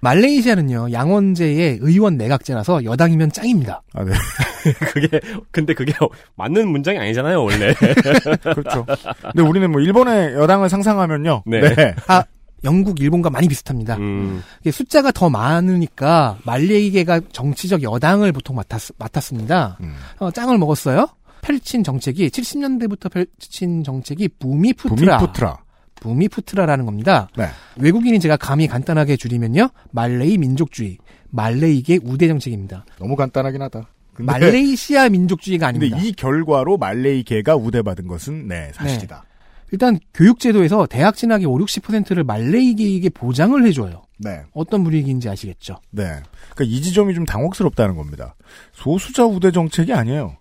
말레이시아는요 0.00 0.92
양원제의 0.92 1.78
의원 1.80 2.16
내각제라서 2.16 2.84
여당이면 2.84 3.32
짱입니다. 3.32 3.82
아, 3.94 4.04
네. 4.04 4.12
그게 4.92 5.20
근데 5.50 5.74
그게 5.74 5.92
맞는 6.36 6.68
문장이 6.68 6.98
아니잖아요 6.98 7.42
원래. 7.42 7.74
그렇죠. 8.54 8.86
근데 9.22 9.42
우리는 9.42 9.70
뭐 9.70 9.80
일본의 9.80 10.34
여당을 10.34 10.68
상상하면요. 10.68 11.44
네. 11.46 11.94
아 12.06 12.24
영국, 12.64 13.00
일본과 13.00 13.30
많이 13.30 13.48
비슷합니다. 13.48 13.96
음, 13.96 14.42
숫자가 14.70 15.12
더 15.12 15.28
많으니까 15.30 16.38
말레이계가 16.44 17.20
정치적 17.32 17.82
여당을 17.82 18.32
보통 18.32 18.56
맡았, 18.56 18.92
맡았 18.98 19.22
습니다. 19.22 19.76
음. 19.80 19.94
어, 20.18 20.30
짱을 20.30 20.58
먹었어요. 20.58 21.08
펼친 21.42 21.84
정책이 21.84 22.28
70년대부터 22.30 23.10
펼친 23.10 23.84
정책이 23.84 24.28
부미푸트라. 24.38 25.18
부미푸트라. 25.18 25.58
부미푸트라라는 25.96 26.84
겁니다. 26.86 27.28
네. 27.36 27.46
외국인인 27.76 28.20
제가 28.20 28.36
감히 28.36 28.66
간단하게 28.66 29.16
줄이면요. 29.16 29.70
말레이 29.92 30.38
민족주의, 30.38 30.98
말레이계 31.30 32.00
우대 32.02 32.28
정책입니다. 32.28 32.84
너무 32.98 33.16
간단하긴 33.16 33.62
하다. 33.62 33.88
근데, 34.12 34.32
말레이시아 34.32 35.08
민족주의가 35.10 35.70
근데 35.70 35.86
아닙니다. 35.86 35.98
이 36.02 36.12
결과로 36.12 36.78
말레이계가 36.78 37.56
우대받은 37.56 38.06
것은 38.08 38.48
네 38.48 38.70
사실이다. 38.74 39.24
일단 39.72 39.98
교육제도에서 40.14 40.86
대학 40.86 41.16
진학의 41.16 41.46
5, 41.46 41.58
60%를 41.58 42.24
말레이계에게 42.24 43.10
보장을 43.10 43.64
해줘요. 43.66 44.02
네. 44.18 44.42
어떤 44.54 44.84
분위기인지 44.84 45.28
아시겠죠? 45.28 45.80
네. 45.90 46.04
그러니까 46.54 46.64
이 46.64 46.80
지점이 46.80 47.14
좀 47.14 47.24
당혹스럽다는 47.24 47.96
겁니다. 47.96 48.34
소수자 48.72 49.24
우대 49.24 49.50
정책이 49.50 49.92
아니에요. 49.92 50.36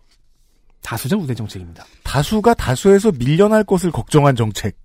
다수자 0.82 1.18
우대 1.18 1.34
정책입니다. 1.34 1.84
다수가 2.04 2.54
다수에서 2.54 3.12
밀려날 3.12 3.64
것을 3.64 3.92
걱정한 3.92 4.36
정책 4.36 4.78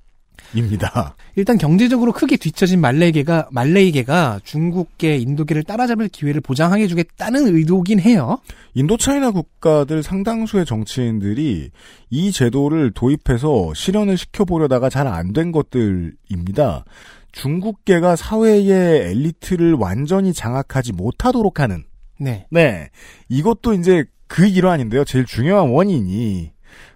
입니다. 0.55 1.15
일단 1.37 1.59
경제적으로 1.59 2.13
크게 2.13 2.37
뒤처진 2.37 2.81
말레이계가 2.81 3.49
말레이계가 3.53 4.41
중국계, 4.45 5.17
인도계를 5.17 5.63
따라잡을 5.63 6.09
기회를 6.09 6.41
보장해 6.41 6.87
주겠다는 6.87 7.55
의도긴 7.55 8.01
해요. 8.01 8.39
인도차이나 8.75 9.31
국가들 9.31 10.03
상당수의 10.03 10.67
정치인들이 10.67 11.71
이 12.11 12.33
제도를 12.33 12.91
도입해서 12.93 13.73
실현을 13.75 14.17
시켜보려다가 14.17 14.89
잘 14.91 15.07
안 15.07 15.33
된 15.33 15.53
것들입니다. 15.53 16.85
중국계가 17.33 18.17
사회의 18.17 19.11
엘리트를 19.11 19.75
완전히 19.75 20.33
장악하지 20.33 20.93
못하도록 20.93 21.61
하는 21.61 21.85
네. 22.19 22.47
네. 22.51 22.91
이것도 23.29 23.75
이제 23.75 24.05
그 24.27 24.47
일환인데요. 24.47 25.05
제일 25.05 25.25
중요한 25.25 25.71
원인이. 25.71 26.53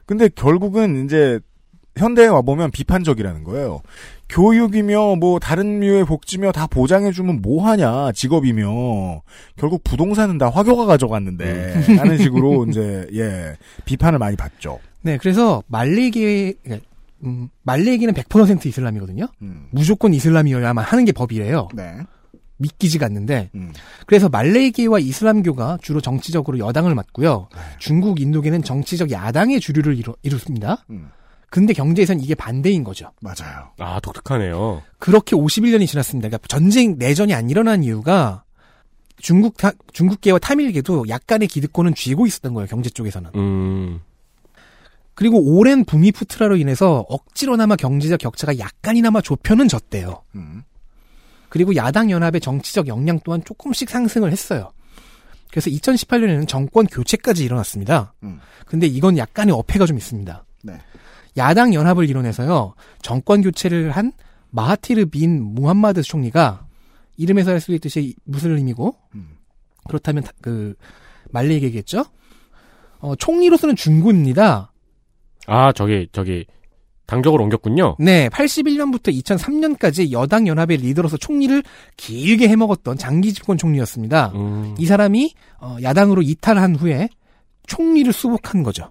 근데 0.07 0.29
결국은 0.29 1.05
이제 1.05 1.41
현대에 1.97 2.27
와보면 2.27 2.71
비판적이라는 2.71 3.45
거예요. 3.45 3.81
교육이며 4.29 5.17
뭐 5.17 5.39
다른 5.39 5.81
류의 5.81 6.05
복지며 6.05 6.53
다 6.53 6.67
보장해주면 6.67 7.43
뭐하냐 7.43 8.13
직업이며 8.13 9.23
결국 9.57 9.85
부동산은 9.85 10.39
다 10.39 10.51
화교가 10.51 10.87
가져갔는데 10.87 11.97
하는 11.99 12.19
식으로 12.19 12.67
이제 12.71 13.07
예 13.13 13.57
비판을 13.85 14.19
많이 14.19 14.37
받죠. 14.37 14.81
네, 15.03 15.19
그래서 15.19 15.63
말레이계 15.69 16.55
음, 17.25 17.49
말레이계는 17.63 18.15
100% 18.15 18.67
이슬람이거든요. 18.67 19.27
음. 19.43 19.67
무조건 19.71 20.15
이슬람이어야만 20.15 20.85
하는 20.85 21.05
게 21.05 21.13
법이래요. 21.13 21.69
네. 21.75 21.99
믿기지가 22.57 23.07
않는데 23.07 23.51
음. 23.55 23.73
그래서 24.07 24.29
말레이계와 24.29 24.99
이슬람교가 25.01 25.79
주로 25.83 26.01
정치적으로 26.01 26.59
여당을 26.59 26.95
맡고요. 26.95 27.49
중국, 27.79 28.21
인도계는 28.21 28.63
정치적 28.63 29.11
야당의 29.11 29.61
주류를 29.61 29.97
이루, 29.97 30.15
이루습니다. 30.23 30.85
음. 30.91 31.11
근데 31.55 31.73
경제에선 31.73 32.19
이게 32.19 32.35
반대인 32.35 32.83
거죠. 32.83 33.13
맞아요. 33.21 33.71
아 33.79 34.01
독특하네요. 34.01 34.83
그렇게 34.99 35.37
51년이 35.37 35.87
지났습니다. 35.87 36.27
그러니까 36.27 36.49
전쟁 36.49 36.97
내전이 36.99 37.33
안 37.33 37.49
일어난 37.49 37.85
이유가 37.85 38.43
중국 39.19 39.57
타- 39.57 39.71
중국계와 39.93 40.41
타밀계도 40.41 41.09
약간의 41.09 41.47
기득권은 41.47 41.95
쥐고 41.95 42.27
있었던 42.27 42.55
거예요. 42.55 42.67
경제 42.67 42.91
쪽에서는. 42.91 43.31
음, 43.37 44.01
그리고 45.15 45.39
오랜 45.39 45.85
부미푸트라로 45.85 46.57
인해서 46.57 47.05
억지로나마 47.09 47.77
경제적 47.77 48.19
격차가 48.19 48.59
약간이나마 48.59 49.21
좁혀는 49.21 49.69
졌대요. 49.69 50.25
음. 50.35 50.65
그리고 51.51 51.77
야당 51.77 52.11
연합의 52.11 52.41
정치적 52.41 52.89
역량 52.89 53.21
또한 53.23 53.45
조금씩 53.45 53.89
상승을 53.91 54.33
했어요. 54.33 54.73
그래서 55.53 55.71
2018년에는 55.71 56.49
정권 56.49 56.87
교체까지 56.89 57.45
일어났습니다. 57.45 58.13
음. 58.25 58.41
근데 58.67 58.89
이건 58.89 59.17
약간의 59.19 59.55
어폐가 59.55 59.87
좀 59.87 59.97
있습니다. 59.97 60.45
네. 60.65 60.75
야당 61.37 61.75
연합을 61.75 62.09
이뤄내서요. 62.09 62.75
정권 63.03 63.43
교체를 63.43 63.91
한 63.91 64.13
마하티르 64.51 65.07
빈 65.07 65.43
무함마드 65.43 66.03
총리가 66.03 66.67
이름에서 67.17 67.51
알 67.53 67.61
수 67.61 67.73
있듯이 67.75 68.15
무슬림이고 68.25 68.95
음. 69.15 69.37
그렇다면 69.89 70.23
다- 70.25 70.33
그 70.41 70.75
말레이계겠죠? 71.31 72.05
어, 73.01 73.15
총리로서는 73.17 73.77
중군입니다. 73.77 74.73
아 75.47 75.73
저기 75.73 76.09
저기 76.13 76.47
당적으로 77.07 77.43
옮겼군요. 77.45 77.97
네, 77.99 78.29
81년부터 78.31 79.13
2003년까지 79.23 80.11
여당 80.13 80.47
연합의 80.47 80.79
리더로서 80.79 81.19
총리를 81.19 81.63
길게 81.99 82.49
해먹었던 82.49 82.97
장기 82.97 83.35
집권 83.35 83.59
총리였습니다. 83.59 84.33
음, 84.35 84.75
이 84.79 84.87
사람이 84.87 85.35
어, 85.61 85.77
야당으로 85.83 86.23
이탈한 86.23 86.77
후에 86.77 87.09
총리를 87.67 88.11
수복한 88.13 88.63
거죠. 88.63 88.91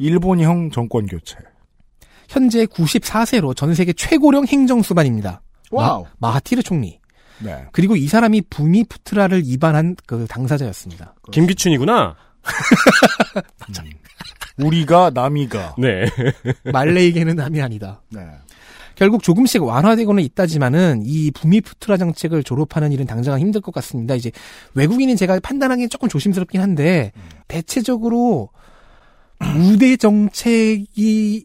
일본형 0.00 0.70
정권 0.70 1.06
교체. 1.06 1.36
현재 2.28 2.64
94세로 2.64 3.54
전 3.54 3.74
세계 3.74 3.92
최고령 3.92 4.46
행정수반입니다. 4.46 5.42
와우. 5.70 6.06
마, 6.18 6.34
하티르 6.34 6.62
총리. 6.62 6.98
네. 7.38 7.64
그리고 7.72 7.96
이 7.96 8.06
사람이 8.06 8.42
부미푸트라를 8.50 9.42
입안한 9.44 9.96
그 10.06 10.26
당사자였습니다. 10.28 11.14
김기춘이구나. 11.32 12.16
우리가 14.58 15.10
남이가. 15.14 15.76
네. 15.78 16.06
말레이계는 16.72 17.36
남이 17.36 17.60
아니다. 17.60 18.02
네. 18.10 18.20
결국 18.94 19.22
조금씩 19.22 19.62
완화되고는 19.62 20.22
있다지만은 20.22 21.02
이 21.04 21.30
부미푸트라 21.30 21.96
정책을 21.96 22.42
졸업하는 22.42 22.92
일은 22.92 23.06
당장은 23.06 23.40
힘들 23.40 23.62
것 23.62 23.72
같습니다. 23.74 24.14
이제 24.14 24.30
외국인인 24.74 25.16
제가 25.16 25.40
판단하기엔 25.40 25.88
조금 25.88 26.08
조심스럽긴 26.08 26.60
한데 26.60 27.12
대체적으로 27.48 28.50
우대 29.56 29.96
정책이긴 29.96 31.44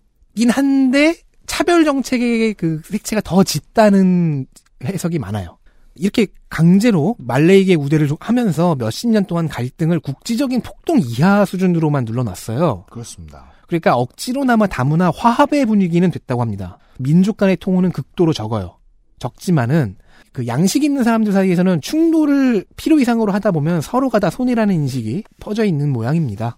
한데 0.50 1.16
차별 1.48 1.86
정책의 1.86 2.56
그 2.56 2.82
색채가 2.86 3.22
더 3.22 3.44
짙다는 3.44 4.48
해석이 4.84 5.20
많아요. 5.20 5.58
이렇게 5.96 6.28
강제로 6.50 7.16
말레이계 7.20 7.76
우대를 7.76 8.08
좀 8.08 8.18
하면서 8.20 8.76
몇십 8.76 9.10
년 9.10 9.26
동안 9.26 9.48
갈등을 9.48 10.02
국지적인 10.02 10.62
폭동 10.62 11.00
이하 11.00 11.46
수준으로만 11.46 12.04
눌러놨어요. 12.06 12.86
그렇습니다. 12.92 13.52
그러니까 13.68 13.96
억지로나마 13.96 14.68
다문화 14.68 15.12
화합의 15.16 15.66
분위기는 15.66 16.10
됐다고 16.12 16.42
합니다. 16.42 16.78
민족 17.00 17.38
간의 17.38 17.58
통혼은 17.58 17.92
극도로 17.92 18.34
적어요. 18.34 18.78
적지만은 19.20 19.96
그 20.34 20.48
양식 20.48 20.84
있는 20.84 21.04
사람들 21.04 21.32
사이에서는 21.32 21.80
충돌을 21.80 22.66
필요 22.76 23.00
이상으로 23.00 23.32
하다 23.32 23.52
보면 23.52 23.80
서로가 23.80 24.20
다 24.20 24.30
손해라는 24.30 24.76
인식이 24.76 25.24
퍼져 25.40 25.64
있는 25.64 25.92
모양입니다. 25.94 26.58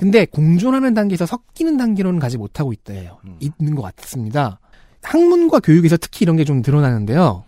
근데 0.00 0.24
공존하는 0.24 0.94
단계에서 0.94 1.26
섞이는 1.26 1.76
단계로는 1.76 2.18
가지 2.20 2.38
못하고 2.38 2.72
있대요. 2.72 3.18
있는 3.38 3.74
것 3.74 3.82
같습니다. 3.82 4.58
학문과 5.02 5.60
교육에서 5.60 5.98
특히 5.98 6.22
이런 6.24 6.36
게 6.38 6.44
좀 6.44 6.62
드러나는데요. 6.62 7.44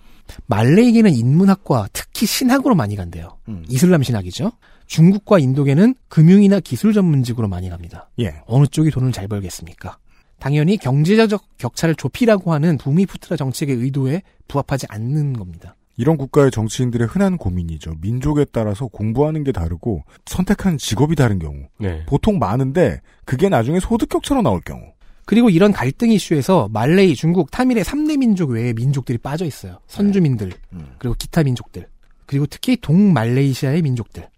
말레이계는 0.48 1.14
인문학과 1.14 1.88
특히 1.94 2.26
신학으로 2.26 2.74
많이 2.74 2.94
간대요. 2.94 3.38
음. 3.48 3.64
이슬람 3.70 4.02
신학이죠. 4.02 4.52
중국과 4.86 5.38
인도계는 5.38 5.94
금융이나 6.08 6.60
기술 6.60 6.92
전문직으로 6.92 7.48
많이 7.48 7.70
갑니다. 7.70 8.10
예. 8.20 8.34
어느 8.44 8.66
쪽이 8.66 8.90
돈을 8.90 9.12
잘 9.12 9.28
벌겠습니까? 9.28 9.96
당연히 10.38 10.76
경제적 10.76 11.42
격차를 11.56 11.94
좁히라고 11.94 12.52
하는 12.52 12.76
부미푸트라 12.76 13.38
정책의 13.38 13.76
의도에 13.76 14.20
부합하지 14.48 14.86
않는 14.90 15.32
겁니다. 15.32 15.74
이런 15.96 16.16
국가의 16.16 16.50
정치인들의 16.50 17.06
흔한 17.08 17.36
고민이죠. 17.36 17.94
민족에 18.00 18.46
따라서 18.50 18.86
공부하는 18.86 19.44
게 19.44 19.52
다르고 19.52 20.04
선택하는 20.24 20.78
직업이 20.78 21.14
다른 21.14 21.38
경우. 21.38 21.66
네. 21.78 22.04
보통 22.06 22.38
많은데 22.38 23.00
그게 23.24 23.48
나중에 23.48 23.80
소득 23.80 24.08
격차로 24.08 24.42
나올 24.42 24.60
경우. 24.60 24.82
그리고 25.24 25.50
이런 25.50 25.72
갈등 25.72 26.10
이슈에서 26.10 26.68
말레이, 26.72 27.14
중국, 27.14 27.50
타밀의 27.50 27.84
3대 27.84 28.18
민족 28.18 28.50
외에 28.50 28.72
민족들이 28.72 29.18
빠져 29.18 29.44
있어요. 29.44 29.78
선주민들, 29.86 30.52
음. 30.72 30.86
그리고 30.98 31.14
기타 31.16 31.42
민족들, 31.42 31.86
그리고 32.26 32.46
특히 32.46 32.76
동말레이시아의 32.80 33.82
민족들. 33.82 34.28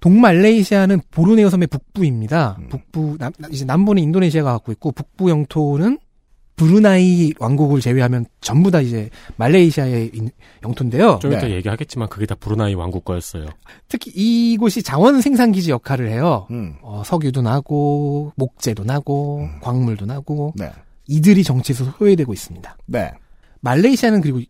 동말레이시아는 0.00 1.00
보르네오 1.10 1.48
섬의 1.48 1.66
북부입니다. 1.66 2.58
음. 2.60 2.68
북부, 2.68 3.16
남, 3.18 3.32
이제 3.50 3.64
남부는 3.64 4.02
인도네시아가 4.02 4.52
갖고 4.52 4.70
있고, 4.72 4.92
북부 4.92 5.30
영토는 5.30 5.98
브루나이 6.56 7.32
왕국을 7.38 7.80
제외하면 7.80 8.26
전부 8.40 8.70
다 8.70 8.80
이제 8.80 9.10
말레이시아의 9.36 10.10
인- 10.14 10.30
영토인데요. 10.62 11.18
좀 11.20 11.32
이따 11.32 11.42
네. 11.48 11.54
얘기하겠지만 11.56 12.08
그게 12.08 12.26
다 12.26 12.34
브루나이 12.36 12.74
왕국 12.74 13.04
거였어요. 13.04 13.46
특히 13.88 14.12
이곳이 14.14 14.82
자원 14.82 15.20
생산 15.20 15.50
기지 15.52 15.70
역할을 15.70 16.08
해요. 16.10 16.46
음. 16.50 16.76
어, 16.82 17.02
석유도 17.04 17.42
나고, 17.42 18.32
목재도 18.36 18.84
나고, 18.84 19.40
음. 19.40 19.60
광물도 19.60 20.06
나고, 20.06 20.52
네. 20.56 20.70
이들이 21.08 21.42
정치에서 21.42 21.84
소외되고 21.98 22.32
있습니다. 22.32 22.76
네. 22.86 23.10
말레이시아는 23.60 24.20
그리고 24.20 24.40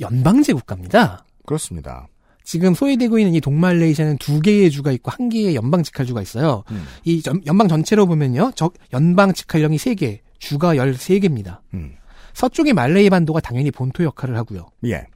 연방제 0.00 0.52
국가입니다. 0.54 1.24
그렇습니다. 1.46 2.08
지금 2.44 2.74
소외되고 2.74 3.18
있는 3.18 3.34
이 3.34 3.40
동말레이시아는 3.40 4.18
두 4.18 4.40
개의 4.40 4.70
주가 4.70 4.90
있고 4.92 5.10
한 5.10 5.28
개의 5.28 5.54
연방 5.54 5.82
직할주가 5.82 6.20
있어요. 6.22 6.64
음. 6.70 6.84
이 7.04 7.22
연- 7.26 7.42
연방 7.46 7.68
전체로 7.68 8.06
보면요. 8.06 8.52
적 8.54 8.74
연방 8.92 9.32
직할령이 9.34 9.76
3개, 9.76 10.20
주가 10.38 10.74
13개입니다. 10.74 11.60
음. 11.74 11.94
서쪽의 12.34 12.72
말레이 12.72 13.10
반도가 13.10 13.40
당연히 13.40 13.70
본토 13.70 14.04
역할을 14.04 14.36
하고요. 14.36 14.66
예. 14.84 15.06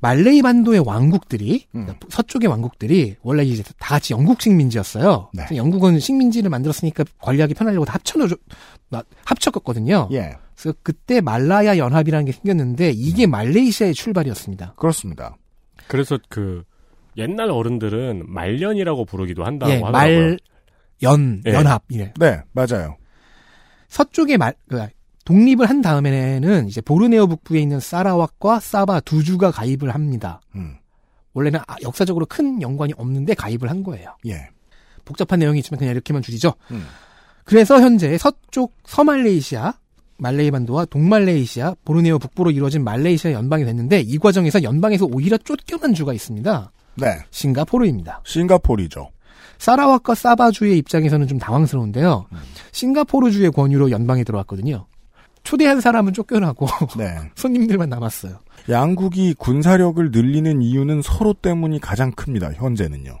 말레이 0.00 0.42
반도의 0.42 0.80
왕국들이 0.80 1.66
음. 1.74 1.88
서쪽의 2.10 2.48
왕국들이 2.48 3.16
원래 3.22 3.42
이제 3.42 3.62
다 3.78 3.94
같이 3.94 4.12
영국 4.12 4.40
식민지였어요. 4.40 5.30
네. 5.32 5.46
영국은 5.56 5.98
식민지를 5.98 6.50
만들었으니까 6.50 7.04
관리하기 7.20 7.54
편하려고 7.54 7.86
다 7.86 7.94
합쳐놓 7.94 8.30
합쳤거든요. 9.24 10.08
예. 10.12 10.34
그래서 10.54 10.76
그때 10.82 11.20
말라야 11.20 11.78
연합이라는 11.78 12.26
게 12.26 12.32
생겼는데 12.32 12.92
이게 12.94 13.26
말레이시아의 13.26 13.94
출발이었습니다. 13.94 14.74
그렇습니다. 14.76 15.36
그래서 15.86 16.18
그 16.28 16.64
옛날 17.16 17.50
어른들은 17.50 18.24
말년이라고 18.26 19.04
부르기도 19.04 19.44
한다고 19.44 19.72
예, 19.72 19.76
하더라고요. 19.76 19.92
말, 19.92 20.38
연, 21.02 21.42
예. 21.46 21.52
연합, 21.52 21.82
이래. 21.88 22.12
네, 22.18 22.40
맞아요. 22.52 22.96
서쪽에 23.94 24.36
말, 24.38 24.54
그, 24.68 24.88
독립을 25.24 25.70
한 25.70 25.80
다음에는 25.80 26.66
이제 26.66 26.80
보르네오 26.80 27.28
북부에 27.28 27.60
있는 27.60 27.78
사라왁과 27.78 28.58
사바 28.58 29.00
두 29.00 29.22
주가 29.22 29.52
가입을 29.52 29.94
합니다. 29.94 30.40
음. 30.56 30.74
원래는 31.32 31.60
아, 31.68 31.76
역사적으로 31.80 32.26
큰 32.26 32.60
연관이 32.60 32.92
없는데 32.96 33.34
가입을 33.34 33.70
한 33.70 33.84
거예요. 33.84 34.16
예. 34.26 34.48
복잡한 35.04 35.38
내용이 35.38 35.60
있지만 35.60 35.78
그냥 35.78 35.92
이렇게만 35.92 36.22
줄이죠. 36.22 36.54
음. 36.72 36.84
그래서 37.44 37.80
현재 37.80 38.18
서쪽 38.18 38.72
서말레이시아, 38.84 39.74
말레이 40.18 40.50
반도와 40.50 40.86
동말레이시아, 40.86 41.76
보르네오 41.84 42.18
북부로 42.18 42.50
이루어진 42.50 42.82
말레이시아 42.82 43.30
연방이 43.30 43.64
됐는데 43.64 44.00
이 44.00 44.18
과정에서 44.18 44.64
연방에서 44.64 45.06
오히려 45.06 45.38
쫓겨난 45.38 45.94
주가 45.94 46.12
있습니다. 46.12 46.72
네. 46.96 47.18
싱가포르입니다. 47.30 48.22
싱가포르죠. 48.24 49.10
사라와과 49.64 50.14
사바주의 50.14 50.76
입장에서는 50.76 51.26
좀 51.26 51.38
당황스러운데요. 51.38 52.26
음. 52.30 52.38
싱가포르주의 52.72 53.50
권유로 53.50 53.90
연방에 53.90 54.22
들어왔거든요. 54.22 54.86
초대한 55.42 55.80
사람은 55.80 56.12
쫓겨나고 56.12 56.66
네. 56.98 57.16
손님들만 57.34 57.88
남았어요. 57.88 58.40
양국이 58.68 59.34
군사력을 59.38 60.10
늘리는 60.10 60.60
이유는 60.60 61.00
서로 61.00 61.32
때문이 61.32 61.80
가장 61.80 62.12
큽니다. 62.12 62.52
현재는요. 62.52 63.20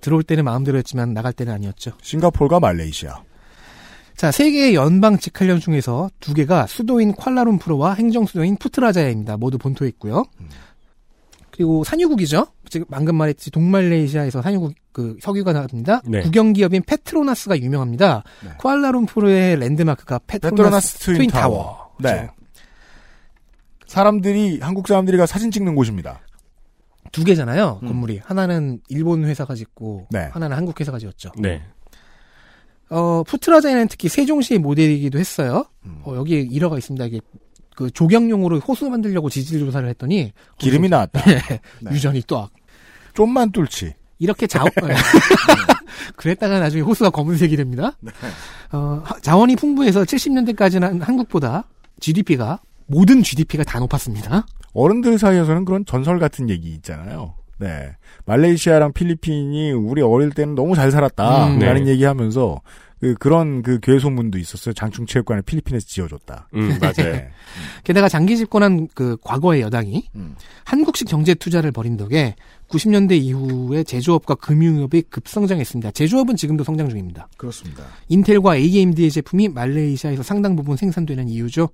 들어올 0.00 0.22
때는 0.22 0.44
마음대로 0.44 0.78
했지만 0.78 1.12
나갈 1.12 1.32
때는 1.32 1.52
아니었죠. 1.52 1.92
싱가포르가 2.00 2.60
말레이시아. 2.60 3.22
자, 4.14 4.30
세 4.30 4.50
개의 4.52 4.76
연방 4.76 5.18
직할령 5.18 5.58
중에서 5.58 6.08
두 6.20 6.34
개가 6.34 6.68
수도인 6.68 7.14
쿠알라룸푸르와 7.14 7.94
행정 7.94 8.26
수도인 8.26 8.58
푸트라자야입니다. 8.58 9.38
모두 9.38 9.58
본토에 9.58 9.88
있고요. 9.88 10.24
그리고 11.50 11.82
산유국이죠. 11.82 12.46
지금 12.68 12.86
방금 12.90 13.16
말했듯이 13.16 13.50
동말레이시아에서 13.50 14.40
산유국 14.42 14.74
그 14.92 15.16
석유가 15.20 15.52
나옵니다. 15.52 16.02
네. 16.04 16.20
국영 16.20 16.52
기업인 16.52 16.82
페트로나스가 16.82 17.58
유명합니다. 17.58 18.24
네. 18.44 18.50
쿠알라룸푸르의 18.58 19.58
랜드마크가 19.58 20.20
페트로나스, 20.26 20.56
페트로나스 20.56 20.98
트윈, 20.98 21.16
트윈 21.18 21.30
타워. 21.30 21.64
타워. 21.64 21.90
네. 22.00 22.12
그렇죠. 22.12 22.32
사람들이 23.86 24.60
한국 24.60 24.88
사람들이 24.88 25.16
가 25.16 25.26
사진 25.26 25.50
찍는 25.50 25.74
곳입니다. 25.74 26.20
두 27.12 27.24
개잖아요. 27.24 27.80
음. 27.82 27.88
건물이 27.88 28.20
하나는 28.24 28.80
일본 28.88 29.24
회사가 29.24 29.54
짓고 29.54 30.06
네. 30.10 30.28
하나는 30.32 30.56
한국 30.56 30.78
회사가 30.80 30.98
지었죠. 30.98 31.32
네. 31.36 31.62
어, 32.88 33.22
푸트라자야는 33.24 33.88
특히 33.88 34.08
세종시의 34.08 34.58
모델이기도 34.58 35.18
했어요. 35.18 35.64
음. 35.86 36.02
어, 36.04 36.14
여기에 36.16 36.40
일화가 36.50 36.76
있습니다. 36.78 37.04
이게 37.06 37.20
그 37.76 37.90
조경용으로 37.90 38.58
호수 38.60 38.88
만들려고 38.90 39.30
지질 39.30 39.60
조사를 39.60 39.88
했더니 39.88 40.32
기름이 40.58 40.88
나왔다. 40.88 41.22
네. 41.30 41.38
네. 41.80 41.90
유전이 41.92 42.22
또 42.26 42.38
악. 42.38 42.50
좀만 43.14 43.52
뚫지. 43.52 43.94
이렇게 44.20 44.46
자 44.46 44.62
그랬다가 46.16 46.60
나중에 46.60 46.82
호수가 46.82 47.10
검은색이 47.10 47.56
됩니다. 47.56 47.96
어, 48.72 49.02
하- 49.04 49.18
자원이 49.20 49.56
풍부해서 49.56 50.02
70년대까지는 50.04 51.00
한국보다 51.02 51.64
GDP가 51.98 52.60
모든 52.86 53.22
GDP가 53.22 53.64
다 53.64 53.78
높았습니다. 53.80 54.46
어른들 54.72 55.18
사이에서는 55.18 55.64
그런 55.64 55.84
전설 55.84 56.18
같은 56.18 56.48
얘기 56.48 56.70
있잖아요. 56.74 57.34
네. 57.58 57.90
말레이시아랑 58.26 58.92
필리핀이 58.92 59.72
우리 59.72 60.00
어릴 60.02 60.30
때는 60.30 60.54
너무 60.54 60.74
잘 60.74 60.90
살았다. 60.90 61.48
음, 61.48 61.58
라는 61.58 61.84
네. 61.84 61.90
얘기 61.92 62.04
하면서 62.04 62.60
그, 63.00 63.14
그런 63.14 63.62
그 63.62 63.80
괴소문도 63.80 64.36
있었어요. 64.38 64.74
장충체육관을 64.74 65.42
필리핀에서 65.42 65.86
지어줬다. 65.86 66.48
음, 66.54 66.78
맞아요. 66.80 67.12
네. 67.12 67.30
게다가 67.82 68.08
장기 68.10 68.36
집권한 68.36 68.88
그 68.94 69.16
과거의 69.22 69.62
여당이 69.62 70.10
음. 70.16 70.34
한국식 70.64 71.08
경제 71.08 71.32
투자를 71.34 71.72
벌인 71.72 71.96
덕에 71.96 72.34
90년대 72.68 73.12
이후에 73.20 73.84
제조업과 73.84 74.34
금융업이 74.34 75.02
급성장했습니다. 75.08 75.92
제조업은 75.92 76.36
지금도 76.36 76.62
성장 76.62 76.90
중입니다. 76.90 77.28
그렇습니다. 77.38 77.84
인텔과 78.08 78.56
AMD의 78.56 79.10
제품이 79.10 79.48
말레이시아에서 79.48 80.22
상당 80.22 80.54
부분 80.54 80.76
생산되는 80.76 81.28
이유죠. 81.28 81.70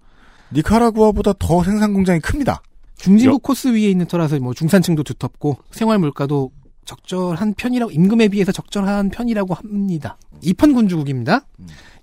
니카라구아보다 0.52 1.34
더 1.38 1.62
생산 1.64 1.92
공장이 1.92 2.20
큽니다. 2.20 2.62
중진국 2.98 3.34
여- 3.34 3.38
코스 3.38 3.68
위에 3.74 3.90
있는 3.90 4.06
터라서 4.06 4.38
뭐 4.38 4.54
중산층도 4.54 5.02
두텁고 5.02 5.58
생활 5.72 5.98
물가도 5.98 6.50
적절한 6.86 7.54
편이라고 7.54 7.92
임금에 7.92 8.28
비해서 8.28 8.52
적절한 8.52 9.10
편이라고 9.10 9.54
합니다. 9.54 10.16
이편 10.40 10.72
군주국입니다. 10.72 11.46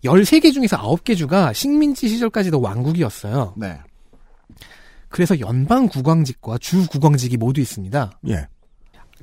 13개 0.03 0.53
중에서 0.53 0.77
9개 0.77 1.17
주가 1.17 1.53
식민지 1.53 2.07
시절까지도 2.09 2.61
왕국이었어요. 2.61 3.55
네. 3.57 3.79
그래서 5.09 5.39
연방 5.39 5.87
국왕직과 5.87 6.57
주 6.57 6.87
국왕직이 6.87 7.37
모두 7.37 7.61
있습니다. 7.61 8.19
예. 8.29 8.47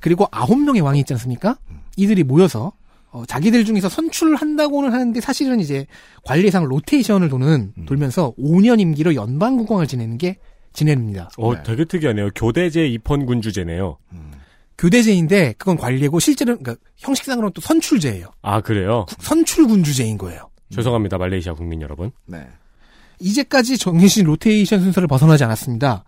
그리고 0.00 0.24
9명의 0.26 0.82
왕이 0.82 1.00
있지 1.00 1.12
않습니까? 1.14 1.58
이들이 1.96 2.24
모여서 2.24 2.72
어, 3.11 3.24
자기들 3.26 3.64
중에서 3.64 3.88
선출한다고는 3.88 4.92
하는데 4.92 5.20
사실은 5.20 5.58
이제 5.58 5.86
관리상 6.24 6.64
로테이션을 6.64 7.28
도는 7.28 7.72
음. 7.76 7.86
돌면서 7.86 8.32
5년 8.38 8.80
임기로 8.80 9.16
연방 9.16 9.56
국왕을 9.56 9.86
지내는 9.86 10.16
게 10.16 10.38
지냅니다. 10.72 11.28
어, 11.36 11.54
네. 11.54 11.62
되게 11.64 11.84
특이하네요. 11.84 12.30
교대제 12.36 12.86
입헌 12.86 13.26
군주제네요. 13.26 13.98
교대제인데 14.81 15.55
그건 15.59 15.76
관리고 15.76 16.18
실제로는 16.20 16.62
그러니까 16.62 16.83
형식상으로는 16.97 17.53
또 17.53 17.61
선출제예요. 17.61 18.28
아, 18.41 18.61
그래요? 18.62 19.05
선출군주제인 19.20 20.16
거예요. 20.16 20.49
죄송합니다, 20.74 21.18
말레이시아 21.18 21.53
국민 21.55 21.83
여러분. 21.83 22.11
네. 22.26 22.47
이제까지 23.18 23.76
정해진 23.76 24.24
로테이션 24.24 24.81
순서를 24.81 25.07
벗어나지 25.07 25.45
않았습니다. 25.45 26.05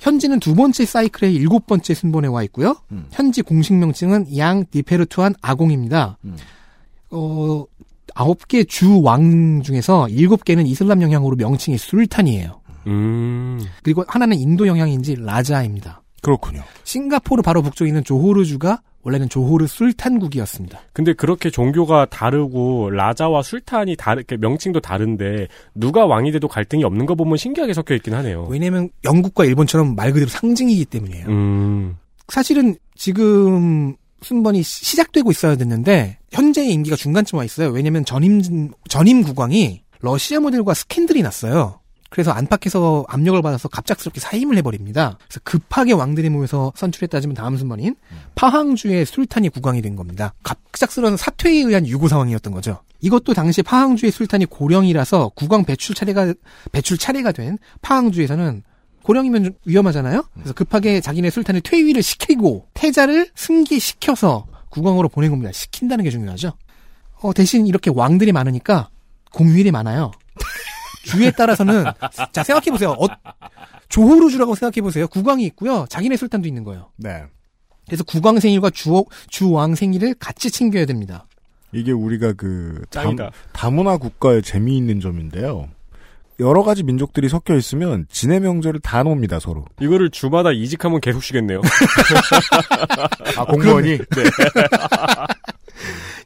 현지는 0.00 0.40
두 0.40 0.54
번째 0.54 0.84
사이클의 0.86 1.34
일곱 1.34 1.66
번째 1.66 1.92
순번에 1.92 2.28
와 2.28 2.42
있고요. 2.44 2.76
음. 2.92 3.06
현지 3.10 3.42
공식 3.42 3.74
명칭은 3.74 4.36
양 4.38 4.64
디페르투안 4.70 5.34
아공입니다. 5.42 6.16
음. 6.24 6.36
어, 7.10 7.64
아홉 8.14 8.48
개 8.48 8.64
주 8.64 9.02
왕 9.02 9.62
중에서 9.62 10.08
일곱 10.08 10.44
개는 10.44 10.66
이슬람 10.66 11.02
영향으로 11.02 11.36
명칭이 11.36 11.76
술탄이에요. 11.76 12.60
음. 12.86 13.60
그리고 13.82 14.02
하나는 14.08 14.38
인도 14.38 14.66
영향인지 14.66 15.16
라자입니다. 15.20 16.01
그렇군요. 16.22 16.62
싱가포르 16.84 17.42
바로 17.42 17.60
북쪽에 17.62 17.88
있는 17.88 18.02
조호르주가 18.04 18.80
원래는 19.02 19.28
조호르 19.28 19.66
술탄국이었습니다. 19.66 20.80
근데 20.92 21.12
그렇게 21.12 21.50
종교가 21.50 22.06
다르고 22.06 22.90
라자와 22.90 23.42
술탄이 23.42 23.96
다르게 23.96 24.36
명칭도 24.36 24.78
다른데 24.80 25.48
누가 25.74 26.06
왕이 26.06 26.30
돼도 26.32 26.46
갈등이 26.48 26.84
없는 26.84 27.06
거 27.06 27.16
보면 27.16 27.36
신기하게 27.36 27.74
섞여 27.74 27.94
있긴 27.96 28.14
하네요. 28.14 28.46
왜냐면 28.48 28.90
영국과 29.04 29.44
일본처럼 29.44 29.96
말 29.96 30.12
그대로 30.12 30.30
상징이기 30.30 30.84
때문이에요. 30.84 31.26
음. 31.28 31.96
사실은 32.28 32.76
지금 32.94 33.96
순번이 34.22 34.62
시- 34.62 34.84
시작되고 34.84 35.32
있어야 35.32 35.56
됐는데 35.56 36.18
현재의 36.30 36.70
임기가 36.72 36.94
중간쯤 36.94 37.38
와 37.38 37.44
있어요. 37.44 37.70
왜냐면 37.70 38.04
전임 38.04 38.40
전임 38.88 39.22
국왕이 39.24 39.82
러시아 40.00 40.38
모델과 40.38 40.74
스캔들이 40.74 41.22
났어요. 41.22 41.80
그래서 42.12 42.30
안팎에서 42.30 43.06
압력을 43.08 43.40
받아서 43.40 43.68
갑작스럽게 43.68 44.20
사임을 44.20 44.58
해버립니다. 44.58 45.16
그래서 45.26 45.40
급하게 45.44 45.94
왕들이 45.94 46.28
모여서 46.28 46.70
선출했다지만 46.76 47.34
다음 47.34 47.56
순번인 47.56 47.96
파항주의 48.34 49.06
술탄이 49.06 49.48
국왕이 49.48 49.80
된 49.80 49.96
겁니다. 49.96 50.34
갑작스러운 50.42 51.16
사퇴에 51.16 51.62
의한 51.62 51.86
유고 51.86 52.08
상황이었던 52.08 52.52
거죠. 52.52 52.80
이것도 53.00 53.32
당시 53.32 53.62
파항주의 53.62 54.12
술탄이 54.12 54.44
고령이라서 54.44 55.30
국왕 55.34 55.64
배출 55.64 55.94
차례가 55.94 56.34
배출 56.70 56.98
차례가 56.98 57.32
된 57.32 57.56
파항주에서는 57.80 58.62
고령이면 59.04 59.44
좀 59.44 59.52
위험하잖아요. 59.64 60.22
그래서 60.34 60.52
급하게 60.52 61.00
자기네 61.00 61.30
술탄을 61.30 61.62
퇴위를 61.62 62.02
시키고 62.02 62.68
태자를 62.74 63.30
승계시켜서 63.34 64.46
국왕으로 64.68 65.08
보낸 65.08 65.30
겁니다. 65.30 65.50
시킨다는 65.50 66.04
게 66.04 66.10
중요하죠. 66.10 66.52
어, 67.22 67.32
대신 67.32 67.66
이렇게 67.66 67.90
왕들이 67.90 68.32
많으니까 68.32 68.90
공휴일이 69.32 69.70
많아요. 69.70 70.12
주에 71.02 71.30
따라서는 71.30 71.84
자 72.32 72.42
생각해 72.42 72.70
보세요. 72.70 72.90
어, 72.92 73.06
조호르주라고 73.88 74.54
생각해 74.54 74.82
보세요. 74.82 75.06
국왕이 75.08 75.44
있고요. 75.46 75.86
자기네 75.88 76.16
술탄도 76.16 76.48
있는 76.48 76.64
거예요. 76.64 76.90
네. 76.96 77.24
그래서 77.86 78.04
국왕 78.04 78.40
생일과 78.40 78.70
주 78.70 79.04
주왕 79.28 79.74
생일을 79.74 80.14
같이 80.14 80.50
챙겨야 80.50 80.86
됩니다. 80.86 81.26
이게 81.72 81.90
우리가 81.92 82.34
그 82.34 82.84
담, 82.90 83.04
짱이다. 83.16 83.30
다문화 83.52 83.96
국가의 83.96 84.42
재미있는 84.42 85.00
점인데요. 85.00 85.68
여러 86.40 86.62
가지 86.62 86.82
민족들이 86.82 87.28
섞여 87.28 87.54
있으면 87.54 88.06
진해 88.10 88.40
명절을 88.40 88.80
다 88.80 89.02
놉니다 89.02 89.38
서로. 89.38 89.64
이거를 89.80 90.10
주마다 90.10 90.50
이직하면 90.52 91.00
계속 91.00 91.22
쉬겠네요. 91.22 91.60
아 93.36 93.44
공무원이 93.44 93.98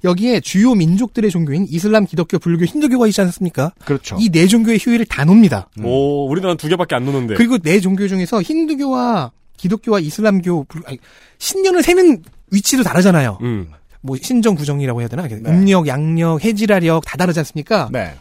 여기에 0.05 0.41
주요 0.41 0.75
민족들의 0.75 1.31
종교인 1.31 1.67
이슬람, 1.69 2.07
기독교, 2.07 2.39
불교, 2.39 2.65
힌두교가 2.65 3.07
있지 3.09 3.21
않습니까? 3.23 3.73
그렇죠. 3.85 4.17
이 4.21 4.29
네 4.31 4.47
종교의 4.47 4.79
휴일을 4.81 5.07
다 5.07 5.25
놉니다. 5.25 5.69
오, 5.83 6.29
우리나라는 6.29 6.57
두 6.59 6.69
개밖에 6.69 6.95
안 6.95 7.05
노는데. 7.05 7.35
그리고 7.35 7.59
네 7.59 7.81
종교 7.81 8.07
중에서 8.09 8.43
힌두교와 8.43 9.33
기독교와 9.57 10.01
이슬람교, 10.01 10.65
불- 10.69 10.83
아니, 10.87 10.99
신년을 11.39 11.83
세는 11.83 12.23
위치도 12.53 12.83
다르잖아요. 12.83 13.39
음. 13.43 13.69
뭐 14.03 14.17
신정 14.21 14.55
구정이라고 14.55 15.01
해야 15.01 15.09
되나? 15.09 15.25
음력, 15.47 15.87
양력, 15.89 16.45
해지라력 16.45 17.05
다 17.05 17.17
다르지 17.17 17.41
않습니까? 17.41 17.89
네. 17.93 18.15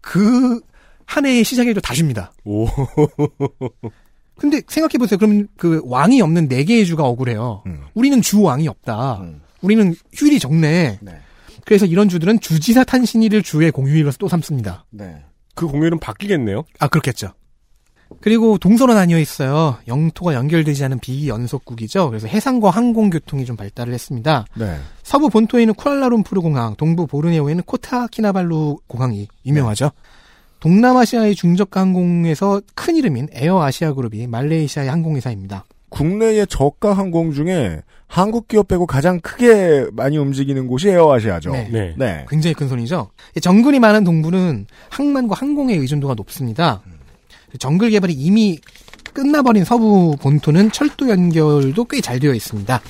그 0.00 0.60
한 1.08 1.24
해의 1.24 1.44
시작일도 1.44 1.80
다 1.80 1.94
줍니다. 1.94 2.32
오. 2.44 2.66
근데 4.38 4.60
생각해 4.66 4.98
보세요. 4.98 5.18
그럼 5.18 5.46
그 5.56 5.80
왕이 5.84 6.20
없는 6.20 6.48
네 6.48 6.64
개의 6.64 6.84
주가 6.84 7.04
억울해요. 7.04 7.62
음. 7.66 7.82
우리는 7.94 8.20
주 8.20 8.42
왕이 8.42 8.68
없다. 8.68 9.18
음. 9.20 9.40
우리는 9.62 9.94
휴일이 10.12 10.38
적네. 10.38 10.98
네. 11.00 11.12
그래서 11.64 11.84
이런 11.86 12.08
주들은 12.08 12.40
주지사 12.40 12.84
탄신일을 12.84 13.42
주의 13.42 13.70
공휴일로서 13.70 14.18
또 14.18 14.28
삼습니다. 14.28 14.86
네. 14.90 15.24
그 15.54 15.66
공휴일은 15.66 15.98
바뀌겠네요. 15.98 16.64
아 16.78 16.88
그렇겠죠. 16.88 17.32
그리고 18.20 18.56
동서로 18.56 18.94
나뉘어 18.94 19.18
있어요. 19.18 19.78
영토가 19.88 20.34
연결되지 20.34 20.84
않은 20.84 21.00
비연속국이죠. 21.00 22.08
그래서 22.08 22.28
해상과 22.28 22.70
항공교통이 22.70 23.44
좀 23.44 23.56
발달을 23.56 23.92
했습니다. 23.92 24.44
네. 24.54 24.78
서부 25.02 25.28
본토에는 25.28 25.74
쿠알라룸푸르 25.74 26.40
공항, 26.40 26.76
동부 26.76 27.08
보르네오에는 27.08 27.64
코타키나발루 27.64 28.78
공항이 28.86 29.26
유명하죠. 29.44 29.90
동남아시아의 30.60 31.34
중저가 31.34 31.80
항공에서 31.80 32.62
큰 32.74 32.96
이름인 32.96 33.28
에어아시아 33.32 33.92
그룹이 33.92 34.26
말레이시아의 34.28 34.88
항공회사입니다. 34.88 35.64
국내의 35.88 36.46
저가 36.48 36.92
항공 36.92 37.32
중에 37.32 37.82
한국 38.08 38.48
기업 38.48 38.68
빼고 38.68 38.86
가장 38.86 39.20
크게 39.20 39.86
많이 39.92 40.16
움직이는 40.18 40.66
곳이 40.66 40.88
에어아시아죠. 40.88 41.50
네. 41.50 41.68
네. 41.72 41.94
네. 41.96 42.26
굉장히 42.28 42.54
큰 42.54 42.68
손이죠. 42.68 43.10
정글이 43.40 43.80
많은 43.80 44.04
동부는 44.04 44.66
항만과 44.90 45.34
항공의 45.36 45.78
의존도가 45.78 46.14
높습니다. 46.14 46.82
정글 47.58 47.90
개발이 47.90 48.12
이미 48.12 48.58
끝나버린 49.12 49.64
서부 49.64 50.16
본토는 50.20 50.70
철도 50.72 51.08
연결도 51.08 51.84
꽤 51.86 52.00
잘 52.00 52.20
되어 52.20 52.34
있습니다. 52.34 52.80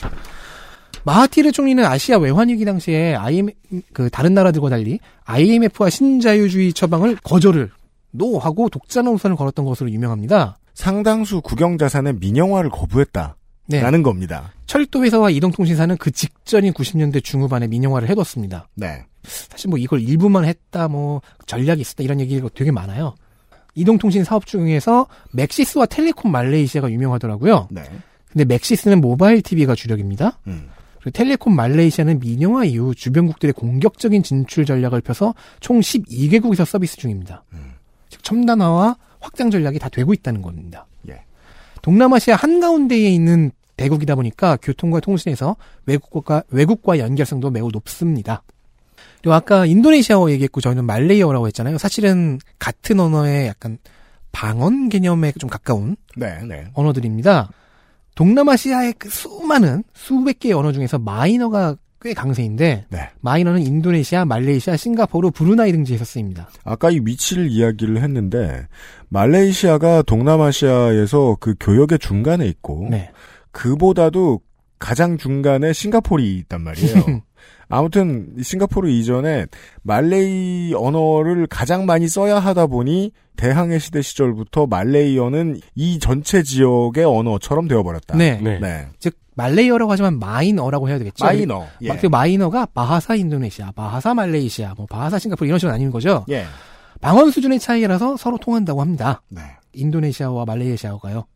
마하티르 1.04 1.52
총리는 1.52 1.84
아시아 1.84 2.18
외환위기 2.18 2.64
당시에 2.64 3.14
IM 3.14 3.50
그 3.92 4.10
다른 4.10 4.34
나라들과 4.34 4.68
달리 4.70 4.98
IMF와 5.24 5.88
신자유주의 5.88 6.72
처방을 6.72 7.16
거절을 7.22 7.70
no하고 8.10 8.68
독자 8.68 9.02
노선을 9.02 9.36
걸었던 9.36 9.64
것으로 9.64 9.90
유명합니다. 9.90 10.58
상당수 10.76 11.40
국영 11.40 11.78
자산의 11.78 12.16
민영화를 12.20 12.68
거부했다라는 12.68 13.34
네. 13.68 14.02
겁니다. 14.02 14.52
철도회사와 14.66 15.30
이동통신사는 15.30 15.96
그 15.96 16.10
직전인 16.10 16.74
90년대 16.74 17.24
중후반에 17.24 17.66
민영화를 17.66 18.08
해뒀습니다. 18.10 18.68
네. 18.74 19.06
사실 19.24 19.70
뭐 19.70 19.78
이걸 19.78 20.02
일부만 20.02 20.44
했다, 20.44 20.86
뭐 20.88 21.22
전략이 21.46 21.80
있었다 21.80 22.04
이런 22.04 22.20
얘기가 22.20 22.50
되게 22.54 22.70
많아요. 22.70 23.14
이동통신 23.74 24.24
사업 24.24 24.44
중에서 24.44 25.06
맥시스와 25.32 25.86
텔레콤 25.86 26.30
말레이시아가 26.30 26.90
유명하더라고요. 26.90 27.68
네. 27.70 27.82
근데 28.30 28.44
맥시스는 28.44 29.00
모바일 29.00 29.40
TV가 29.40 29.74
주력입니다. 29.74 30.38
음. 30.46 30.68
그리고 31.00 31.10
텔레콤 31.12 31.56
말레이시아는 31.56 32.20
민영화 32.20 32.64
이후 32.66 32.94
주변국들의 32.94 33.54
공격적인 33.54 34.22
진출 34.22 34.66
전략을 34.66 35.00
펴서 35.00 35.34
총 35.60 35.80
12개국에서 35.80 36.66
서비스 36.66 36.98
중입니다. 36.98 37.44
즉 38.10 38.22
첨단화와 38.22 38.96
확장 39.26 39.50
전략이 39.50 39.78
다 39.80 39.88
되고 39.88 40.14
있다는 40.14 40.40
겁니다. 40.40 40.86
예. 41.08 41.22
동남아시아 41.82 42.36
한가운데에 42.36 43.10
있는 43.10 43.50
대국이다 43.76 44.14
보니까 44.14 44.56
교통과 44.62 45.00
통신에서 45.00 45.56
외국과 45.84 46.44
외국과 46.48 46.98
연결성도 46.98 47.50
매우 47.50 47.70
높습니다. 47.72 48.42
그리고 49.20 49.34
아까 49.34 49.66
인도네시아어 49.66 50.30
얘기했고 50.30 50.60
저희는 50.60 50.84
말레이어라고 50.84 51.48
했잖아요. 51.48 51.76
사실은 51.76 52.38
같은 52.58 53.00
언어의 53.00 53.48
약간 53.48 53.78
방언 54.30 54.88
개념에 54.88 55.32
좀 55.32 55.50
가까운 55.50 55.96
네. 56.16 56.40
네. 56.44 56.68
언어들입니다. 56.74 57.50
동남아시아의 58.14 58.94
그 58.98 59.10
수많은 59.10 59.82
수백 59.92 60.38
개의 60.38 60.54
언어 60.54 60.72
중에서 60.72 60.98
마이너가 60.98 61.76
꽤 62.00 62.14
강세인데 62.14 62.86
네. 62.88 62.98
마이너는 63.20 63.62
인도네시아, 63.62 64.24
말레이시아, 64.24 64.76
싱가포르, 64.76 65.30
브루나이 65.30 65.72
등지에서 65.72 66.04
쓰입니다. 66.04 66.48
아까 66.64 66.90
이 66.90 67.00
위치를 67.02 67.50
이야기를 67.50 68.02
했는데 68.02 68.66
말레이시아가 69.08 70.02
동남아시아에서 70.02 71.38
그 71.40 71.54
교역의 71.58 71.98
중간에 71.98 72.46
있고 72.46 72.88
네. 72.90 73.10
그보다도 73.50 74.40
가장 74.78 75.16
중간에 75.16 75.72
싱가포르이 75.72 76.36
있단 76.38 76.60
말이에요. 76.60 77.22
아무튼 77.68 78.28
이 78.38 78.42
싱가포르 78.42 78.88
이전에 78.88 79.46
말레이 79.82 80.72
언어를 80.74 81.46
가장 81.48 81.86
많이 81.86 82.06
써야 82.06 82.38
하다 82.38 82.66
보니 82.66 83.12
대항해 83.36 83.78
시대 83.78 84.02
시절부터 84.02 84.66
말레이어는 84.66 85.60
이 85.74 85.98
전체 85.98 86.42
지역의 86.42 87.04
언어처럼 87.04 87.66
되어버렸다. 87.68 88.16
네. 88.16 88.38
네. 88.40 88.60
네. 88.60 88.86
즉 88.98 89.16
말레이어라고 89.36 89.92
하지만 89.92 90.18
마이너라고 90.18 90.88
해야 90.88 90.98
되겠죠. 90.98 91.24
마이너. 91.24 91.66
예. 91.82 91.88
그 91.96 92.06
마이너가 92.06 92.66
바하사 92.66 93.14
인도네시아, 93.14 93.72
바하사 93.72 94.14
말레이시아, 94.14 94.74
뭐 94.76 94.86
바하사 94.86 95.18
싱가포르 95.18 95.46
이런 95.46 95.58
식으로 95.58 95.72
나뉘는 95.72 95.92
거죠. 95.92 96.24
예. 96.30 96.44
방언 97.00 97.30
수준의 97.30 97.60
차이라서 97.60 98.16
서로 98.16 98.38
통한다고 98.38 98.80
합니다. 98.80 99.22
네. 99.28 99.42
인도네시아와 99.74 100.46
말레이시아가요. 100.46 101.26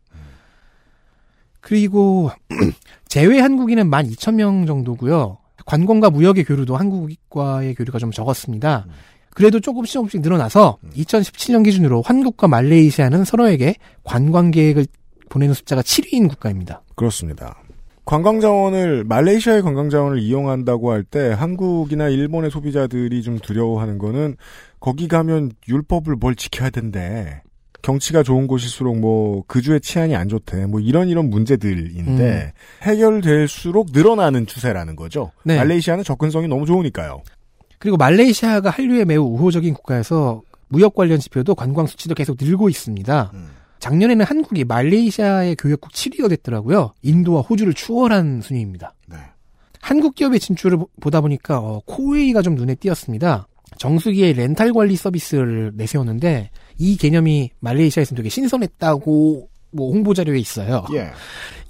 그리고 1.59 2.31
제외 3.07 3.39
한국인은 3.39 3.89
12,000명 3.91 4.65
정도고요. 4.65 5.37
관광과 5.67 6.09
무역의 6.09 6.43
교류도 6.43 6.75
한국과의 6.75 7.75
교류가 7.75 7.99
좀 7.99 8.11
적었습니다. 8.11 8.87
그래도 9.29 9.59
조금씩 9.59 9.93
조금씩 9.93 10.21
늘어나서 10.21 10.79
2017년 10.95 11.63
기준으로 11.63 12.01
한국과 12.01 12.47
말레이시아는 12.47 13.23
서로에게 13.25 13.75
관광 14.03 14.49
계획을 14.49 14.87
보내는 15.29 15.53
숫자가 15.53 15.83
7위인 15.83 16.27
국가입니다. 16.27 16.81
그렇습니다. 16.95 17.60
관광 18.11 18.41
자원을 18.41 19.05
말레이시아의 19.05 19.61
관광 19.61 19.89
자원을 19.89 20.19
이용한다고 20.19 20.91
할 20.91 21.05
때 21.05 21.31
한국이나 21.31 22.09
일본의 22.09 22.51
소비자들이 22.51 23.23
좀 23.23 23.39
두려워하는 23.39 23.99
거는 23.99 24.35
거기 24.81 25.07
가면 25.07 25.53
율법을 25.65 26.17
뭘 26.17 26.35
지켜야 26.35 26.69
된대. 26.69 27.41
경치가 27.81 28.21
좋은 28.21 28.47
곳일수록 28.47 28.99
뭐 28.99 29.45
그주의 29.47 29.79
치안이 29.79 30.13
안 30.17 30.27
좋대. 30.27 30.65
뭐 30.65 30.81
이런 30.81 31.07
이런 31.07 31.29
문제들인데 31.29 32.51
해결될수록 32.81 33.91
늘어나는 33.93 34.45
추세라는 34.45 34.97
거죠. 34.97 35.31
네. 35.43 35.55
말레이시아는 35.55 36.03
접근성이 36.03 36.49
너무 36.49 36.65
좋으니까요. 36.65 37.21
그리고 37.79 37.95
말레이시아가 37.95 38.71
한류에 38.71 39.05
매우 39.05 39.23
우호적인 39.23 39.73
국가여서 39.73 40.41
무역 40.67 40.95
관련 40.95 41.17
지표도 41.17 41.55
관광 41.55 41.87
수치도 41.87 42.15
계속 42.15 42.35
늘고 42.37 42.67
있습니다. 42.67 43.31
작년에는 43.81 44.23
한국이 44.25 44.63
말레이시아의 44.63 45.55
교역국 45.57 45.91
7위가 45.91 46.29
됐더라고요. 46.29 46.93
인도와 47.01 47.41
호주를 47.41 47.73
추월한 47.73 48.41
순위입니다. 48.41 48.93
네. 49.07 49.17
한국 49.81 50.13
기업의 50.15 50.39
진출을 50.39 50.77
보- 50.77 50.89
보다 51.01 51.19
보니까 51.19 51.59
어, 51.59 51.81
코웨이가 51.85 52.41
좀 52.43 52.55
눈에 52.55 52.75
띄었습니다. 52.75 53.47
정수기의 53.77 54.33
렌탈 54.33 54.71
관리 54.73 54.95
서비스를 54.95 55.71
내세웠는데 55.75 56.51
이 56.77 56.95
개념이 56.97 57.49
말레이시아에서는 57.59 58.17
되게 58.17 58.29
신선했다고 58.29 59.49
뭐 59.71 59.91
홍보 59.91 60.13
자료에 60.13 60.37
있어요. 60.37 60.85
예. 60.93 61.09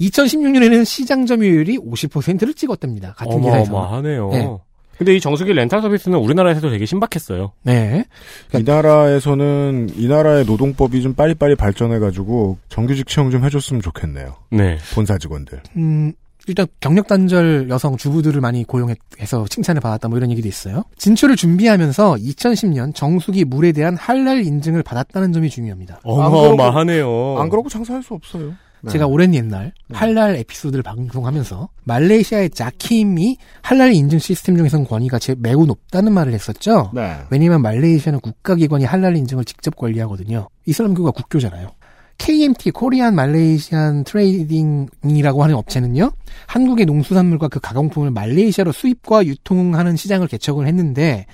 2016년에는 0.01 0.83
시장 0.83 1.25
점유율이 1.25 1.77
50%를 1.77 2.53
찍었답니다. 2.53 3.13
같은 3.13 3.39
기사에서. 3.41 3.71
어마어마하네요. 3.71 4.29
네. 4.31 4.57
근데 5.01 5.15
이 5.15 5.19
정수기 5.19 5.51
렌탈 5.53 5.81
서비스는 5.81 6.19
우리나라에서도 6.19 6.69
되게 6.69 6.85
신박했어요. 6.85 7.53
네. 7.63 8.05
이 8.53 8.61
나라에서는 8.61 9.89
이 9.95 10.07
나라의 10.07 10.45
노동법이 10.45 11.01
좀 11.01 11.15
빨리빨리 11.15 11.55
발전해가지고 11.55 12.59
정규직 12.69 13.07
채용 13.07 13.31
좀 13.31 13.43
해줬으면 13.43 13.81
좋겠네요. 13.81 14.35
네. 14.51 14.77
본사 14.93 15.17
직원들. 15.17 15.63
음, 15.77 16.13
일단 16.45 16.67
경력 16.79 17.07
단절 17.07 17.67
여성 17.69 17.97
주부들을 17.97 18.41
많이 18.41 18.63
고용해서 18.63 19.47
칭찬을 19.49 19.81
받았다 19.81 20.07
뭐 20.07 20.19
이런 20.19 20.29
얘기도 20.29 20.47
있어요. 20.47 20.83
진출을 20.99 21.35
준비하면서 21.35 22.17
2010년 22.17 22.93
정수기 22.93 23.45
물에 23.45 23.71
대한 23.71 23.97
할랄 23.97 24.45
인증을 24.45 24.83
받았다는 24.83 25.33
점이 25.33 25.49
중요합니다. 25.49 26.01
어마어마하네요. 26.03 27.37
안 27.39 27.49
그러고 27.49 27.69
장사할 27.69 28.03
수 28.03 28.13
없어요. 28.13 28.53
네. 28.83 28.91
제가 28.91 29.07
오랜 29.07 29.33
옛날 29.33 29.73
할랄 29.91 30.35
에피소드를 30.37 30.83
방송하면서 30.83 31.69
말레이시아의 31.83 32.49
자킴이 32.51 33.37
할랄 33.61 33.93
인증 33.93 34.19
시스템 34.19 34.57
중에서는 34.57 34.85
권위가 34.85 35.19
제 35.19 35.35
매우 35.37 35.65
높다는 35.65 36.13
말을 36.13 36.33
했었죠. 36.33 36.91
네. 36.93 37.17
왜냐하면 37.29 37.61
말레이시아는 37.61 38.19
국가기관이 38.19 38.85
할랄 38.85 39.15
인증을 39.17 39.45
직접 39.45 39.75
관리하거든요. 39.75 40.49
이슬람교가 40.65 41.11
국교잖아요. 41.11 41.71
KMT 42.17 42.71
Korean 42.71 43.15
Malaysian 43.15 44.03
Trading이라고 44.03 45.43
하는 45.43 45.55
업체는요. 45.55 46.11
한국의 46.45 46.85
농수산물과 46.85 47.47
그 47.47 47.59
가공품을 47.59 48.11
말레이시아로 48.11 48.71
수입과 48.71 49.25
유통하는 49.25 49.95
시장을 49.95 50.27
개척을 50.27 50.67
했는데 50.67 51.25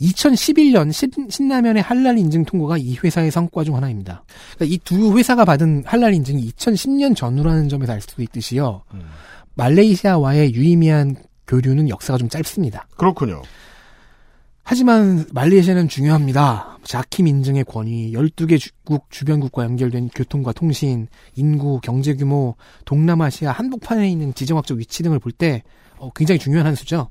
2011년 0.00 0.92
신, 0.92 1.48
라면의 1.48 1.82
할랄 1.82 2.18
인증 2.18 2.44
통과가 2.44 2.78
이 2.78 2.96
회사의 2.96 3.30
성과 3.30 3.64
중 3.64 3.76
하나입니다. 3.76 4.24
그러니까 4.54 4.74
이 4.74 4.88
두 4.88 5.16
회사가 5.18 5.44
받은 5.44 5.84
할랄 5.86 6.14
인증이 6.14 6.50
2010년 6.52 7.14
전후라는 7.14 7.68
점에서 7.68 7.92
알 7.92 8.00
수 8.00 8.22
있듯이요. 8.22 8.82
음. 8.94 9.02
말레이시아와의 9.54 10.54
유의미한 10.54 11.16
교류는 11.46 11.88
역사가 11.88 12.18
좀 12.18 12.28
짧습니다. 12.28 12.86
그렇군요. 12.96 13.42
하지만 14.62 15.26
말레이시아는 15.32 15.88
중요합니다. 15.88 16.78
자킴 16.84 17.26
인증의 17.26 17.64
권위, 17.64 18.12
12개 18.12 18.70
국 18.84 19.10
주변국과 19.10 19.64
연결된 19.64 20.10
교통과 20.14 20.52
통신, 20.52 21.08
인구, 21.34 21.80
경제 21.82 22.14
규모, 22.14 22.54
동남아시아 22.84 23.50
한복판에 23.52 24.08
있는 24.08 24.32
지정학적 24.32 24.78
위치 24.78 25.02
등을 25.02 25.18
볼때 25.18 25.62
어, 25.98 26.10
굉장히 26.14 26.38
중요한 26.38 26.66
한 26.66 26.74
수죠. 26.74 27.10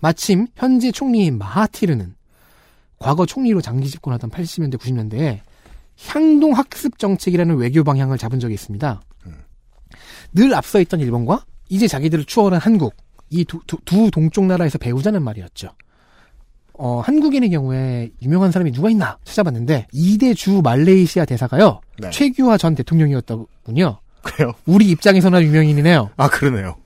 마침 0.00 0.46
현재 0.56 0.90
총리인 0.90 1.38
마하티르는 1.38 2.14
과거 3.02 3.26
총리로 3.26 3.60
장기 3.60 3.88
집권하던 3.88 4.30
80년대, 4.30 4.78
90년대에 4.78 5.40
향동 6.06 6.52
학습 6.52 6.98
정책이라는 6.98 7.56
외교 7.56 7.84
방향을 7.84 8.16
잡은 8.18 8.40
적이 8.40 8.54
있습니다. 8.54 9.02
늘 10.34 10.54
앞서 10.54 10.80
있던 10.80 11.00
일본과 11.00 11.44
이제 11.68 11.86
자기들을 11.86 12.24
추월한 12.24 12.60
한국, 12.60 12.94
이 13.28 13.44
두, 13.44 13.60
두, 13.66 13.78
두 13.84 14.10
동쪽 14.10 14.46
나라에서 14.46 14.78
배우자는 14.78 15.22
말이었죠. 15.22 15.70
어, 16.74 17.00
한국인의 17.00 17.50
경우에 17.50 18.10
유명한 18.22 18.50
사람이 18.50 18.72
누가 18.72 18.90
있나 18.90 19.18
찾아봤는데 19.24 19.88
2대 19.92 20.34
주 20.34 20.62
말레이시아 20.62 21.24
대사가요. 21.26 21.80
네. 21.98 22.10
최규하 22.10 22.56
전 22.56 22.74
대통령이었더군요. 22.74 24.00
그래요? 24.22 24.52
우리 24.66 24.88
입장에서나 24.90 25.42
유명인이네요. 25.42 26.10
아, 26.16 26.28
그러네요. 26.28 26.76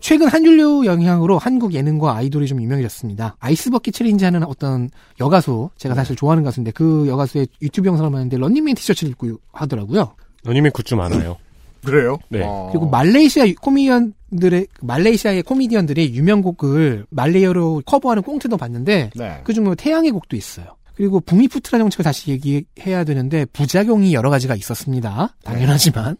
최근 0.00 0.28
한류 0.28 0.86
영향으로 0.86 1.38
한국 1.38 1.74
예능과 1.74 2.16
아이돌이 2.16 2.46
좀 2.46 2.60
유명해졌습니다. 2.60 3.36
아이스버킷 3.38 3.94
챌린지 3.94 4.24
하는 4.24 4.42
어떤 4.44 4.90
여가수, 5.20 5.70
제가 5.76 5.94
사실 5.94 6.16
좋아하는 6.16 6.42
가수인데 6.42 6.72
그 6.72 7.06
여가수의 7.06 7.48
유튜브 7.62 7.88
영상을 7.88 8.10
봤는데 8.10 8.38
런닝맨 8.38 8.74
티셔츠를 8.74 9.10
입고 9.12 9.38
하더라고요. 9.52 10.14
런닝맨 10.42 10.72
굿즈 10.72 10.94
많아요. 10.94 11.36
그래요? 11.84 12.18
네. 12.28 12.42
어. 12.44 12.68
그리고 12.72 12.88
말레이시아 12.88 13.46
코미디언들의 13.60 14.66
말레이시아의 14.82 15.42
코미디언들의 15.42 16.14
유명곡을 16.14 17.06
말레이어로 17.10 17.82
커버하는 17.86 18.22
꽁트도 18.22 18.56
봤는데 18.56 19.10
네. 19.14 19.40
그중 19.44 19.64
뭐 19.64 19.74
태양의 19.74 20.10
곡도 20.10 20.36
있어요. 20.36 20.76
그리고 20.94 21.20
부미푸트라 21.20 21.78
정책을 21.78 22.04
다시 22.04 22.30
얘기해야 22.30 23.04
되는데 23.04 23.44
부작용이 23.46 24.12
여러 24.14 24.30
가지가 24.30 24.54
있었습니다. 24.54 25.34
당연하지만 25.44 26.16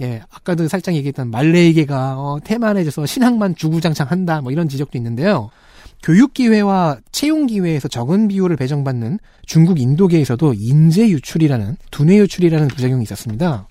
예 0.00 0.22
아까도 0.30 0.66
살짝 0.68 0.94
얘기했던 0.94 1.30
말레이계가 1.30 2.18
어, 2.18 2.38
태만해져서 2.42 3.06
신학만 3.06 3.54
주구장창한다 3.56 4.40
뭐 4.40 4.52
이런 4.52 4.68
지적도 4.68 4.98
있는데요. 4.98 5.50
교육 6.02 6.34
기회와 6.34 6.98
채용 7.12 7.46
기회에서 7.46 7.88
적은 7.88 8.28
비율을 8.28 8.56
배정받는 8.56 9.18
중국 9.46 9.80
인도계에서도 9.80 10.54
인재 10.58 11.08
유출이라는 11.08 11.76
두뇌 11.90 12.18
유출이라는 12.18 12.68
부작용이 12.68 13.02
있었습니다. 13.04 13.66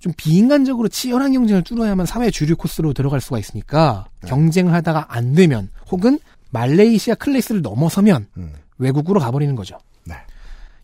좀 0.00 0.12
비인간적으로 0.16 0.88
치열한 0.88 1.32
경쟁을 1.32 1.62
뚫어야만 1.62 2.06
사회 2.06 2.30
주류 2.30 2.56
코스로 2.56 2.92
들어갈 2.92 3.20
수가 3.20 3.38
있으니까 3.38 4.06
경쟁을 4.26 4.72
하다가 4.72 5.06
안 5.14 5.34
되면 5.34 5.68
혹은 5.90 6.18
말레이시아 6.50 7.14
클래스를 7.16 7.62
넘어서면 7.62 8.26
음. 8.38 8.52
외국으로 8.80 9.20
가버리는 9.20 9.54
거죠. 9.54 9.78
네. 10.04 10.14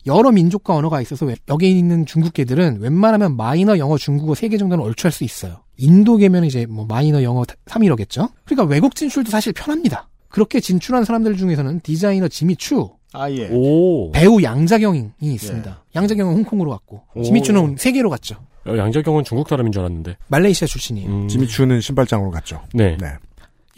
여러 0.07 0.31
민족과 0.31 0.75
언어가 0.77 1.01
있어서 1.01 1.27
왜- 1.27 1.35
여기 1.49 1.77
있는 1.77 2.07
중국계들은 2.07 2.79
웬만하면 2.81 3.37
마이너 3.37 3.77
영어 3.79 3.99
중국어 3.99 4.35
세 4.35 4.49
개 4.49 4.57
정도는 4.57 4.85
얼추할 4.85 5.11
수 5.13 5.25
있어요. 5.25 5.57
인도계면 5.79 6.45
이제 6.45 6.65
뭐 6.67 6.85
마이너 6.87 7.23
영어 7.23 7.43
3이러겠죠? 7.67 8.31
그러니까 8.45 8.65
외국 8.73 8.95
진출도 8.95 9.31
사실 9.31 9.53
편합니다. 9.53 10.09
그렇게 10.29 10.61
진출한 10.61 11.05
사람들 11.05 11.37
중에서는 11.37 11.81
디자이너 11.81 12.29
지미추, 12.29 12.89
아, 13.13 13.31
예. 13.31 13.49
오. 13.51 14.13
배우 14.13 14.43
양자경이 14.43 15.11
있습니다. 15.21 15.85
양자경은 15.95 16.35
홍콩으로 16.37 16.71
갔고 16.71 17.03
오. 17.15 17.23
지미추는 17.23 17.77
세계로 17.79 18.11
갔죠. 18.11 18.37
어, 18.67 18.77
양자경은 18.77 19.25
중국 19.25 19.49
사람인 19.49 19.73
줄 19.73 19.81
알았는데. 19.81 20.17
말레이시아 20.29 20.67
출신이에요. 20.67 21.09
음. 21.09 21.29
지미추는 21.29 21.81
신발장으로 21.81 22.31
갔죠. 22.31 22.61
네. 22.75 22.97
네. 23.01 23.07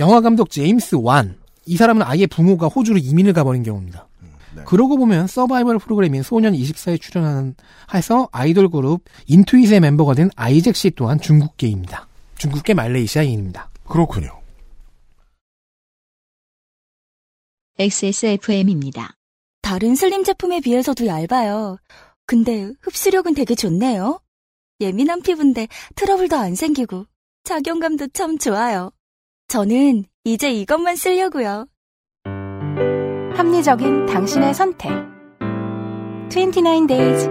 영화 0.00 0.20
감독 0.20 0.50
제임스 0.50 0.96
완. 1.02 1.36
이 1.68 1.76
사람은 1.76 2.02
아예 2.02 2.26
부모가 2.26 2.66
호주로 2.68 2.98
이민을 2.98 3.34
가버린 3.34 3.62
경우입니다. 3.62 4.08
네. 4.56 4.62
그러고 4.64 4.96
보면 4.96 5.26
서바이벌 5.26 5.78
프로그램인 5.78 6.22
소년 6.22 6.54
24에 6.54 6.98
출연한 6.98 7.54
해서 7.92 8.28
아이돌 8.32 8.70
그룹 8.70 9.04
인투잇의 9.26 9.80
멤버가 9.80 10.14
된 10.14 10.30
아이잭 10.34 10.74
씨 10.74 10.90
또한 10.90 11.20
중국계입니다. 11.20 12.08
중국계 12.38 12.72
말레이시아인입니다. 12.72 13.70
그렇군요. 13.86 14.40
XSFM입니다. 17.78 19.14
다른 19.60 19.94
슬림 19.94 20.24
제품에 20.24 20.60
비해서도 20.60 21.06
얇아요. 21.06 21.76
근데 22.26 22.72
흡수력은 22.80 23.34
되게 23.34 23.54
좋네요. 23.54 24.20
예민한 24.80 25.20
피부인데 25.20 25.68
트러블도 25.94 26.36
안 26.36 26.54
생기고 26.54 27.04
착용감도 27.44 28.08
참 28.08 28.38
좋아요. 28.38 28.90
저는 29.48 30.04
이제 30.32 30.50
이것만 30.50 30.96
쓰려고요. 30.96 31.66
합리적인 33.34 34.04
당신의 34.04 34.52
선택. 34.52 34.90
29 36.28 36.86
days. 36.86 37.30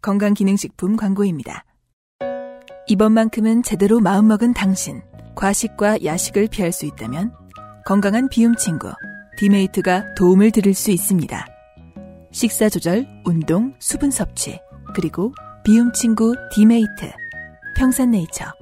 건강기능식품 0.00 0.96
광고입니다. 0.96 1.64
이번만큼은 2.88 3.62
제대로 3.62 4.00
마음먹은 4.00 4.52
당신. 4.52 5.00
과식과 5.36 6.02
야식을 6.02 6.48
피할 6.48 6.72
수 6.72 6.86
있다면 6.86 7.32
건강한 7.86 8.28
비움 8.28 8.56
친구 8.56 8.92
디메이트가 9.38 10.14
도움을 10.16 10.50
드릴 10.50 10.74
수 10.74 10.90
있습니다. 10.90 11.46
식사 12.32 12.68
조절, 12.68 13.06
운동, 13.24 13.74
수분 13.78 14.10
섭취, 14.10 14.58
그리고 14.92 15.32
비움 15.62 15.92
친구 15.92 16.34
디메이트. 16.52 17.12
평산네이처. 17.76 18.61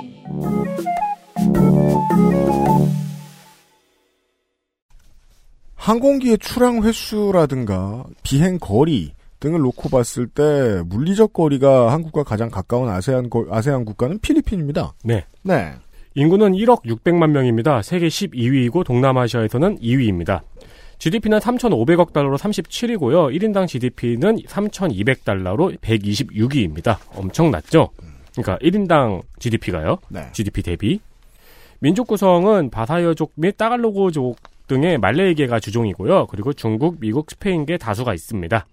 항공기의 5.85 6.37
출항 6.37 6.83
횟수라든가 6.83 8.03
비행 8.21 8.59
거리 8.59 9.13
등을 9.39 9.61
놓고 9.61 9.89
봤을 9.89 10.27
때 10.27 10.83
물리적 10.85 11.33
거리가 11.33 11.91
한국과 11.91 12.23
가장 12.23 12.51
가까운 12.51 12.87
아세안 12.87 13.31
거- 13.31 13.47
아세안 13.49 13.85
국가는 13.85 14.19
필리핀입니다. 14.19 14.93
네. 15.03 15.25
네. 15.41 15.71
인구는 16.13 16.51
1억 16.51 16.83
600만 16.83 17.31
명입니다. 17.31 17.81
세계 17.81 18.09
12위이고 18.09 18.85
동남아시아에서는 18.85 19.79
2위입니다. 19.79 20.41
GDP는 20.99 21.39
3,500억 21.39 22.13
달러로 22.13 22.37
37위고요. 22.37 23.35
1인당 23.35 23.67
GDP는 23.67 24.35
3,200달러로 24.43 25.79
126위입니다. 25.79 26.97
엄청 27.15 27.49
낮죠? 27.49 27.89
그러니까 28.35 28.59
1인당 28.63 29.23
GDP가요. 29.39 29.97
네. 30.09 30.27
GDP 30.31 30.61
대비. 30.61 30.99
민족 31.79 32.05
구성은 32.05 32.69
바사여족 32.69 33.31
및 33.35 33.57
따갈로그족 33.57 34.37
등의 34.71 34.99
말레이계가 34.99 35.59
주종이고요. 35.59 36.27
그리고 36.27 36.53
중국, 36.53 36.95
미국, 37.01 37.29
스페인계 37.29 37.77
다수가 37.77 38.13
있습니다. 38.13 38.65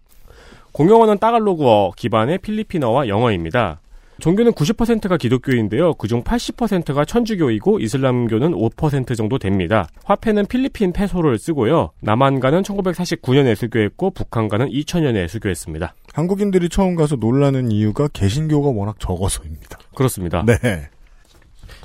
공용어는 0.70 1.18
따갈로그어 1.18 1.90
기반의 1.96 2.38
필리핀어와 2.38 3.08
영어입니다. 3.08 3.80
종교는 4.20 4.52
90%가 4.52 5.16
기독교인데요. 5.16 5.94
그중 5.94 6.22
80%가 6.22 7.04
천주교이고 7.04 7.80
이슬람교는 7.80 8.52
5% 8.52 9.16
정도 9.16 9.38
됩니다. 9.38 9.88
화폐는 10.04 10.46
필리핀 10.46 10.92
페소를 10.92 11.38
쓰고요. 11.38 11.90
남한가는 12.00 12.62
1949년에 12.62 13.56
수교했고 13.56 14.10
북한가는 14.10 14.68
2000년에 14.68 15.26
수교했습니다. 15.26 15.94
한국인들이 16.12 16.68
처음 16.68 16.94
가서 16.94 17.16
놀라는 17.16 17.72
이유가 17.72 18.06
개신교가 18.08 18.68
워낙 18.68 19.00
적어서입니다. 19.00 19.78
그렇습니다. 19.96 20.44
네. 20.46 20.56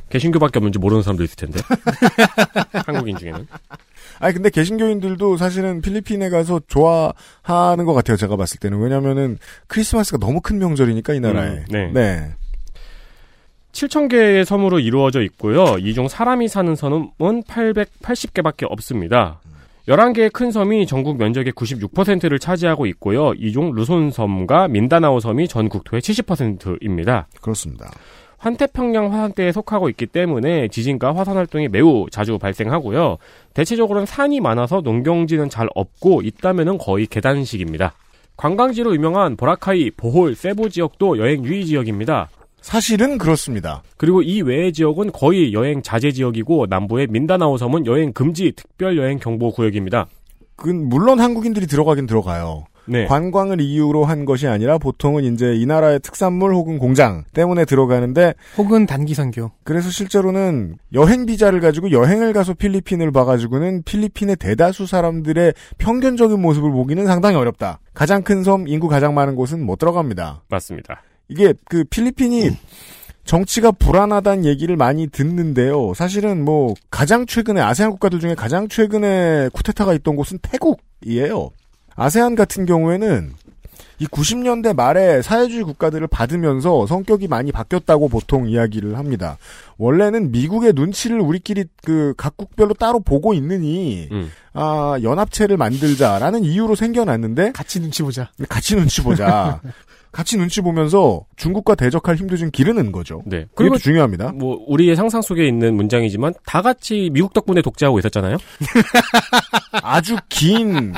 개신교밖에 0.09 0.59
없는지 0.59 0.77
모르는 0.77 1.01
사람도 1.01 1.23
있을 1.23 1.35
텐데. 1.35 1.59
한국인 2.85 3.17
중에는. 3.17 3.47
아니 4.19 4.33
근데 4.33 4.49
개신교인들도 4.49 5.37
사실은 5.37 5.81
필리핀에 5.81 6.29
가서 6.29 6.61
좋아하는 6.67 7.85
것 7.85 7.93
같아요. 7.93 8.17
제가 8.17 8.35
봤을 8.35 8.59
때는 8.59 8.79
왜냐면은 8.79 9.37
크리스마스가 9.67 10.17
너무 10.17 10.41
큰 10.41 10.59
명절이니까 10.59 11.13
이 11.13 11.19
나라에. 11.19 11.49
음, 11.49 11.65
네. 11.69 11.91
네. 11.93 12.31
7천 13.71 14.07
개의 14.09 14.45
섬으로 14.45 14.79
이루어져 14.79 15.21
있고요. 15.23 15.77
이 15.79 15.93
중 15.93 16.07
사람이 16.07 16.47
사는 16.47 16.75
섬은 16.75 17.09
880개밖에 17.43 18.65
없습니다. 18.69 19.39
11개의 19.87 20.31
큰 20.31 20.51
섬이 20.51 20.85
전국 20.87 21.17
면적의 21.17 21.51
96%를 21.53 22.39
차지하고 22.39 22.85
있고요. 22.85 23.33
이중 23.33 23.73
루손 23.73 24.11
섬과 24.11 24.69
민다나오 24.69 25.19
섬이 25.19 25.47
전 25.49 25.67
국토의 25.69 26.01
70%입니다. 26.01 27.27
그렇습니다. 27.41 27.91
환태평양 28.43 29.13
화산대에 29.13 29.53
속하고 29.53 29.87
있기 29.89 30.05
때문에 30.05 30.67
지진과 30.67 31.15
화산 31.15 31.37
활동이 31.37 31.69
매우 31.69 32.07
자주 32.11 32.37
발생하고요. 32.37 33.17
대체적으로는 33.53 34.05
산이 34.05 34.41
많아서 34.41 34.81
농경지는 34.81 35.49
잘 35.49 35.69
없고 35.73 36.23
있다면은 36.23 36.77
거의 36.77 37.07
계단식입니다. 37.07 37.93
관광지로 38.35 38.93
유명한 38.95 39.37
보라카이, 39.37 39.91
보홀, 39.91 40.35
세부 40.35 40.69
지역도 40.69 41.19
여행 41.19 41.45
유의 41.45 41.65
지역입니다. 41.67 42.29
사실은 42.59 43.17
그렇습니다. 43.17 43.81
그리고 43.95 44.21
이 44.21 44.41
외의 44.41 44.73
지역은 44.73 45.13
거의 45.13 45.53
여행 45.53 45.81
자제 45.81 46.11
지역이고 46.11 46.65
남부의 46.69 47.07
민다나오 47.09 47.57
섬은 47.57 47.85
여행 47.85 48.11
금지 48.11 48.51
특별 48.53 48.97
여행 48.97 49.19
경보 49.19 49.53
구역입니다. 49.53 50.07
그 50.57 50.67
물론 50.67 51.21
한국인들이 51.21 51.65
들어가긴 51.65 52.07
들어가요. 52.07 52.65
네. 52.85 53.05
관광을 53.05 53.61
이유로 53.61 54.05
한 54.05 54.25
것이 54.25 54.47
아니라 54.47 54.77
보통은 54.77 55.23
이제 55.23 55.55
이 55.55 55.65
나라의 55.65 55.99
특산물 55.99 56.53
혹은 56.53 56.77
공장 56.77 57.23
때문에 57.33 57.65
들어가는데 57.65 58.33
혹은 58.57 58.85
단기 58.85 59.13
선교. 59.13 59.51
그래서 59.63 59.89
실제로는 59.89 60.77
여행 60.93 61.25
비자를 61.25 61.59
가지고 61.59 61.91
여행을 61.91 62.33
가서 62.33 62.53
필리핀을 62.53 63.11
봐가지고는 63.11 63.83
필리핀의 63.83 64.35
대다수 64.37 64.85
사람들의 64.85 65.53
평균적인 65.77 66.41
모습을 66.41 66.71
보기는 66.71 67.05
상당히 67.05 67.37
어렵다. 67.37 67.79
가장 67.93 68.23
큰 68.23 68.43
섬, 68.43 68.67
인구 68.67 68.87
가장 68.87 69.13
많은 69.13 69.35
곳은 69.35 69.65
못 69.65 69.77
들어갑니다. 69.77 70.43
맞습니다. 70.49 71.01
이게 71.29 71.53
그 71.69 71.83
필리핀이 71.85 72.51
정치가 73.23 73.71
불안하다는 73.71 74.45
얘기를 74.45 74.75
많이 74.75 75.07
듣는데요. 75.07 75.93
사실은 75.93 76.43
뭐 76.43 76.73
가장 76.91 77.25
최근에 77.25 77.61
아세안 77.61 77.91
국가들 77.91 78.19
중에 78.19 78.35
가장 78.35 78.67
최근에 78.67 79.49
쿠데타가 79.53 79.93
있던 79.93 80.15
곳은 80.15 80.39
태국이에요. 80.41 81.49
아세안 81.95 82.35
같은 82.35 82.65
경우에는 82.65 83.33
이 83.99 84.07
90년대 84.07 84.75
말에 84.75 85.21
사회주의 85.21 85.63
국가들을 85.63 86.07
받으면서 86.07 86.87
성격이 86.87 87.27
많이 87.27 87.51
바뀌었다고 87.51 88.09
보통 88.09 88.49
이야기를 88.49 88.97
합니다. 88.97 89.37
원래는 89.77 90.31
미국의 90.31 90.73
눈치를 90.75 91.19
우리끼리 91.19 91.65
그 91.83 92.13
각국별로 92.17 92.73
따로 92.73 92.99
보고 92.99 93.33
있느니 93.33 94.09
음. 94.11 94.31
아 94.53 94.97
연합체를 95.01 95.57
만들자라는 95.57 96.43
이유로 96.43 96.75
생겨났는데 96.75 97.51
같이 97.53 97.79
눈치 97.79 98.03
보자. 98.03 98.29
같이 98.49 98.75
눈치 98.75 99.01
보자. 99.01 99.61
같이 100.11 100.37
눈치 100.37 100.61
보면서 100.61 101.25
중국과 101.37 101.73
대적할 101.73 102.15
힘도 102.15 102.37
좀 102.37 102.51
기르는 102.51 102.91
거죠. 102.91 103.23
네. 103.25 103.47
그리고 103.55 103.71
그리고 103.73 103.77
중요합니다. 103.79 104.31
뭐 104.33 104.63
우리의 104.67 104.95
상상 104.95 105.23
속에 105.23 105.47
있는 105.47 105.75
문장이지만 105.75 106.35
다 106.45 106.61
같이 106.61 107.09
미국 107.11 107.33
덕분에 107.33 107.63
독재하고 107.63 107.97
있었잖아요. 107.97 108.37
아주 109.81 110.15
긴 110.29 110.93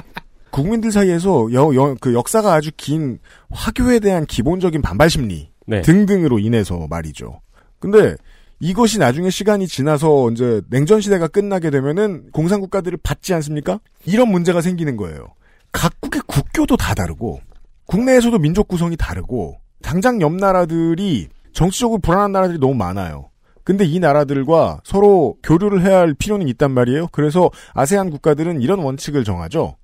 국민들 0.56 0.90
사이에서 0.90 1.52
여, 1.52 1.76
여- 1.76 1.96
그 2.00 2.14
역사가 2.14 2.54
아주 2.54 2.72
긴 2.78 3.20
화교에 3.52 4.00
대한 4.00 4.26
기본적인 4.26 4.82
반발 4.82 5.10
심리 5.10 5.50
네. 5.68 5.82
등등으로 5.82 6.40
인해서 6.40 6.88
말이죠. 6.90 7.42
근데 7.80 8.16
이것이 8.62 8.98
나중에 8.98 9.30
시간이 9.30 9.68
지나서 9.68 10.32
이제 10.32 10.62
냉전 10.70 11.02
시대가 11.02 11.28
끝나게 11.28 11.72
되면은 11.72 12.30
공산 12.32 12.62
국가들을 12.62 12.98
받지 13.04 13.34
않습니까? 13.34 13.82
이런 14.06 14.30
문제가 14.32 14.62
생기는 14.62 14.96
거예요. 14.96 15.28
각국의 15.74 16.22
국교도 16.26 16.78
다 16.78 16.94
다르고 16.94 17.42
국내에서도 17.86 18.40
민족 18.40 18.70
구성이 18.70 18.96
다르고 18.96 19.58
당장 19.84 20.22
옆 20.22 20.32
나라들이 20.36 21.28
정치적으로 21.52 22.00
불안한 22.00 22.32
나라들이 22.32 22.60
너무 22.60 22.76
많아요. 22.76 23.30
근데 23.66 23.84
이 23.84 24.00
나라들과 24.00 24.80
서로 24.86 25.36
교류를 25.44 25.82
해야 25.82 26.00
할 26.00 26.14
필요는 26.14 26.48
있단 26.48 26.72
말이에요. 26.72 27.10
그래서 27.12 27.52
아세안 27.74 28.10
국가들은 28.10 28.62
이런 28.62 28.80
원칙을 28.80 29.26
정하죠. 29.26 29.76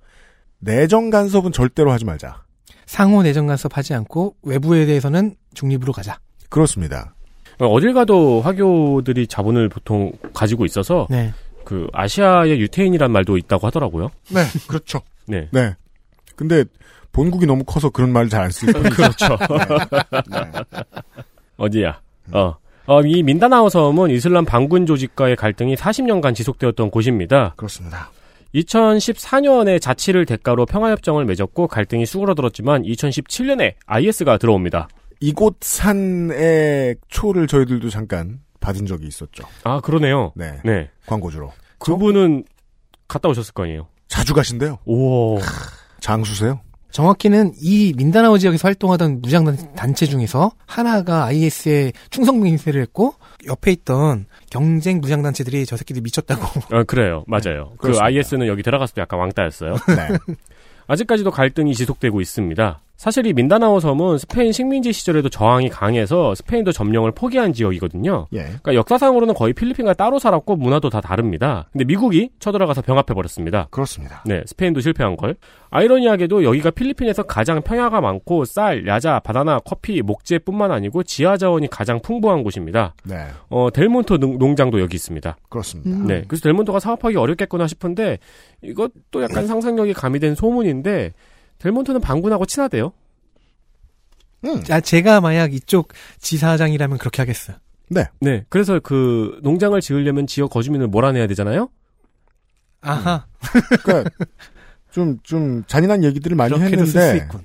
내정 0.62 1.10
간섭은 1.10 1.52
절대로 1.52 1.92
하지 1.92 2.06
말자. 2.06 2.44
상호 2.86 3.24
내정 3.24 3.48
간섭하지 3.48 3.94
않고 3.94 4.36
외부에 4.44 4.86
대해서는 4.86 5.36
중립으로 5.54 5.94
가자. 5.94 6.20
그렇습니다. 6.50 7.14
어딜 7.60 7.94
가도 7.94 8.42
화교들이 8.42 9.28
자본을 9.28 9.70
보통 9.70 10.12
가지고 10.34 10.66
있어서 10.66 11.08
네. 11.10 11.34
그 11.64 11.88
아시아의 11.94 12.60
유태인이란 12.60 13.12
말도 13.12 13.38
있다고 13.38 13.68
하더라고요. 13.68 14.10
네, 14.30 14.42
그렇죠. 14.68 15.02
네. 15.28 15.48
네. 15.52 15.76
근데 16.36 16.66
본국이 17.12 17.46
너무 17.46 17.64
커서 17.64 17.90
그런 17.90 18.12
말을 18.12 18.30
잘 18.30 18.42
안 18.44 18.52
쓰고 18.52 18.82
그렇죠. 18.90 19.38
어디야? 21.58 22.00
어. 22.34 22.56
어, 22.88 23.02
이 23.04 23.22
민다나오 23.24 23.70
섬은 23.70 24.10
이슬람 24.10 24.44
반군 24.44 24.86
조직과의 24.86 25.36
갈등이 25.36 25.76
40년간 25.76 26.34
지속되었던 26.34 26.90
곳입니다. 26.90 27.54
그렇습니다. 27.56 28.10
2014년에 28.56 29.82
자치를 29.82 30.26
대가로 30.26 30.66
평화협정을 30.66 31.26
맺었고 31.26 31.68
갈등이 31.68 32.06
수그러들었지만 32.06 32.84
2017년에 32.84 33.76
IS가 33.86 34.38
들어옵니다. 34.38 34.88
이곳 35.20 35.58
산의 35.62 36.96
초를 37.08 37.48
저희들도 37.48 37.90
잠깐 37.90 38.40
받은 38.60 38.86
적이 38.86 39.08
있었죠. 39.08 39.44
아, 39.64 39.80
그러네요. 39.80 40.34
네. 40.36 40.60
네. 40.64 40.90
광고주로. 41.06 41.52
그분은 41.80 42.46
갔다 43.08 43.30
오셨을 43.30 43.54
거 43.54 43.64
아니에요? 43.64 43.88
자주 44.08 44.34
가신대요. 44.34 44.80
오. 44.86 45.40
장수세요? 46.00 46.62
정확히는 46.92 47.54
이 47.62 47.94
민다나오 47.96 48.38
지역에서 48.38 48.68
활동하던 48.68 49.22
무장 49.22 49.46
단체 49.76 50.06
중에서 50.06 50.52
하나가 50.66 51.26
IS에 51.26 51.94
충성 52.10 52.42
맹세를 52.42 52.82
했고 52.82 53.16
옆에 53.48 53.72
있던 53.72 54.26
경쟁 54.50 55.00
무장 55.00 55.22
단체들이 55.22 55.66
저 55.66 55.78
새끼들 55.78 56.02
미쳤다고 56.02 56.44
아, 56.72 56.84
그래요. 56.84 57.24
맞아요. 57.28 57.72
그 57.78 57.88
그렇습니다. 57.88 58.06
IS는 58.06 58.48
여기 58.48 58.62
들어갔을 58.62 58.96
때 58.96 59.02
약간 59.02 59.20
왕따였어요. 59.20 59.74
네. 59.88 60.36
아직까지도 60.88 61.32
갈등이 61.32 61.74
지속되고 61.74 62.20
있습니다. 62.20 62.82
사실 63.02 63.26
이 63.26 63.34
민다나오 63.34 63.80
섬은 63.80 64.20
스페인 64.20 64.52
식민지 64.52 64.94
시절에도 64.94 65.28
저항이 65.28 65.70
강해서 65.70 66.36
스페인도 66.36 66.72
점령을 66.72 67.10
포기한 67.14 67.52
지역이거든요. 67.52 68.28
예. 68.34 68.42
그러니까 68.44 68.76
역사상으로는 68.76 69.34
거의 69.34 69.54
필리핀과 69.54 69.96
따로 69.96 70.20
살았고 70.20 70.56
문화도 70.56 70.92
다 70.92 71.02
다릅니다. 71.02 71.68
근데 71.72 71.84
미국이 71.84 72.30
쳐들어가서 72.38 72.84
병합해 72.84 73.16
버렸습니다. 73.16 73.68
그렇습니다. 73.72 74.22
네, 74.28 74.44
스페인도 74.46 74.82
실패한 74.82 75.18
걸. 75.18 75.36
아이러니하게도 75.72 76.44
여기가 76.44 76.70
필리핀에서 76.70 77.24
가장 77.24 77.64
평야가 77.64 78.02
많고 78.02 78.46
쌀, 78.46 78.86
야자, 78.86 79.22
바나나, 79.22 79.58
커피, 79.66 80.04
목재뿐만 80.04 80.72
아니고 80.72 81.02
지하 81.02 81.38
자원이 81.38 81.72
가장 81.72 82.04
풍부한 82.04 82.44
곳입니다. 82.44 82.94
네. 83.04 83.16
어, 83.50 83.70
델몬토 83.74 84.20
농- 84.20 84.38
농장도 84.38 84.80
여기 84.80 84.94
있습니다. 84.94 85.38
그렇습니다. 85.50 86.06
네, 86.06 86.24
그래서 86.28 86.44
델몬토가 86.44 86.80
사업하기 86.80 87.16
어렵겠구나 87.18 87.66
싶은데 87.66 88.20
이것도 88.62 89.24
약간 89.24 89.48
상상력이 89.48 89.94
가미된 89.94 90.36
소문인데 90.36 91.14
델몬토는 91.62 92.02
반군하고 92.02 92.46
친하대요. 92.46 92.92
음. 94.46 94.64
아, 94.70 94.80
제가 94.80 95.22
만약 95.22 95.54
이쪽 95.54 95.90
지사장이라면 96.20 96.98
그렇게 96.98 97.22
하겠어요. 97.22 97.58
네. 97.90 98.06
네, 98.20 98.46
그래서 98.50 98.80
그 98.80 99.40
농장을 99.44 99.80
지으려면 99.82 100.26
지역 100.26 100.50
거주민을 100.50 100.88
몰아내야 100.88 101.28
되잖아요. 101.28 101.70
아하. 102.82 103.28
그러니까 103.84 104.10
좀, 104.90 105.20
좀 105.22 105.64
잔인한 105.68 106.04
얘기들을 106.04 106.36
많이 106.36 106.54
그렇게도 106.54 106.86
쓸수 106.86 107.00
했는데 107.00 107.26
있군. 107.26 107.42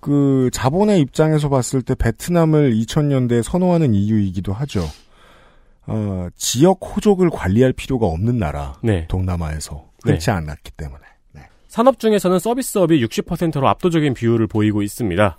그 0.00 0.50
자본의 0.52 1.00
입장에서 1.00 1.48
봤을 1.48 1.80
때 1.80 1.94
베트남을 1.94 2.74
2000년대에 2.74 3.42
선호하는 3.42 3.94
이유이기도 3.94 4.52
하죠. 4.52 4.84
어, 5.86 6.28
지역 6.36 6.80
호족을 6.82 7.30
관리할 7.30 7.72
필요가 7.72 8.06
없는 8.06 8.38
나라. 8.38 8.78
네. 8.82 9.06
동남아에서 9.06 9.90
네. 10.04 10.12
흔치 10.12 10.30
않았기 10.30 10.72
때문에. 10.72 11.02
네. 11.74 11.76
산업 11.76 11.98
중에서는 11.98 12.38
서비스업이 12.38 13.04
60%로 13.04 13.68
압도적인 13.68 14.14
비율을 14.14 14.46
보이고 14.46 14.80
있습니다. 14.82 15.38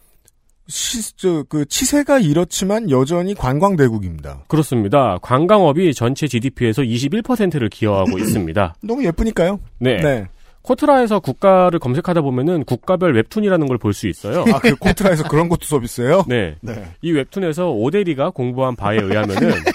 시, 0.67 1.15
저, 1.15 1.43
그 1.47 1.65
치세가 1.65 2.19
이렇지만 2.19 2.89
여전히 2.89 3.35
관광 3.35 3.75
대국입니다. 3.75 4.43
그렇습니다. 4.47 5.17
관광업이 5.21 5.93
전체 5.93 6.27
GDP에서 6.27 6.81
21%를 6.81 7.69
기여하고 7.69 8.17
있습니다. 8.19 8.75
너무 8.83 9.05
예쁘니까요. 9.05 9.59
네. 9.79 9.97
네. 9.97 10.27
코트라에서 10.63 11.19
국가를 11.19 11.77
검색하다 11.77 12.21
보면은 12.21 12.63
국가별 12.65 13.15
웹툰이라는 13.15 13.67
걸 13.67 13.77
볼 13.77 13.93
수 13.93 14.07
있어요. 14.07 14.43
아, 14.51 14.57
그 14.59 14.75
코트라에서 14.75 15.27
그런 15.27 15.47
것도 15.47 15.65
서비스예요? 15.65 16.25
네. 16.27 16.55
네. 16.61 16.91
이 17.03 17.11
웹툰에서 17.11 17.69
오데리가 17.69 18.31
공부한 18.31 18.75
바에 18.75 18.97
의하면은 18.99 19.51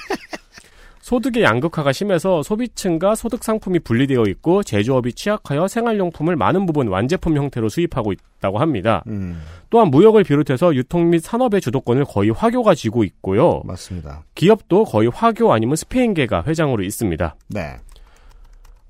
소득의 1.01 1.43
양극화가 1.43 1.93
심해서 1.93 2.43
소비층과 2.43 3.15
소득 3.15 3.43
상품이 3.43 3.81
분리되어 3.81 4.25
있고 4.29 4.63
제조업이 4.63 5.15
취약하여 5.15 5.67
생활용품을 5.67 6.37
많은 6.37 6.67
부분 6.67 6.89
완제품 6.89 7.37
형태로 7.37 7.69
수입하고 7.69 8.13
있다고 8.13 8.59
합니다. 8.59 9.03
음, 9.07 9.43
또한 9.71 9.89
무역을 9.89 10.25
비롯해서 10.25 10.75
유통 10.75 11.11
및 11.11 11.21
산업의 11.21 11.61
주도권을 11.61 12.05
거의 12.05 12.31
화교가 12.31 12.75
쥐고 12.75 13.05
있고요. 13.05 13.63
맞습니다. 13.65 14.25
기업도 14.35 14.85
거의 14.85 15.09
화교 15.09 15.53
아니면 15.53 15.77
스페인계가 15.77 16.45
회장으로 16.47 16.83
있습니다. 16.83 17.35
네. 17.49 17.77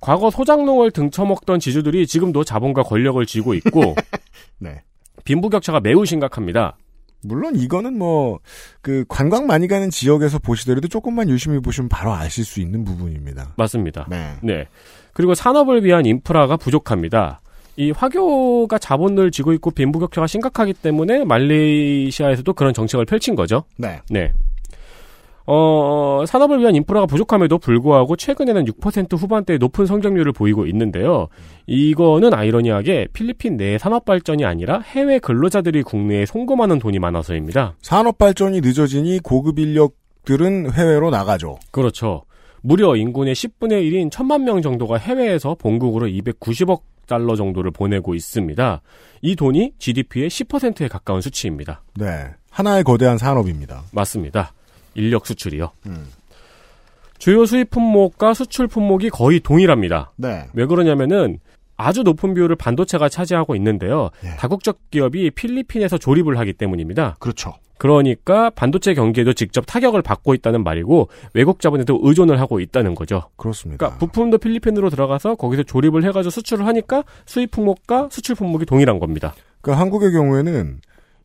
과거 0.00 0.30
소장농을 0.30 0.90
등쳐먹던 0.92 1.60
지주들이 1.60 2.06
지금도 2.06 2.42
자본과 2.42 2.82
권력을 2.82 3.24
쥐고 3.24 3.54
있고 3.54 3.94
네. 4.58 4.82
빈부격차가 5.24 5.80
매우 5.80 6.04
심각합니다. 6.06 6.76
물론 7.22 7.56
이거는 7.56 7.98
뭐 7.98 8.40
그 8.82 9.04
관광 9.08 9.46
많이 9.46 9.68
가는 9.68 9.90
지역에서 9.90 10.38
보시더라도 10.38 10.88
조금만 10.88 11.28
유심히 11.28 11.60
보시면 11.60 11.88
바로 11.88 12.12
아실 12.12 12.44
수 12.44 12.60
있는 12.60 12.84
부분입니다. 12.84 13.54
맞습니다. 13.56 14.06
네. 14.08 14.34
네. 14.42 14.66
그리고 15.12 15.34
산업을 15.34 15.84
위한 15.84 16.06
인프라가 16.06 16.56
부족합니다. 16.56 17.40
이 17.76 17.90
화교가 17.92 18.78
자본을 18.78 19.30
쥐고 19.30 19.52
있고 19.54 19.70
빈부격차가 19.70 20.26
심각하기 20.26 20.74
때문에 20.74 21.24
말레이시아에서도 21.24 22.52
그런 22.54 22.74
정책을 22.74 23.04
펼친 23.04 23.34
거죠. 23.34 23.64
네. 23.76 24.00
네. 24.10 24.32
어, 25.52 26.24
산업을 26.28 26.60
위한 26.60 26.76
인프라가 26.76 27.06
부족함에도 27.06 27.58
불구하고 27.58 28.14
최근에는 28.14 28.66
6% 28.66 29.18
후반대의 29.18 29.58
높은 29.58 29.84
성장률을 29.84 30.32
보이고 30.32 30.64
있는데요. 30.66 31.26
이거는 31.66 32.32
아이러니하게 32.32 33.08
필리핀 33.12 33.56
내 33.56 33.76
산업 33.76 34.04
발전이 34.04 34.44
아니라 34.44 34.78
해외 34.78 35.18
근로자들이 35.18 35.82
국내에 35.82 36.24
송금하는 36.24 36.78
돈이 36.78 37.00
많아서입니다. 37.00 37.74
산업 37.82 38.16
발전이 38.18 38.60
늦어지니 38.60 39.18
고급 39.24 39.58
인력들은 39.58 40.72
해외로 40.72 41.10
나가죠. 41.10 41.58
그렇죠. 41.72 42.22
무려 42.62 42.94
인구의 42.94 43.34
10분의 43.34 43.90
1인 43.90 44.08
1000만 44.08 44.44
명 44.44 44.62
정도가 44.62 44.98
해외에서 44.98 45.56
본국으로 45.56 46.06
290억 46.06 46.82
달러 47.08 47.34
정도를 47.34 47.72
보내고 47.72 48.14
있습니다. 48.14 48.82
이 49.22 49.34
돈이 49.34 49.72
GDP의 49.78 50.30
10%에 50.30 50.86
가까운 50.86 51.20
수치입니다. 51.20 51.82
네. 51.96 52.28
하나의 52.52 52.84
거대한 52.84 53.18
산업입니다. 53.18 53.82
맞습니다. 53.90 54.52
인력 54.94 55.26
수출이요. 55.26 55.70
주요 57.18 57.44
수입 57.44 57.70
품목과 57.70 58.34
수출 58.34 58.66
품목이 58.66 59.10
거의 59.10 59.40
동일합니다. 59.40 60.12
네. 60.16 60.46
왜 60.54 60.66
그러냐면은 60.66 61.38
아주 61.76 62.02
높은 62.02 62.34
비율을 62.34 62.56
반도체가 62.56 63.08
차지하고 63.08 63.54
있는데요. 63.56 64.10
다국적 64.38 64.90
기업이 64.90 65.30
필리핀에서 65.30 65.98
조립을 65.98 66.38
하기 66.38 66.52
때문입니다. 66.54 67.16
그렇죠. 67.18 67.54
그러니까 67.78 68.50
반도체 68.50 68.92
경기에도 68.92 69.32
직접 69.32 69.64
타격을 69.66 70.02
받고 70.02 70.34
있다는 70.34 70.62
말이고 70.62 71.08
외국 71.32 71.60
자본에도 71.60 71.98
의존을 72.02 72.38
하고 72.38 72.60
있다는 72.60 72.94
거죠. 72.94 73.22
그렇습니다. 73.36 73.78
그러니까 73.78 73.98
부품도 73.98 74.36
필리핀으로 74.36 74.90
들어가서 74.90 75.36
거기서 75.36 75.62
조립을 75.62 76.04
해가지고 76.04 76.28
수출을 76.30 76.66
하니까 76.66 77.04
수입 77.24 77.52
품목과 77.52 78.08
수출 78.10 78.34
품목이 78.34 78.66
동일한 78.66 78.98
겁니다. 78.98 79.32
그러니까 79.62 79.80
한국의 79.80 80.12
경우에는 80.12 80.80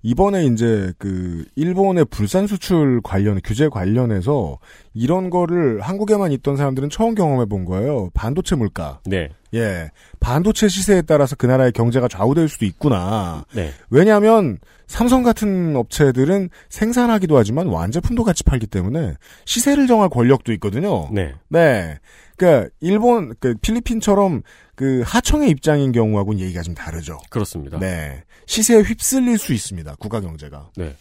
이번에 0.05 0.45
이제 0.45 0.93
그 0.99 1.45
일본의 1.55 2.05
불산 2.11 2.45
수출 2.45 3.01
관련 3.03 3.41
규제 3.43 3.69
관련해서 3.69 4.59
이런 4.93 5.31
거를 5.31 5.81
한국에만 5.81 6.31
있던 6.31 6.57
사람들은 6.57 6.91
처음 6.91 7.15
경험해 7.15 7.45
본 7.45 7.65
거예요. 7.65 8.11
반도체 8.13 8.55
물가. 8.55 8.99
네. 9.07 9.31
예. 9.53 9.91
반도체 10.19 10.67
시세에 10.67 11.01
따라서 11.03 11.35
그 11.35 11.45
나라의 11.45 11.71
경제가 11.71 12.07
좌우될 12.07 12.49
수도 12.49 12.65
있구나. 12.65 13.45
네. 13.53 13.71
왜냐하면 13.89 14.57
삼성 14.87 15.23
같은 15.23 15.75
업체들은 15.75 16.49
생산하기도 16.69 17.37
하지만 17.37 17.67
완제품도 17.67 18.23
같이 18.23 18.43
팔기 18.43 18.67
때문에 18.67 19.15
시세를 19.45 19.87
정할 19.87 20.09
권력도 20.09 20.51
있거든요. 20.53 21.09
네. 21.11 21.33
네. 21.49 21.99
그러니까 22.37 22.69
일본, 22.81 23.33
그 23.39 23.55
필리핀처럼 23.61 24.41
그 24.75 25.03
하청의 25.05 25.49
입장인 25.49 25.91
경우하고는 25.91 26.39
얘기가 26.41 26.61
좀 26.61 26.73
다르죠. 26.75 27.19
그렇습니다. 27.29 27.79
네. 27.79 28.23
시세에 28.45 28.81
휩쓸릴 28.81 29.37
수 29.37 29.53
있습니다. 29.53 29.95
국가 29.99 30.19
경제가. 30.19 30.69
네. 30.75 30.93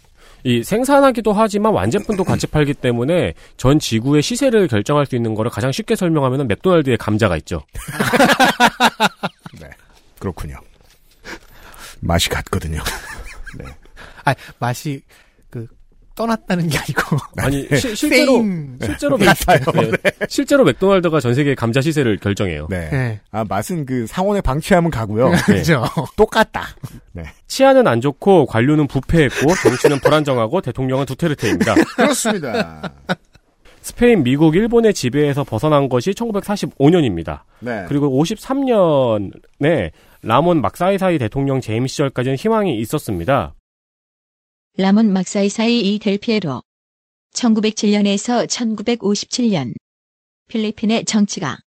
이 0.45 0.62
생산하기도 0.62 1.32
하지만 1.32 1.72
완제품도 1.72 2.22
같이 2.22 2.47
팔기 2.47 2.74
때문에 2.74 3.32
전 3.57 3.78
지구의 3.78 4.22
시세를 4.22 4.68
결정할 4.68 5.07
수 5.07 5.16
있는 5.16 5.34
거를 5.34 5.51
가장 5.51 5.72
쉽게 5.72 5.97
설명하면 5.97 6.47
맥도날드의 6.47 6.99
감자가 6.99 7.36
있죠. 7.38 7.62
네. 9.59 9.70
그렇군요. 10.18 10.57
맛이 12.01 12.28
같거든요. 12.28 12.82
네. 13.59 13.64
아, 14.26 14.34
맛이 14.59 15.01
그 15.09 15.23
떠났다는 16.14 16.68
게 16.68 16.78
아니고 16.78 17.16
아니 17.38 17.62
시- 17.76 17.94
실제로 17.96 18.32
세임. 18.32 18.78
실제로 18.82 19.16
맥, 19.18 19.26
같아요. 19.26 19.58
네. 19.90 20.10
실제로 20.28 20.64
맥도날드가 20.64 21.20
전 21.20 21.34
세계 21.34 21.54
감자 21.54 21.80
시세를 21.80 22.18
결정해요. 22.18 22.66
네. 22.70 22.88
네. 22.90 23.20
아, 23.30 23.44
맛은 23.48 23.84
그 23.86 24.06
상원에 24.06 24.40
방치하면 24.40 24.90
가고요. 24.90 25.30
네. 25.30 25.36
그죠. 25.46 25.84
똑같다. 26.16 26.68
네. 27.12 27.24
치안은 27.48 27.86
안 27.86 28.00
좋고 28.00 28.46
관료는 28.46 28.86
부패했고 28.86 29.54
정치는 29.62 29.98
불안정하고 30.00 30.60
대통령은 30.60 31.06
두테르테입니다. 31.06 31.74
그렇습니다. 31.96 32.92
스페인, 33.82 34.22
미국, 34.22 34.56
일본의 34.56 34.94
지배에서 34.94 35.44
벗어난 35.44 35.88
것이 35.90 36.12
1945년입니다. 36.12 37.40
네. 37.60 37.84
그리고 37.86 38.08
53년에 38.22 39.90
라몬 40.22 40.60
막사이사이 40.62 41.18
대통령 41.18 41.60
재임 41.60 41.86
시절까지는 41.86 42.36
희망이 42.38 42.78
있었습니다. 42.80 43.54
라몬 44.76 45.12
막사이사이 45.12 45.94
이 45.94 46.00
델피에로 46.00 46.60
1907년에서 47.32 48.48
1957년 48.48 49.72
필리핀의 50.48 51.04
정치가 51.04 51.60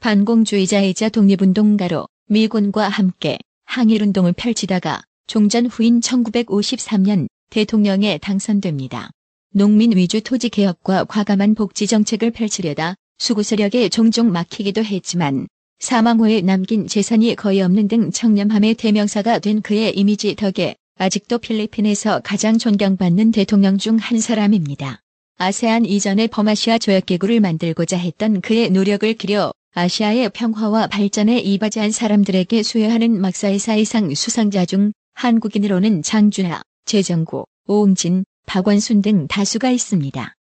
반공주의자이자 0.00 1.10
독립운동가로 1.10 2.08
미군과 2.26 2.88
함께 2.88 3.38
항일운동을 3.66 4.32
펼치다가 4.32 5.02
종전 5.28 5.66
후인 5.66 6.00
1953년 6.00 7.28
대통령에 7.50 8.18
당선됩니다. 8.18 9.12
농민 9.54 9.96
위주 9.96 10.20
토지 10.20 10.48
개혁과 10.48 11.04
과감한 11.04 11.54
복지 11.54 11.86
정책을 11.86 12.32
펼치려다 12.32 12.96
수구 13.18 13.44
세력에 13.44 13.88
종종 13.88 14.32
막히기도 14.32 14.82
했지만 14.82 15.46
사망 15.78 16.18
후에 16.18 16.40
남긴 16.40 16.88
재산이 16.88 17.36
거의 17.36 17.62
없는 17.62 17.86
등 17.86 18.10
청렴함의 18.10 18.74
대명사가 18.74 19.38
된 19.38 19.62
그의 19.62 19.96
이미지 19.96 20.34
덕에 20.34 20.74
아직도 20.96 21.38
필리핀에서 21.38 22.20
가장 22.20 22.58
존경받는 22.58 23.32
대통령 23.32 23.78
중 23.78 23.98
한 23.98 24.20
사람입니다. 24.20 25.00
아세안 25.38 25.86
이전의 25.86 26.28
범아시아 26.28 26.78
조약기구를 26.78 27.40
만들고자 27.40 27.96
했던 27.96 28.40
그의 28.40 28.70
노력을 28.70 29.12
기려 29.14 29.52
아시아의 29.74 30.30
평화와 30.30 30.86
발전에 30.88 31.38
이바지한 31.38 31.90
사람들에게 31.90 32.62
수여하는 32.62 33.20
막사이사 33.20 33.76
이상 33.76 34.14
수상자 34.14 34.64
중 34.66 34.92
한국인으로는 35.14 36.02
장준하, 36.02 36.62
재정구, 36.84 37.46
오웅진, 37.66 38.24
박원순 38.46 39.02
등 39.02 39.26
다수가 39.28 39.70
있습니다. 39.70 40.34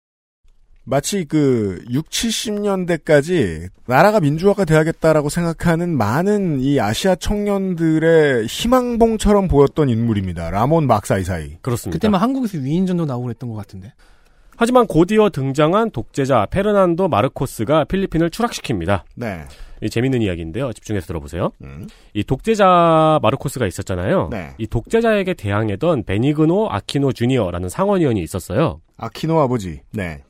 마치 0.91 1.23
그 1.23 1.81
6, 1.89 2.09
70년대까지 2.09 3.69
나라가 3.85 4.19
민주화가 4.19 4.65
돼야겠다라고 4.65 5.29
생각하는 5.29 5.97
많은 5.97 6.59
이 6.59 6.81
아시아 6.81 7.15
청년들의 7.15 8.45
희망봉처럼 8.47 9.47
보였던 9.47 9.87
인물입니다. 9.87 10.49
라몬 10.49 10.87
막사이사이. 10.87 11.59
그렇습니다. 11.61 11.95
그때만 11.95 12.19
한국에서 12.19 12.57
위인전도 12.57 13.05
나오고 13.05 13.27
그랬던 13.27 13.49
것 13.49 13.55
같은데. 13.55 13.93
하지만 14.57 14.85
곧이어 14.85 15.29
등장한 15.29 15.91
독재자 15.91 16.45
페르난도 16.51 17.07
마르코스가 17.07 17.85
필리핀을 17.85 18.29
추락시킵니다. 18.29 19.03
네. 19.15 19.45
이 19.81 19.89
재밌는 19.89 20.21
이야기인데요. 20.21 20.73
집중해서 20.73 21.07
들어보세요. 21.07 21.51
음. 21.63 21.87
이 22.13 22.25
독재자 22.25 23.17
마르코스가 23.21 23.65
있었잖아요. 23.65 24.27
네. 24.29 24.49
이 24.57 24.67
독재자에게 24.67 25.35
대항하던 25.35 26.03
베니그노 26.03 26.67
아키노 26.69 27.13
주니어라는 27.13 27.69
상원의원이 27.69 28.21
있었어요. 28.21 28.81
아키노 28.97 29.39
아버지. 29.39 29.79
네. 29.93 30.21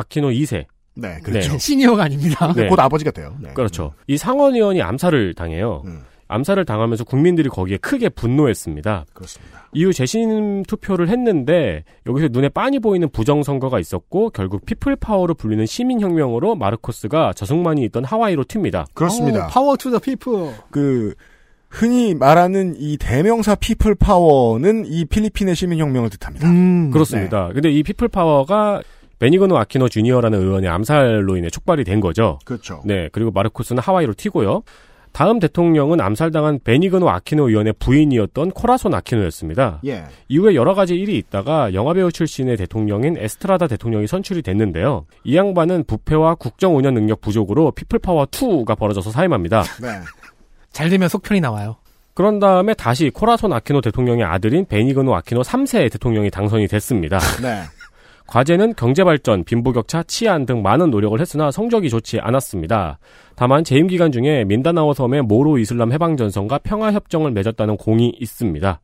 아키노 0.00 0.28
2세. 0.30 0.64
네, 0.94 1.18
그렇죠. 1.22 1.56
시니어가 1.58 2.04
아닙니다. 2.04 2.52
네. 2.54 2.66
곧 2.66 2.78
아버지가 2.78 3.10
돼요. 3.12 3.34
네. 3.40 3.50
그렇죠. 3.54 3.92
이 4.06 4.16
상원의원이 4.16 4.82
암살을 4.82 5.34
당해요. 5.34 5.82
음, 5.86 6.02
암살을 6.28 6.64
당하면서 6.64 7.04
국민들이 7.04 7.48
거기에 7.48 7.76
크게 7.78 8.08
분노했습니다. 8.08 9.06
그렇습니다. 9.12 9.68
이후 9.72 9.92
재심 9.92 10.62
투표를 10.64 11.08
했는데 11.08 11.84
여기서 12.06 12.28
눈에 12.30 12.48
빤히 12.48 12.78
보이는 12.80 13.08
부정선거가 13.08 13.78
있었고 13.80 14.30
결국 14.30 14.64
People 14.66 14.97
Power로 14.97 15.34
불리는 15.34 15.64
시민혁명으로 15.66 16.54
마르코스가 16.56 17.32
이승만이 17.34 17.82
있던 17.86 18.04
하와이로 18.04 18.44
튑니다. 18.44 18.86
그렇습니다. 18.94 19.46
Power 19.48 19.76
to 19.76 19.90
the 19.90 19.98
people. 19.98 20.52
그 20.70 21.14
흔히 21.68 22.14
말하는 22.14 22.74
이 22.78 22.96
대명사 22.96 23.54
People 23.54 23.94
Power는 23.94 24.86
이 24.86 25.04
필리핀의 25.04 25.54
시민혁명을 25.54 26.10
뜻합니다. 26.10 26.48
음. 26.48 26.90
그렇습니다. 26.90 27.48
근데 27.52 27.70
이 27.70 27.82
People 27.84 28.08
Power가 28.08 28.82
베니거노 29.20 29.56
아키노 29.56 29.88
주니어라는 29.88 30.40
의원의 30.40 30.68
암살로 30.68 31.36
인해 31.36 31.50
촉발이 31.50 31.84
된 31.84 32.00
거죠. 32.00 32.38
그렇죠. 32.44 32.82
네, 32.84 33.08
그리고 33.12 33.30
마르코스는 33.30 33.80
하와이로 33.80 34.14
튀고요. 34.14 34.62
다음 35.12 35.40
대통령은 35.40 36.00
암살당한 36.00 36.60
베니거노 36.64 37.08
아키노 37.10 37.48
의원의 37.48 37.74
부인이었던 37.78 38.52
코라손 38.52 38.94
아키노였습니다. 38.94 39.80
예. 39.86 40.04
이후에 40.28 40.54
여러 40.54 40.74
가지 40.74 40.94
일이 40.94 41.18
있다가 41.18 41.74
영화배우 41.74 42.12
출신의 42.12 42.56
대통령인 42.56 43.16
에스트라다 43.18 43.66
대통령이 43.66 44.06
선출이 44.06 44.42
됐는데요. 44.42 45.06
이 45.24 45.36
양반은 45.36 45.84
부패와 45.84 46.36
국정 46.36 46.76
운영 46.76 46.94
능력 46.94 47.20
부족으로 47.20 47.72
People 47.72 48.01
Power 48.01 48.26
2가 48.26 48.78
벌어져서 48.78 49.10
사임합니다. 49.10 49.62
네. 49.82 49.88
잘 50.70 50.88
되면 50.88 51.08
속편이 51.08 51.40
나와요. 51.40 51.76
그런 52.14 52.38
다음에 52.38 52.74
다시 52.74 53.10
코라손 53.10 53.52
아키노 53.52 53.80
대통령의 53.80 54.24
아들인 54.24 54.64
베니거노 54.64 55.14
아키노 55.16 55.42
3세 55.42 55.90
대통령이 55.90 56.30
당선이 56.30 56.68
됐습니다. 56.68 57.18
네. 57.42 57.62
과제는 58.30 58.74
경제발전, 58.74 59.42
빈부격차, 59.42 60.04
치안 60.04 60.46
등 60.46 60.62
많은 60.62 60.90
노력을 60.90 61.20
했으나 61.20 61.50
성적이 61.50 61.90
좋지 61.90 62.20
않았습니다. 62.20 63.00
다만 63.34 63.64
재임 63.64 63.88
기간 63.88 64.12
중에 64.12 64.44
민다나오 64.44 64.94
섬의 64.94 65.22
모로 65.22 65.58
이슬람 65.58 65.92
해방 65.92 66.16
전선과 66.16 66.58
평화 66.58 66.92
협정을 66.92 67.32
맺었다는 67.32 67.76
공이 67.76 68.14
있습니다. 68.20 68.80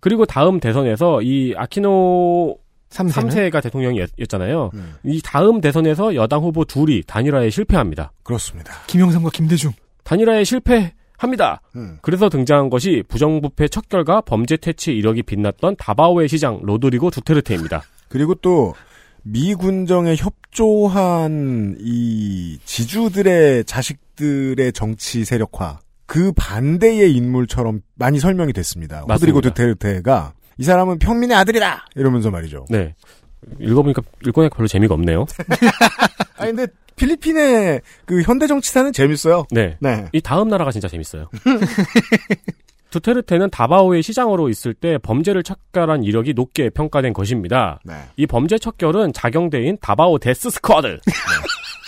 그리고 0.00 0.26
다음 0.26 0.58
대선에서 0.58 1.22
이 1.22 1.54
아키노 1.56 2.56
3세는 2.90 3.50
3세가 3.50 3.62
대통령이었잖아요. 3.62 4.70
음, 4.74 4.94
이 5.04 5.20
다음 5.22 5.60
대선에서 5.60 6.16
여당 6.16 6.42
후보 6.42 6.64
둘이 6.64 7.02
단일화에 7.06 7.50
실패합니다. 7.50 8.12
그렇습니다. 8.24 8.72
김영삼과 8.88 9.30
김대중. 9.30 9.72
단일화에 10.02 10.42
실패합니다. 10.42 11.60
음, 11.76 11.98
그래서 12.02 12.28
등장한 12.28 12.70
것이 12.70 13.04
부정부패 13.06 13.68
척결과 13.68 14.22
범죄 14.22 14.56
퇴치 14.56 14.92
이력이 14.92 15.22
빛났던 15.22 15.76
다바오의 15.78 16.28
시장 16.28 16.60
로드리고 16.62 17.10
두테르테입니다. 17.10 17.82
그리고 18.14 18.36
또 18.36 18.74
미군정에 19.24 20.14
협조한 20.14 21.78
이 21.80 22.60
지주들의 22.64 23.64
자식들의 23.64 24.72
정치 24.72 25.24
세력화 25.24 25.80
그 26.06 26.30
반대의 26.30 27.12
인물처럼 27.12 27.80
많이 27.96 28.20
설명이 28.20 28.52
됐습니다. 28.52 29.00
호드리고 29.00 29.40
두테르테가 29.40 30.32
이 30.58 30.62
사람은 30.62 31.00
평민의 31.00 31.36
아들이다 31.36 31.86
이러면서 31.96 32.30
말이죠. 32.30 32.66
네. 32.70 32.94
읽어보니까 33.58 34.02
읽고니까 34.24 34.54
별로 34.54 34.68
재미가 34.68 34.94
없네요. 34.94 35.26
아 36.38 36.46
근데 36.46 36.68
필리핀의 36.94 37.80
그 38.04 38.22
현대 38.22 38.46
정치사는 38.46 38.92
재밌어요. 38.92 39.46
네. 39.50 39.76
네. 39.80 40.06
이 40.12 40.20
다음 40.20 40.46
나라가 40.46 40.70
진짜 40.70 40.86
재밌어요. 40.86 41.28
두테르테는 42.94 43.50
다바오의 43.50 44.02
시장으로 44.04 44.48
있을 44.48 44.72
때 44.72 44.98
범죄를 44.98 45.42
척결한 45.42 46.04
이력이 46.04 46.34
높게 46.34 46.70
평가된 46.70 47.12
것입니다. 47.12 47.80
네. 47.84 47.94
이 48.16 48.26
범죄 48.26 48.56
척결은 48.56 49.12
자경대인 49.12 49.78
다바오 49.80 50.18
데스 50.18 50.50
스쿼드 50.50 51.00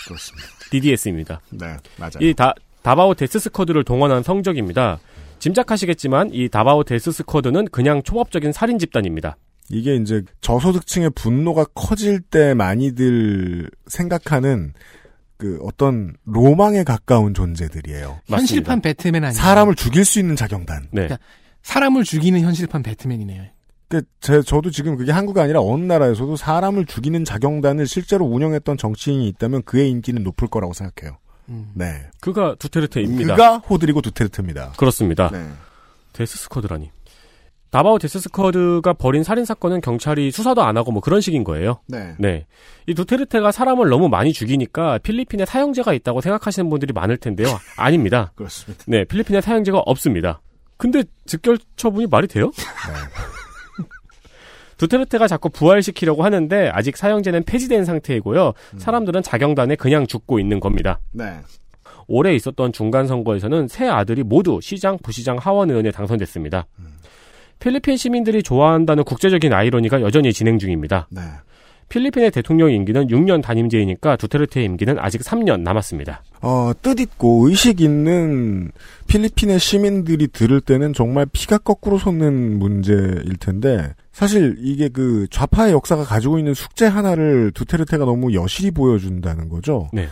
그렇습니다. 0.07 0.47
DDS입니다. 0.69 1.39
네. 1.51 1.77
맞아요. 1.97 2.11
이 2.19 2.33
다, 2.33 2.53
다바오 2.81 3.13
Death 3.13 3.39
Squad를 3.39 3.85
동원한 3.85 4.21
성적입니다. 4.21 4.99
짐작하시겠지만 5.39 6.31
이 6.33 6.49
다바오 6.49 6.83
Death 6.83 7.11
Squad는 7.13 7.69
그냥 7.69 8.03
초법적인 8.03 8.51
살인 8.51 8.77
집단입니다. 8.77 9.37
이게 9.69 9.95
이제 9.95 10.23
저소득층의 10.41 11.11
분노가 11.11 11.65
커질 11.73 12.19
때 12.19 12.53
많이들 12.53 13.69
생각하는 13.87 14.73
그 15.37 15.59
어떤 15.61 16.15
로망에 16.25 16.83
가까운 16.83 17.33
존재들이에요. 17.33 18.21
현실판 18.27 18.81
배트맨 18.81 19.23
아니에요. 19.23 19.39
사람을 19.39 19.75
죽일 19.75 20.03
수 20.03 20.19
있는 20.19 20.35
자경단. 20.35 20.87
네. 20.91 21.07
사람을 21.61 22.03
죽이는 22.03 22.41
현실판 22.41 22.83
배트맨이네요. 22.83 23.43
그, 23.89 24.01
제, 24.19 24.41
저도 24.41 24.69
지금 24.71 24.97
그게 24.97 25.11
한국 25.11 25.37
아니라 25.37 25.61
어느 25.61 25.83
나라에서도 25.83 26.35
사람을 26.35 26.85
죽이는 26.85 27.23
자경단을 27.23 27.87
실제로 27.87 28.25
운영했던 28.25 28.77
정치인이 28.77 29.27
있다면 29.29 29.63
그의 29.63 29.89
인기는 29.89 30.23
높을 30.23 30.47
거라고 30.47 30.73
생각해요. 30.73 31.17
음. 31.49 31.71
네. 31.73 32.07
그가 32.19 32.55
두테르테입니다. 32.59 33.35
그가 33.35 33.57
호드리고 33.59 34.01
두테르테입니다. 34.01 34.73
그렇습니다. 34.75 35.29
네. 35.31 35.47
Death 36.13 36.37
Squad라니. 36.39 36.91
다바오 37.69 37.99
Death 37.99 38.19
Squad가 38.19 38.93
벌인 38.93 39.23
살인 39.23 39.43
사건은 39.45 39.81
경찰이 39.81 40.31
수사도 40.31 40.63
안 40.63 40.77
하고 40.77 40.91
뭐 40.91 41.01
그런 41.01 41.19
식인 41.19 41.43
거예요. 41.43 41.79
네. 41.87 42.15
네. 42.17 42.45
이 42.85 42.93
두테르테가 42.93 43.51
사람을 43.51 43.89
너무 43.89 44.07
많이 44.07 44.31
죽이니까 44.31 44.99
필리핀에 44.99 45.45
사형제가 45.45 45.93
있다고 45.93 46.21
생각하시는 46.21 46.69
분들이 46.69 46.93
많을 46.93 47.17
텐데요. 47.17 47.47
아닙니다. 47.77 48.31
그렇습니다. 48.35 48.83
네, 48.87 49.03
필리핀에 49.03 49.41
사형제가 49.41 49.79
없습니다. 49.79 50.41
근데 50.77 51.03
즉결 51.25 51.57
처분이 51.75 52.07
말이 52.07 52.27
돼요? 52.27 52.51
두테르테가 54.77 55.27
자꾸 55.27 55.49
부활시키려고 55.49 56.23
하는데 56.23 56.69
아직 56.71 56.95
사형제는 56.97 57.43
폐지된 57.43 57.83
상태이고요. 57.83 58.53
사람들은 58.77 59.23
자경단에 59.23 59.75
그냥 59.75 60.05
죽고 60.05 60.39
있는 60.39 60.59
겁니다. 60.59 60.99
네. 61.11 61.39
올해 62.07 62.33
있었던 62.35 62.71
중간 62.71 63.07
선거에서는 63.07 63.67
세 63.67 63.87
아들이 63.87 64.23
모두 64.23 64.59
시장, 64.61 64.97
부시장, 64.99 65.37
하원 65.37 65.71
의원에 65.71 65.91
당선됐습니다. 65.91 66.67
필리핀 67.59 67.97
시민들이 67.97 68.43
좋아한다는 68.43 69.03
국제적인 69.03 69.53
아이러니가 69.53 70.01
여전히 70.01 70.33
진행 70.33 70.59
중입니다. 70.59 71.07
네. 71.09 71.21
필리핀의 71.89 72.31
대통령 72.31 72.69
임기는 72.71 73.07
6년 73.07 73.41
단임제이니까 73.41 74.17
두테르테의 74.17 74.65
임기는 74.65 74.99
아직 74.99 75.21
3년 75.21 75.61
남았습니다. 75.61 76.21
어, 76.41 76.73
뜻있고 76.81 77.47
의식 77.47 77.79
있는 77.79 78.71
필리핀의 79.07 79.59
시민들이 79.59 80.27
들을 80.27 80.59
때는 80.59 80.93
정말 80.93 81.25
피가 81.31 81.59
거꾸로 81.59 81.97
솟는 81.97 82.59
문제일 82.59 83.37
텐데, 83.39 83.93
사실 84.11 84.57
이게 84.59 84.89
그 84.89 85.27
좌파의 85.31 85.71
역사가 85.73 86.03
가지고 86.03 86.39
있는 86.39 86.53
숙제 86.53 86.85
하나를 86.85 87.51
두테르테가 87.53 88.03
너무 88.03 88.33
여실히 88.33 88.71
보여준다는 88.71 89.47
거죠. 89.47 89.89
네. 89.93 90.07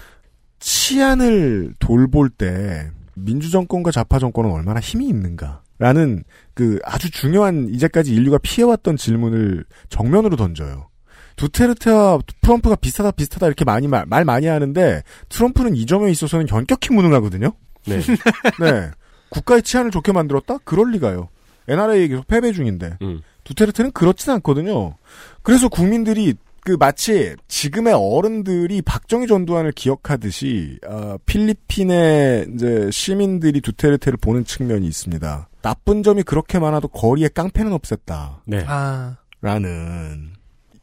치안을 0.60 1.74
돌볼 1.80 2.30
때 2.30 2.90
민주정권과 3.16 3.92
좌파 3.92 4.18
정권은 4.20 4.50
얼마나 4.50 4.80
힘이 4.80 5.08
있는가 5.08 5.62
라는 5.78 6.24
그 6.54 6.80
아주 6.84 7.12
중요한 7.12 7.70
이제까지 7.74 8.14
인류가 8.14 8.38
피해왔던 8.38 8.98
질문을 8.98 9.66
정면으로 9.90 10.36
던져요. 10.38 10.90
두테르테와 11.36 12.20
트럼프가 12.42 12.76
비슷하다 12.76 13.12
비슷하다 13.12 13.48
이렇게 13.48 13.66
많이 13.66 13.88
말, 13.88 14.06
말 14.06 14.24
많이 14.24 14.48
하는데 14.48 15.04
트럼프는 15.30 15.76
이 15.76 15.86
점에 15.86 16.10
있어서는 16.12 16.48
현격히 16.48 16.94
무능하거든요. 16.94 17.52
네. 17.88 18.00
네. 18.60 18.92
국가의 19.30 19.64
치안을 19.64 19.92
좋게 19.92 20.14
만들었다? 20.14 20.60
그럴 20.64 20.92
리가요. 20.92 21.30
NRA 21.68 22.08
계속 22.08 22.28
패배 22.28 22.54
중인데. 22.54 22.98
음. 23.02 23.22
두테르테는 23.44 23.92
그렇진 23.92 24.32
않거든요. 24.32 24.96
그래서 25.42 25.68
국민들이 25.68 26.36
그 26.62 26.76
마치 26.80 27.36
지금의 27.48 27.94
어른들이 27.94 28.82
박정희 28.82 29.28
전두환을 29.28 29.72
기억하듯이 29.74 30.80
어, 30.88 31.16
필리핀의 31.26 32.48
이제 32.56 32.90
시민들이 32.92 33.62
두테르테를 33.62 34.18
보는 34.18 34.46
측면이 34.46 34.88
있습니다. 34.88 35.48
나쁜 35.66 36.04
점이 36.04 36.22
그렇게 36.22 36.60
많아도 36.60 36.88
거리에 36.90 37.28
깡패는 37.30 37.72
없앴다. 37.76 38.42
네. 38.46 38.64
아, 38.68 39.18
라는 39.42 40.34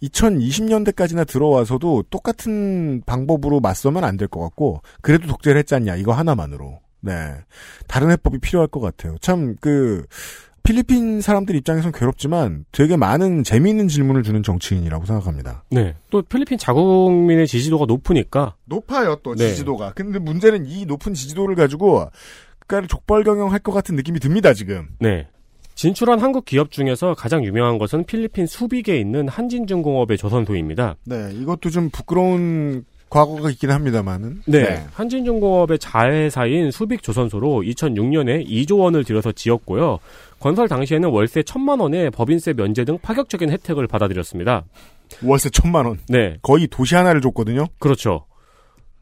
2020년대까지나 0.03 1.25
들어와서도 1.27 2.05
똑같은 2.11 3.03
방법으로 3.07 3.61
맞서면 3.61 4.03
안 4.03 4.17
될 4.17 4.27
것 4.29 4.41
같고 4.41 4.83
그래도 5.01 5.29
독재를 5.29 5.59
했지 5.61 5.77
않냐 5.77 5.95
이거 5.97 6.13
하나만으로 6.13 6.81
네 7.01 7.13
다른 7.87 8.11
해법이 8.11 8.39
필요할 8.39 8.67
것 8.69 8.81
같아요 8.81 9.17
참 9.21 9.57
그 9.61 10.05
필리핀 10.65 11.21
사람들 11.21 11.55
입장에선 11.57 11.91
괴롭지만 11.93 12.65
되게 12.73 12.97
많은 12.97 13.43
재미있는 13.45 13.87
질문을 13.89 14.23
주는 14.25 14.43
정치인이라고 14.43 15.07
생각합니다 15.07 15.65
네. 15.71 15.95
또 16.11 16.23
필리핀 16.23 16.59
자국민의 16.59 17.47
지지도가 17.49 17.87
높으니까 17.87 18.55
높아요 18.65 19.17
또 19.23 19.35
네. 19.35 19.49
지지도가 19.51 19.93
근데 19.95 20.19
문제는 20.21 20.67
이 20.67 20.87
높은 20.87 21.15
지지도를 21.15 21.55
가지고 21.57 22.09
국가를 22.63 22.89
족벌 22.89 23.25
경영할 23.25 23.59
것 23.61 23.73
같은 23.73 23.97
느낌이 23.97 24.21
듭니다 24.21 24.53
지금 24.55 24.89
네. 24.99 25.27
진출한 25.75 26.21
한국 26.21 26.45
기업 26.45 26.71
중에서 26.71 27.15
가장 27.15 27.45
유명한 27.45 27.79
것은 27.79 28.05
필리핀 28.05 28.47
수빅에 28.47 28.99
있는 28.99 29.27
한진중공업의 29.29 30.19
조선소입니다. 30.19 30.97
네 31.05 31.31
이것도 31.33 31.71
좀 31.71 31.91
부끄러운 31.91 32.85
과거가 33.09 33.51
있긴 33.51 33.71
합니다만은 33.71 34.43
네. 34.47 34.85
한진중공업의 34.95 35.79
자회사인 35.79 36.71
수빅 36.71 37.03
조선소로 37.03 37.63
2006년에 37.63 38.47
2조 38.47 38.79
원을 38.81 39.05
들여서 39.05 39.33
지었고요. 39.33 39.99
건설 40.39 40.69
당시에는 40.69 41.11
월세 41.11 41.43
천만 41.43 41.81
원에 41.81 42.11
법인세 42.11 42.53
면제 42.53 42.85
등 42.85 42.99
파격적인 43.01 43.51
혜택을 43.51 43.87
받아들였습니다. 43.87 44.65
월세 45.23 45.51
천만 45.51 45.87
원 45.87 45.99
네. 46.09 46.39
거의 46.43 46.67
도시 46.67 46.95
하나를 46.95 47.21
줬거든요 47.21 47.67
그렇죠. 47.79 48.25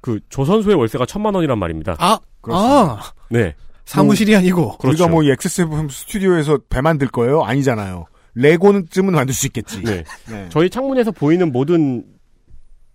그 0.01 0.20
조선소의 0.28 0.77
월세가 0.77 1.06
천만 1.06 1.35
원이란 1.35 1.59
말입니다. 1.59 1.97
아, 1.98 2.18
그렇습니다. 2.40 2.93
아, 2.93 3.12
네. 3.31 3.55
사무실이 3.85 4.36
아니고. 4.36 4.78
그렇죠. 4.78 5.05
우리가 5.05 5.09
뭐이 5.09 5.31
XSFM 5.31 5.89
스튜디오에서 5.89 6.59
배 6.68 6.81
만들 6.81 7.09
거예요? 7.09 7.43
아니잖아요. 7.43 8.06
레고는쯤은 8.35 9.12
만들 9.12 9.35
수 9.35 9.47
있겠지. 9.47 9.82
네. 9.82 10.05
네. 10.28 10.47
저희 10.51 10.70
창문에서 10.70 11.10
보이는 11.10 11.51
모든 11.51 12.05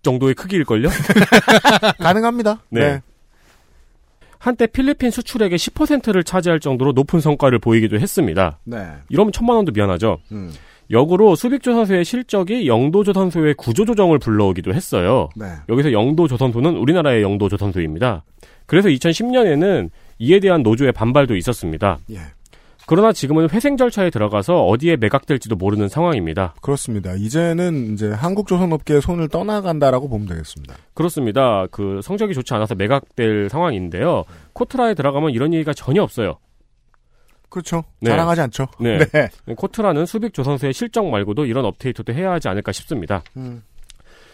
정도의 0.02 0.34
크기일걸요? 0.34 0.88
가능합니다. 2.00 2.62
네. 2.70 2.80
네. 2.80 3.02
한때 4.38 4.66
필리핀 4.66 5.10
수출액의 5.10 5.58
10%를 5.58 6.22
차지할 6.22 6.60
정도로 6.60 6.92
높은 6.92 7.20
성과를 7.20 7.58
보이기도 7.58 7.98
했습니다. 7.98 8.58
네. 8.64 8.86
이러면 9.08 9.32
천만 9.32 9.56
원도 9.56 9.72
미안하죠. 9.72 10.18
음. 10.32 10.52
역으로 10.90 11.34
수빅조선소의 11.34 12.04
실적이 12.04 12.68
영도조선소의 12.68 13.54
구조조정을 13.54 14.18
불러오기도 14.18 14.72
했어요. 14.74 15.28
네. 15.36 15.46
여기서 15.68 15.92
영도조선소는 15.92 16.76
우리나라의 16.76 17.22
영도조선소입니다. 17.22 18.24
그래서 18.66 18.88
2010년에는 18.88 19.90
이에 20.18 20.40
대한 20.40 20.62
노조의 20.62 20.92
반발도 20.92 21.36
있었습니다. 21.36 21.98
예. 22.10 22.18
그러나 22.88 23.12
지금은 23.12 23.50
회생 23.50 23.76
절차에 23.76 24.10
들어가서 24.10 24.64
어디에 24.64 24.96
매각될지도 24.96 25.56
모르는 25.56 25.88
상황입니다. 25.88 26.54
그렇습니다. 26.62 27.14
이제는 27.14 27.92
이제 27.92 28.10
한국 28.10 28.46
조선업계의 28.46 29.02
손을 29.02 29.28
떠나간다라고 29.28 30.08
보면 30.08 30.28
되겠습니다. 30.28 30.74
그렇습니다. 30.94 31.66
그 31.72 32.00
성적이 32.04 32.34
좋지 32.34 32.54
않아서 32.54 32.76
매각될 32.76 33.48
상황인데요. 33.50 34.22
코트라에 34.52 34.94
들어가면 34.94 35.32
이런 35.32 35.52
얘기가 35.52 35.74
전혀 35.74 36.00
없어요. 36.00 36.38
그렇죠. 37.48 37.84
네. 38.00 38.10
자랑하지 38.10 38.40
않죠. 38.42 38.66
네. 38.80 38.98
네. 39.12 39.28
코트라는 39.56 40.06
수빅 40.06 40.34
조선소의 40.34 40.72
실적 40.72 41.06
말고도 41.08 41.46
이런 41.46 41.64
업데이트도 41.64 42.12
해야 42.12 42.32
하지 42.32 42.48
않을까 42.48 42.72
싶습니다. 42.72 43.22
음. 43.36 43.62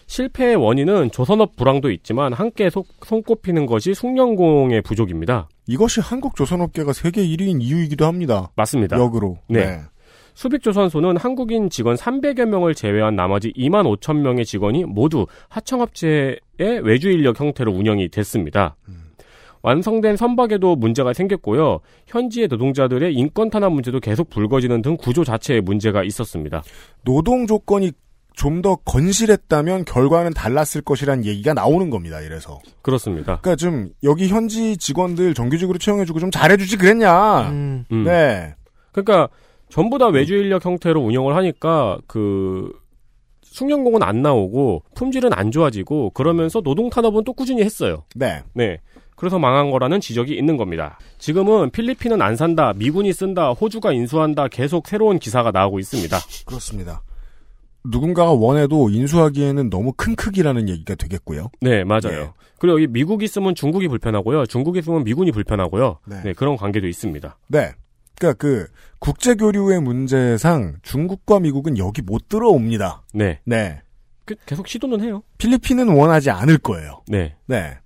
실패의 0.07 0.57
원인은 0.57 1.11
조선업 1.13 1.57
불황도 1.57 1.91
있지만 1.93 2.33
함께 2.33 2.69
속- 2.71 2.89
손꼽히는 3.07 3.67
것이 3.67 3.95
숙련공의 3.95 4.83
부족입니다. 4.83 5.49
이것이 5.67 6.01
한국 6.01 6.35
조선업계가 6.37 6.93
세계 6.93 7.23
1위인 7.23 7.63
이유이기도 7.63 8.05
합니다. 8.05 8.51
맞습니다. 8.57 8.99
역으로. 8.99 9.39
네. 9.49 9.81
수빅조선소는 10.35 11.19
한국인 11.19 11.69
직원 11.71 11.95
300여 11.97 12.47
명을 12.47 12.75
제외한 12.75 13.15
나머지 13.15 13.53
2만 13.53 13.85
5천 13.99 14.17
명의 14.17 14.45
직원이 14.47 14.85
모두 14.85 15.27
하청업체의 15.51 16.39
외주 16.83 17.11
인력 17.11 17.39
형태로 17.39 17.71
운영이 17.73 18.09
됐습니다. 18.09 18.77
완성된 19.63 20.17
선박에도 20.17 20.77
문제가 20.77 21.13
생겼고요. 21.13 21.81
현지의 22.07 22.49
노동자들의 22.49 23.15
인권 23.15 23.49
탄압 23.51 23.73
문제도 23.73 23.99
계속 24.01 24.29
불거지는 24.29 24.83
등 24.83 24.97
구조 24.97 25.25
자체에 25.25 25.61
문제가 25.61 26.03
있었습니다. 26.03 26.63
노동 27.05 27.47
조건이 27.47 27.93
좀 28.35 28.63
더 28.63 28.77
건실했다면 28.77 29.85
결과는 29.85 30.33
달랐을 30.35 30.83
것이란 30.85 31.25
얘기가 31.25 31.53
나오는 31.53 31.91
겁니다. 31.91 32.21
이래서. 32.21 32.61
그렇습니다. 32.83 33.39
그러니까 33.41 33.57
좀 33.57 33.91
여기 34.05 34.29
현지 34.29 34.77
직원들 34.77 35.35
정규직으로 35.35 35.79
채용해주고 35.79 36.21
좀 36.21 36.31
잘해주지 36.31 36.77
그랬냐. 36.77 37.51
음. 37.51 37.85
음. 37.91 38.05
네. 38.05 38.55
그러니까 38.93 39.29
전부 39.69 39.99
다 39.99 40.07
외주 40.07 40.35
인력 40.35 40.65
형태로 40.65 41.01
운영을 41.01 41.35
하니까 41.35 41.99
그 42.07 42.71
숙련공은 43.43 44.03
안 44.03 44.23
나오고 44.23 44.85
품질은 44.95 45.33
안 45.33 45.51
좋아지고 45.51 46.11
그러면서 46.11 46.61
노동 46.61 46.89
탄압은 46.89 47.25
또 47.25 47.33
꾸준히 47.33 47.63
했어요. 47.63 48.05
네. 48.15 48.43
네. 48.55 48.79
그래서 49.23 49.39
망한 49.39 49.71
거라는 49.71 50.01
지적이 50.01 50.37
있는 50.37 50.57
겁니다. 50.57 50.99
지금은 51.19 51.71
필리핀은 51.71 52.21
안 52.21 52.35
산다, 52.35 52.73
미군이 52.75 53.13
쓴다, 53.13 53.51
호주가 53.53 53.93
인수한다, 53.93 54.49
계속 54.49 54.89
새로운 54.89 55.21
기사가 55.21 55.53
나오고 55.53 55.79
있습니다. 55.79 56.19
그렇습니다. 56.45 57.03
누군가가 57.85 58.33
원해도 58.33 58.91
인수하기에는 58.91 59.71
너무 59.71 59.93
큰 59.97 60.17
크기라는 60.17 60.69
얘기가 60.69 60.97
되겠고요. 60.97 61.53
네, 61.61 61.85
맞아요. 61.85 62.11
예. 62.21 62.31
그리고 62.59 62.83
여기 62.83 62.89
미국이 62.89 63.29
쓰면 63.29 63.55
중국이 63.55 63.87
불편하고요. 63.87 64.47
중국이 64.47 64.83
쓰면 64.83 65.05
미군이 65.05 65.31
불편하고요. 65.31 65.99
네. 66.09 66.21
네, 66.25 66.33
그런 66.33 66.57
관계도 66.57 66.89
있습니다. 66.89 67.39
네. 67.47 67.71
그러니까 68.19 68.37
그 68.39 68.67
국제 68.99 69.37
교류의 69.37 69.83
문제상 69.83 70.79
중국과 70.83 71.39
미국은 71.39 71.79
여기 71.79 72.03
못 72.03 72.29
들어옵니다. 72.29 73.05
네. 73.15 73.39
네. 73.45 73.83
그- 74.25 74.35
계속 74.47 74.67
시도는 74.67 75.01
해요. 75.01 75.23
필리핀은 75.39 75.91
원하지 75.91 76.31
않을 76.31 76.59
거예요. 76.59 77.03
네. 77.07 77.37
네. 77.47 77.77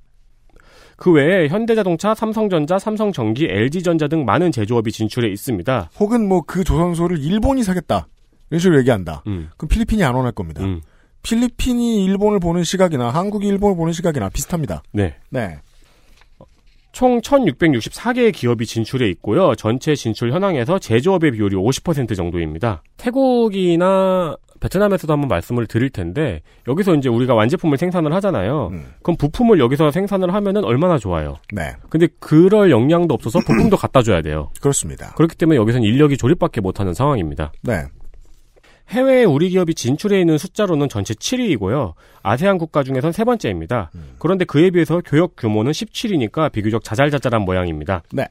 그 0.96 1.12
외에 1.12 1.48
현대자동차, 1.48 2.14
삼성전자, 2.14 2.78
삼성전기, 2.78 3.46
LG전자 3.50 4.08
등 4.08 4.24
많은 4.24 4.50
제조업이 4.52 4.90
진출해 4.92 5.28
있습니다. 5.28 5.90
혹은 6.00 6.26
뭐 6.28 6.42
그 6.46 6.64
조선소를 6.64 7.22
일본이 7.22 7.62
사겠다. 7.62 8.06
이런 8.50 8.60
식으로 8.60 8.78
얘기한다. 8.80 9.22
음. 9.26 9.50
그럼 9.56 9.68
필리핀이 9.68 10.02
안 10.04 10.14
원할 10.14 10.32
겁니다. 10.32 10.64
음. 10.64 10.80
필리핀이 11.22 12.04
일본을 12.04 12.38
보는 12.38 12.62
시각이나 12.62 13.10
한국이 13.10 13.46
일본을 13.48 13.76
보는 13.76 13.92
시각이나 13.92 14.28
비슷합니다. 14.28 14.82
네. 14.92 15.16
네. 15.30 15.58
총 16.92 17.20
1664개의 17.20 18.32
기업이 18.32 18.64
진출해 18.64 19.06
있고요. 19.10 19.54
전체 19.56 19.94
진출 19.94 20.32
현황에서 20.32 20.78
제조업의 20.78 21.32
비율이 21.32 21.54
50% 21.56 22.16
정도입니다. 22.16 22.82
태국이나 22.96 24.36
베트남에서도 24.66 25.12
한번 25.12 25.28
말씀을 25.28 25.66
드릴 25.66 25.90
텐데 25.90 26.42
여기서 26.66 26.94
이제 26.96 27.08
우리가 27.08 27.34
완제품을 27.34 27.78
생산을 27.78 28.12
하잖아요. 28.14 28.70
음. 28.72 28.84
그럼 29.02 29.16
부품을 29.16 29.60
여기서 29.60 29.90
생산을 29.90 30.34
하면은 30.34 30.64
얼마나 30.64 30.98
좋아요. 30.98 31.36
네. 31.52 31.72
근데 31.88 32.08
그럴 32.18 32.70
역량도 32.70 33.14
없어서 33.14 33.38
부품도 33.46 33.76
갖다 33.76 34.02
줘야 34.02 34.22
돼요. 34.22 34.50
그렇습니다. 34.60 35.12
그렇기 35.14 35.36
때문에 35.36 35.56
여기선 35.56 35.82
인력이 35.82 36.16
조립밖에 36.16 36.60
못하는 36.60 36.94
상황입니다. 36.94 37.52
네. 37.62 37.84
해외에 38.88 39.24
우리 39.24 39.50
기업이 39.50 39.74
진출해 39.74 40.20
있는 40.20 40.38
숫자로는 40.38 40.88
전체 40.88 41.12
7위이고요. 41.14 41.94
아세안 42.22 42.58
국가 42.58 42.84
중에선 42.84 43.10
세 43.10 43.24
번째입니다. 43.24 43.90
그런데 44.20 44.44
그에 44.44 44.70
비해서 44.70 45.02
교역 45.04 45.34
규모는 45.36 45.72
17위니까 45.72 46.52
비교적 46.52 46.84
자잘자잘한 46.84 47.42
모양입니다. 47.42 48.02
네. 48.12 48.28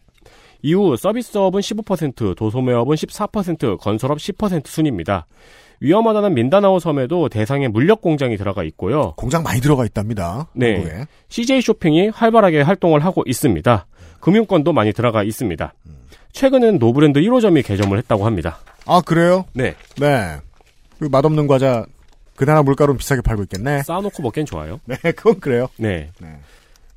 이후 0.62 0.96
서비스업은 0.96 1.60
15%, 1.60 2.38
도소매업은 2.38 2.96
14%, 2.96 3.78
건설업 3.78 4.18
10% 4.18 4.66
순입니다. 4.66 5.28
위험하다는 5.80 6.34
민다나오 6.34 6.80
섬에도 6.80 7.30
대상의 7.30 7.70
물엿 7.70 8.02
공장이 8.02 8.38
들어가 8.38 8.64
있고요. 8.64 9.14
공장 9.18 9.44
많이 9.44 9.62
들어가 9.62 9.86
있답니다. 9.86 10.48
네. 10.54 10.76
한국에. 10.76 11.06
CJ 11.30 11.62
쇼핑이 11.62 12.10
활발하게 12.10 12.62
활동을 12.62 13.04
하고 13.04 13.24
있습니다. 13.26 13.86
금융권도 14.20 14.74
많이 14.74 14.94
들어가 14.94 15.24
있습니다. 15.24 15.74
최근엔 16.32 16.80
노브랜드 16.80 17.20
1호점이 17.20 17.66
개점을 17.66 17.98
했다고 17.98 18.26
합니다. 18.26 18.60
아, 18.86 19.02
그래요? 19.02 19.46
네. 19.54 19.76
네. 19.98 20.38
그 21.00 21.06
맛없는 21.06 21.48
과자 21.48 21.86
그 22.36 22.44
나라 22.44 22.64
물가로는 22.64 22.98
비싸게 22.98 23.22
팔고 23.22 23.44
있겠네. 23.44 23.84
쌓아놓고 23.84 24.22
먹기엔 24.22 24.46
좋아요. 24.46 24.80
네, 24.86 24.96
그건 25.16 25.40
그래요. 25.40 25.68
네. 25.78 26.10
네. 26.20 26.38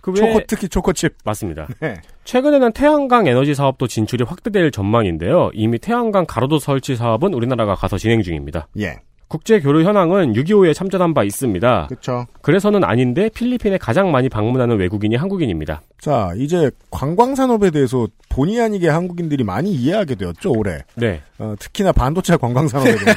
그 0.01 0.12
외에- 0.12 0.16
초코 0.33 0.41
특히 0.47 0.69
초코칩. 0.69 1.15
맞습니다. 1.25 1.66
네. 1.81 1.95
최근에는 2.25 2.73
태양광 2.73 3.27
에너지 3.27 3.55
사업도 3.55 3.87
진출이 3.87 4.25
확대될 4.25 4.70
전망인데요. 4.70 5.51
이미 5.55 5.79
태양광 5.79 6.25
가로등 6.27 6.59
설치 6.59 6.97
사업은 6.97 7.35
우리나라가 7.35 7.75
가서 7.75 7.99
진행 7.99 8.23
중입니다. 8.23 8.69
예. 8.79 8.97
국제 9.31 9.61
교류 9.61 9.85
현황은 9.85 10.33
6.25에 10.33 10.73
참전한 10.73 11.12
바 11.12 11.23
있습니다. 11.23 11.87
그렇죠. 11.89 12.25
그래서는 12.41 12.83
아닌데 12.83 13.29
필리핀에 13.29 13.77
가장 13.77 14.11
많이 14.11 14.31
방문하는 14.31 14.79
외국인이 14.79 15.16
한국인입니다. 15.16 15.83
자, 16.01 16.33
이제 16.39 16.70
관광 16.91 17.35
산업에 17.35 17.70
대해서 17.70 18.07
본의 18.31 18.59
아니게 18.59 18.89
한국인들이 18.89 19.45
많이 19.45 19.70
이해하게 19.70 20.15
되었죠, 20.15 20.53
올해. 20.53 20.79
네. 20.95 21.20
어, 21.39 21.55
특히나 21.59 21.93
반도체 21.93 22.39
관광 22.39 22.69
산업에 22.69 22.93
대해서. 23.05 23.15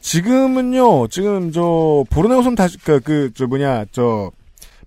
지금은요, 0.00 1.08
지금 1.08 1.50
저 1.52 2.04
보르네오 2.10 2.42
섬 2.42 2.54
다시 2.54 2.78
그, 2.78 3.00
그, 3.00 3.30
저 3.34 3.46
뭐냐, 3.46 3.86
저 3.90 4.30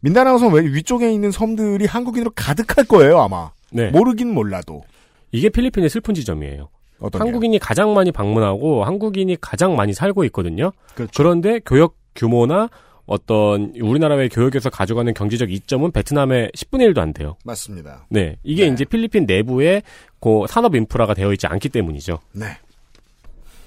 민다나오 0.04 0.38
섬 0.38 0.54
위- 0.54 0.74
위쪽에 0.76 1.12
있는 1.14 1.32
섬들이 1.32 1.86
한국인으로 1.86 2.32
가득할 2.36 2.84
거예요, 2.86 3.20
아마. 3.20 3.52
네. 3.72 3.90
모르긴 3.90 4.34
몰라도. 4.34 4.84
이게 5.32 5.48
필리핀의 5.50 5.90
슬픈 5.90 6.14
지점이에요. 6.14 6.68
한국인이 7.14 7.58
가장 7.60 7.94
많이 7.94 8.12
방문하고 8.12 8.84
한국인이 8.84 9.38
가장 9.42 9.76
많이 9.76 9.94
살고 9.94 10.26
있거든요. 10.26 10.72
그렇죠. 10.94 11.12
그런데 11.16 11.60
교역 11.66 11.96
규모나 12.16 12.70
어떤 13.06 13.74
우리나라의 13.82 14.30
교역에서 14.30 14.70
가져가는 14.70 15.14
경제적 15.14 15.52
이점은 15.52 15.92
베트남의 15.92 16.52
10분의 16.56 16.94
1도 16.94 17.00
안 17.00 17.14
돼요. 17.14 17.36
맞습니다. 17.46 18.06
네. 18.10 18.38
이게 18.44 18.68
네. 18.68 18.74
이제 18.74 18.86
필리핀 18.86 19.26
내부에 19.26 19.82
그 20.22 20.44
산업 20.48 20.76
인프라가 20.76 21.14
되어 21.14 21.32
있지 21.34 21.48
않기 21.48 21.70
때문이죠. 21.70 22.20
네. 22.34 22.46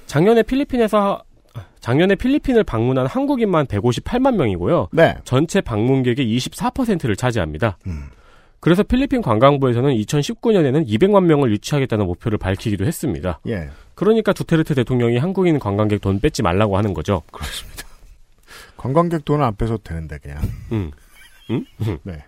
작년에 0.06 0.42
필리핀에서 0.42 1.22
작년에 1.80 2.14
필리핀을 2.14 2.64
방문한 2.64 3.06
한국인만 3.06 3.66
158만 3.66 4.36
명이고요. 4.36 4.88
네. 4.92 5.14
전체 5.24 5.60
방문객의 5.60 6.26
24%를 6.36 7.16
차지합니다. 7.16 7.78
음. 7.86 8.06
그래서 8.60 8.82
필리핀 8.82 9.22
관광부에서는 9.22 9.94
2019년에는 9.94 10.88
200만 10.88 11.24
명을 11.24 11.52
유치하겠다는 11.52 12.06
목표를 12.06 12.38
밝히기도 12.38 12.84
했습니다. 12.84 13.38
예. 13.46 13.68
그러니까 13.94 14.32
두테르테 14.32 14.74
대통령이 14.74 15.18
한국인 15.18 15.58
관광객 15.58 16.00
돈 16.00 16.18
뺏지 16.20 16.42
말라고 16.42 16.76
하는 16.76 16.92
거죠. 16.92 17.22
관광객 18.76 19.24
돈을 19.24 19.44
안 19.44 19.56
빼서도 19.56 19.82
되는데, 19.82 20.18
그냥. 20.18 20.38
음. 20.72 20.90
음? 21.50 21.64
음. 21.82 21.98
네. 22.02 22.24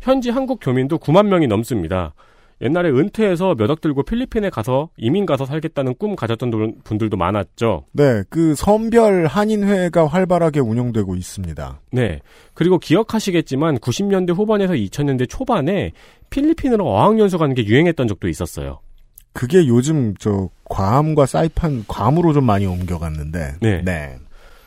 현지 0.00 0.30
한국 0.30 0.60
교민도 0.62 0.98
9만 0.98 1.26
명이 1.26 1.46
넘습니다. 1.46 2.14
옛날에 2.62 2.90
은퇴해서 2.90 3.54
몇 3.56 3.70
억 3.70 3.80
들고 3.80 4.04
필리핀에 4.04 4.50
가서 4.50 4.88
이민 4.96 5.26
가서 5.26 5.44
살겠다는 5.46 5.96
꿈 5.98 6.14
가졌던 6.14 6.50
분- 6.50 6.74
분들도 6.84 7.16
많았죠. 7.16 7.86
네, 7.92 8.22
그 8.30 8.54
선별 8.54 9.26
한인회가 9.26 10.06
활발하게 10.06 10.60
운영되고 10.60 11.16
있습니다. 11.16 11.80
네. 11.90 12.20
그리고 12.54 12.78
기억하시겠지만 12.78 13.78
90년대 13.78 14.34
후반에서 14.34 14.74
2000년대 14.74 15.28
초반에 15.28 15.92
필리핀으로 16.30 16.86
어학연수 16.86 17.38
가는 17.38 17.54
게 17.54 17.64
유행했던 17.64 18.06
적도 18.08 18.28
있었어요. 18.28 18.78
그게 19.32 19.66
요즘 19.66 20.14
저 20.18 20.48
괌과 20.64 21.26
사이판 21.26 21.84
괌으로 21.88 22.32
좀 22.32 22.44
많이 22.44 22.66
옮겨갔는데. 22.66 23.54
네. 23.60 23.82
네. 23.82 24.16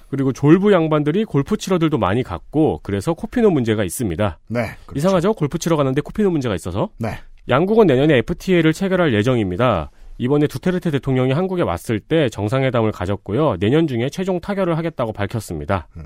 그리고 0.09 0.33
졸부 0.33 0.71
양반들이 0.73 1.25
골프 1.25 1.57
치러들도 1.57 1.97
많이 1.97 2.23
갔고 2.23 2.79
그래서 2.83 3.13
코피노 3.13 3.49
문제가 3.51 3.83
있습니다. 3.83 4.39
네. 4.47 4.61
그렇죠. 4.85 4.97
이상하죠? 4.97 5.33
골프 5.33 5.57
치러 5.59 5.75
가는데 5.77 6.01
코피노 6.01 6.29
문제가 6.31 6.55
있어서. 6.55 6.89
네. 6.97 7.09
양국은 7.49 7.87
내년에 7.87 8.17
FTA를 8.17 8.73
체결할 8.73 9.13
예정입니다. 9.13 9.91
이번에 10.17 10.47
두테르테 10.47 10.91
대통령이 10.91 11.33
한국에 11.33 11.61
왔을 11.61 11.99
때 11.99 12.29
정상회담을 12.29 12.91
가졌고요. 12.91 13.57
내년 13.59 13.87
중에 13.87 14.09
최종 14.09 14.39
타결을 14.39 14.77
하겠다고 14.77 15.13
밝혔습니다. 15.13 15.87
음. 15.97 16.03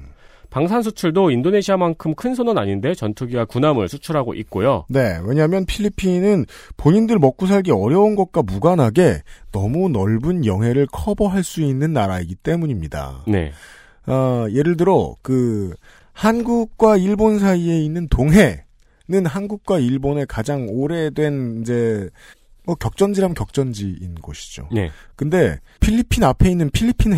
방산 0.50 0.82
수출도 0.82 1.30
인도네시아만큼 1.30 2.16
큰 2.16 2.34
손은 2.34 2.58
아닌데 2.58 2.96
전투기와 2.96 3.46
군함을 3.46 3.88
수출하고 3.88 4.34
있고요. 4.34 4.86
네, 4.90 5.20
왜냐하면 5.24 5.66
필리핀은 5.66 6.46
본인들 6.76 7.20
먹고 7.20 7.46
살기 7.46 7.72
어려운 7.72 8.16
것과 8.16 8.42
무관하게 8.42 9.22
너무 9.52 9.90
넓은 9.90 10.46
영해를 10.46 10.88
커버할 10.92 11.44
수 11.44 11.62
있는 11.62 11.94
나라이기 11.94 12.36
때문입니다. 12.36 13.26
네. 13.28 13.52
어, 14.08 14.48
예를 14.52 14.76
들어 14.76 15.16
그 15.22 15.76
한국과 16.14 16.98
일본 16.98 17.38
사이에 17.38 17.80
있는 17.80 18.08
동해 18.10 18.64
는 19.10 19.26
한국과 19.26 19.80
일본의 19.80 20.28
가장 20.28 20.68
오래된 20.70 21.62
이제 21.62 22.08
뭐 22.64 22.76
격전지라면 22.76 23.34
격전지인 23.34 24.16
곳이죠. 24.22 24.70
네. 24.72 24.92
근데 25.16 25.58
필리핀 25.80 26.24
앞에 26.24 26.48
있는 26.48 26.70
필리핀 26.70 27.14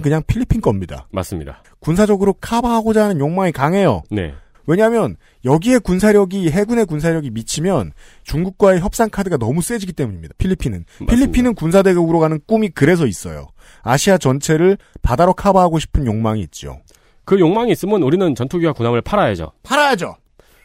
그냥 0.00 0.22
필리핀 0.26 0.62
겁니다. 0.62 1.06
맞습니다. 1.10 1.62
군사적으로 1.80 2.32
커버하고자 2.32 3.04
하는 3.04 3.20
욕망이 3.20 3.52
강해요. 3.52 4.02
네. 4.10 4.32
왜냐하면 4.66 5.16
여기에 5.44 5.80
군사력이 5.80 6.48
해군의 6.50 6.86
군사력이 6.86 7.30
미치면 7.30 7.92
중국과의 8.22 8.80
협상 8.80 9.10
카드가 9.10 9.36
너무 9.36 9.60
세지기 9.60 9.92
때문입니다. 9.92 10.32
필리핀은 10.38 10.86
맞습니다. 10.86 11.14
필리핀은 11.14 11.54
군사대국으로 11.56 12.20
가는 12.20 12.40
꿈이 12.46 12.70
그래서 12.70 13.06
있어요. 13.06 13.48
아시아 13.82 14.16
전체를 14.16 14.78
바다로 15.02 15.34
커버하고 15.34 15.78
싶은 15.78 16.06
욕망이 16.06 16.40
있죠. 16.42 16.80
그 17.24 17.38
욕망이 17.38 17.70
있으면 17.72 18.02
우리는 18.02 18.34
전투기와 18.34 18.72
군함을 18.72 19.02
팔아야죠. 19.02 19.52
팔아야죠. 19.62 20.16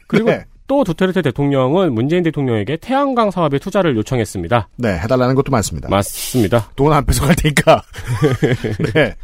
그리고 0.08 0.30
네. 0.30 0.44
또 0.66 0.84
두테르테 0.84 1.22
대통령은 1.22 1.94
문재인 1.94 2.22
대통령에게 2.24 2.76
태양광 2.76 3.30
사업에 3.30 3.58
투자를 3.58 3.96
요청했습니다. 3.96 4.68
네, 4.76 4.98
해달라는 4.98 5.34
것도 5.36 5.50
많습니다. 5.52 5.88
맞습니다. 5.88 6.70
돈 6.76 6.92
안 6.92 7.06
뺏어갈 7.06 7.34
테니까. 7.36 7.82
네. 8.94 9.14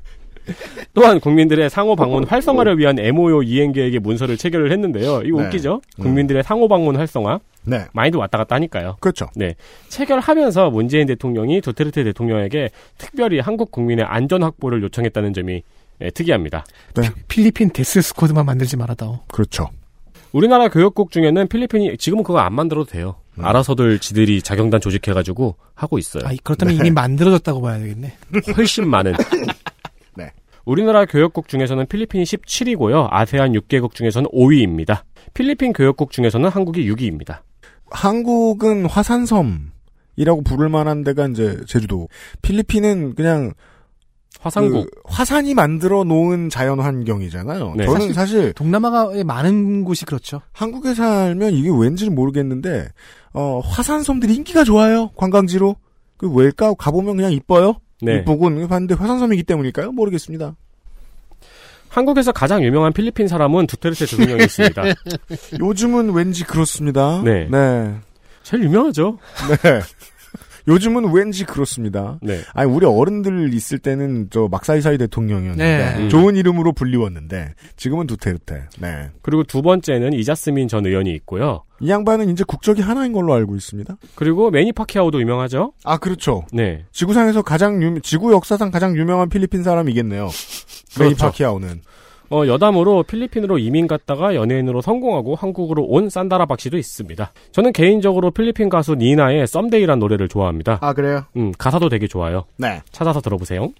또한 0.93 1.21
국민들의 1.21 1.71
상호 1.71 1.97
방문 1.97 2.25
활성화를 2.25 2.79
위한 2.79 2.99
MOU 2.99 3.43
이행 3.45 3.73
계획의 3.73 4.01
문서를 4.01 4.37
체결을 4.37 4.71
했는데요. 4.73 5.23
이거 5.25 5.41
네. 5.41 5.47
웃기죠? 5.47 5.81
국민들의 6.01 6.43
상호 6.43 6.69
방문 6.69 6.97
활성화 6.97 7.41
네. 7.65 7.87
많이도 7.95 8.19
왔다 8.19 8.37
갔다 8.37 8.55
하니까요. 8.57 8.97
그렇죠. 9.01 9.27
네. 9.37 9.55
체결하면서 9.89 10.69
문재인 10.71 11.07
대통령이 11.07 11.63
두테르테 11.63 12.05
대통령에게 12.05 12.69
특별히 12.99 13.41
한국 13.41 13.71
국민의 13.71 14.05
안전 14.07 14.43
확보를 14.43 14.83
요청했다는 14.83 15.33
점이 15.33 15.63
예, 16.03 16.11
특이합니다. 16.11 16.67
네. 16.95 17.09
필리핀 17.29 17.71
데스 17.71 18.03
스쿼드만 18.03 18.45
만들지 18.45 18.77
말아다오. 18.77 19.21
그렇죠. 19.29 19.71
우리나라 20.35 20.67
교역국 20.67 21.13
중에는 21.13 21.47
필리핀이 21.47 21.97
지금은 21.97 22.25
그거 22.25 22.41
안 22.41 22.55
만들어도 22.55 22.91
돼요. 22.91 23.15
음. 23.39 23.45
알아서들 23.45 24.01
지들이 24.01 24.43
자경단 24.43 24.81
조직해가지고 24.81 25.55
하고 25.75 25.97
있어요. 25.97 26.25
아, 26.27 26.33
그렇다면 26.43 26.75
네. 26.75 26.81
이미 26.81 26.91
만들어졌다고 26.91 27.63
봐야 27.63 27.79
되겠네. 27.79 28.17
훨씬 28.57 28.89
많은. 28.89 29.13
네. 30.19 30.33
우리나라 30.65 31.05
교역국 31.05 31.47
중에서는 31.47 31.87
필리핀이 31.87 32.25
17위고요. 32.25 33.07
아세안 33.13 33.53
6개국 33.53 33.95
중에서는 33.95 34.29
5위입니다. 34.31 35.03
필리핀 35.35 35.73
교역국 35.73 36.11
중에서는 36.11 36.51
한국이 36.51 36.91
6위입니다. 36.91 37.43
한국은 37.93 38.87
화산섬이라고 38.87 40.43
부를 40.45 40.69
만한 40.69 41.05
데가 41.05 41.29
이제 41.29 41.61
제주도. 41.69 42.09
필리핀은 42.43 43.15
그냥 43.15 43.53
화산국. 44.45 44.91
그 44.91 45.01
화산이 45.07 45.55
만들어 45.55 46.05
놓은 46.05 46.51
자연 46.51 46.79
환경이잖아요. 46.79 47.75
네. 47.79 47.87
저는 47.87 48.13
사실 48.13 48.53
동남아의 48.53 49.25
많은 49.25 49.85
곳이 49.85 50.05
그렇죠. 50.05 50.43
한국에 50.53 50.93
살면 50.93 51.55
이게 51.55 51.71
왠지는 51.75 52.15
모르겠는데 52.15 52.89
어, 53.33 53.61
화산섬들이 53.65 54.35
인기가 54.35 54.63
좋아요. 54.63 55.09
관광지로. 55.17 55.77
그 56.19 56.31
왜일까? 56.31 56.75
가보면 56.75 57.17
그냥 57.17 57.33
이뻐요. 57.33 57.77
네. 58.03 58.19
이쁘고 58.19 58.51
봤는데 58.69 58.95
화산섬이기 58.97 59.45
때문일까요? 59.45 59.93
모르겠습니다. 59.93 60.55
한국에서 61.89 62.33
가장 62.33 62.63
유명한 62.63 62.93
필리핀 62.93 63.27
사람은 63.29 63.67
두테르테 63.67 64.05
대통령이 64.05 64.45
있습니다. 64.45 64.83
요즘은 65.59 66.13
왠지 66.13 66.45
그렇습니다. 66.45 67.23
네. 67.25 67.49
네. 67.51 67.95
제일 68.43 68.65
유명하죠. 68.65 69.19
네. 69.63 69.81
요즘은 70.67 71.13
왠지 71.13 71.45
그렇습니다. 71.45 72.19
네. 72.23 72.41
아니 72.55 72.71
우리 72.71 72.87
어른들 72.87 73.53
있을 73.55 73.79
때는 73.79 74.29
저 74.31 74.49
막사이사이 74.51 74.99
대통령이었는데 74.99 75.65
네. 75.97 76.03
음. 76.05 76.09
좋은 76.09 76.37
이름으로 76.37 76.73
불리웠는데 76.73 77.55
지금은 77.77 78.07
두테르테. 78.07 78.69
네. 78.79 79.11
그리고 79.23 79.45
두 79.45 79.63
번째는 79.63 80.13
이자스민 80.15 80.69
전 80.69 80.87
의원이 80.87 81.13
있고요. 81.17 81.65
이 81.81 81.91
양반은 81.91 82.31
이제 82.31 82.45
국적이 82.47 82.83
하나인 82.83 83.13
걸로 83.13 83.35
알고 83.35 83.57
있습니다. 83.57 83.97
그리고 84.15 84.51
매니 84.51 84.73
파키아오도 84.73 85.21
유명하죠. 85.21 85.73
아 85.85 85.99
그렇죠. 85.99 86.45
네. 86.53 86.85
지구상에서 86.93 87.43
가장 87.43 87.83
유, 87.83 88.01
지구 88.01 88.33
역사상 88.33 88.71
가장 88.71 88.97
유명한 88.97 89.29
필리핀 89.29 89.63
사람이겠네요. 89.63 90.29
그렇죠. 90.97 91.17
파키아오는. 91.17 91.83
어, 92.31 92.47
여담으로 92.47 93.03
필리핀으로 93.03 93.59
이민 93.59 93.87
갔다가 93.87 94.35
연예인으로 94.35 94.81
성공하고 94.81 95.35
한국으로 95.35 95.85
온 95.85 96.09
산다라 96.09 96.47
박 96.47 96.61
씨도 96.61 96.77
있습니다. 96.77 97.33
저는 97.53 97.73
개인적으로 97.73 98.31
필리핀 98.31 98.69
가수 98.69 98.95
니나의 98.95 99.47
썸데이란 99.47 99.99
노래를 99.99 100.29
좋아합니다. 100.29 100.79
아 100.81 100.93
그래요? 100.93 101.25
음, 101.37 101.53
가사도 101.57 101.89
되게 101.89 102.07
좋아요. 102.07 102.45
네. 102.57 102.81
찾아서 102.91 103.21
들어보세요. 103.21 103.71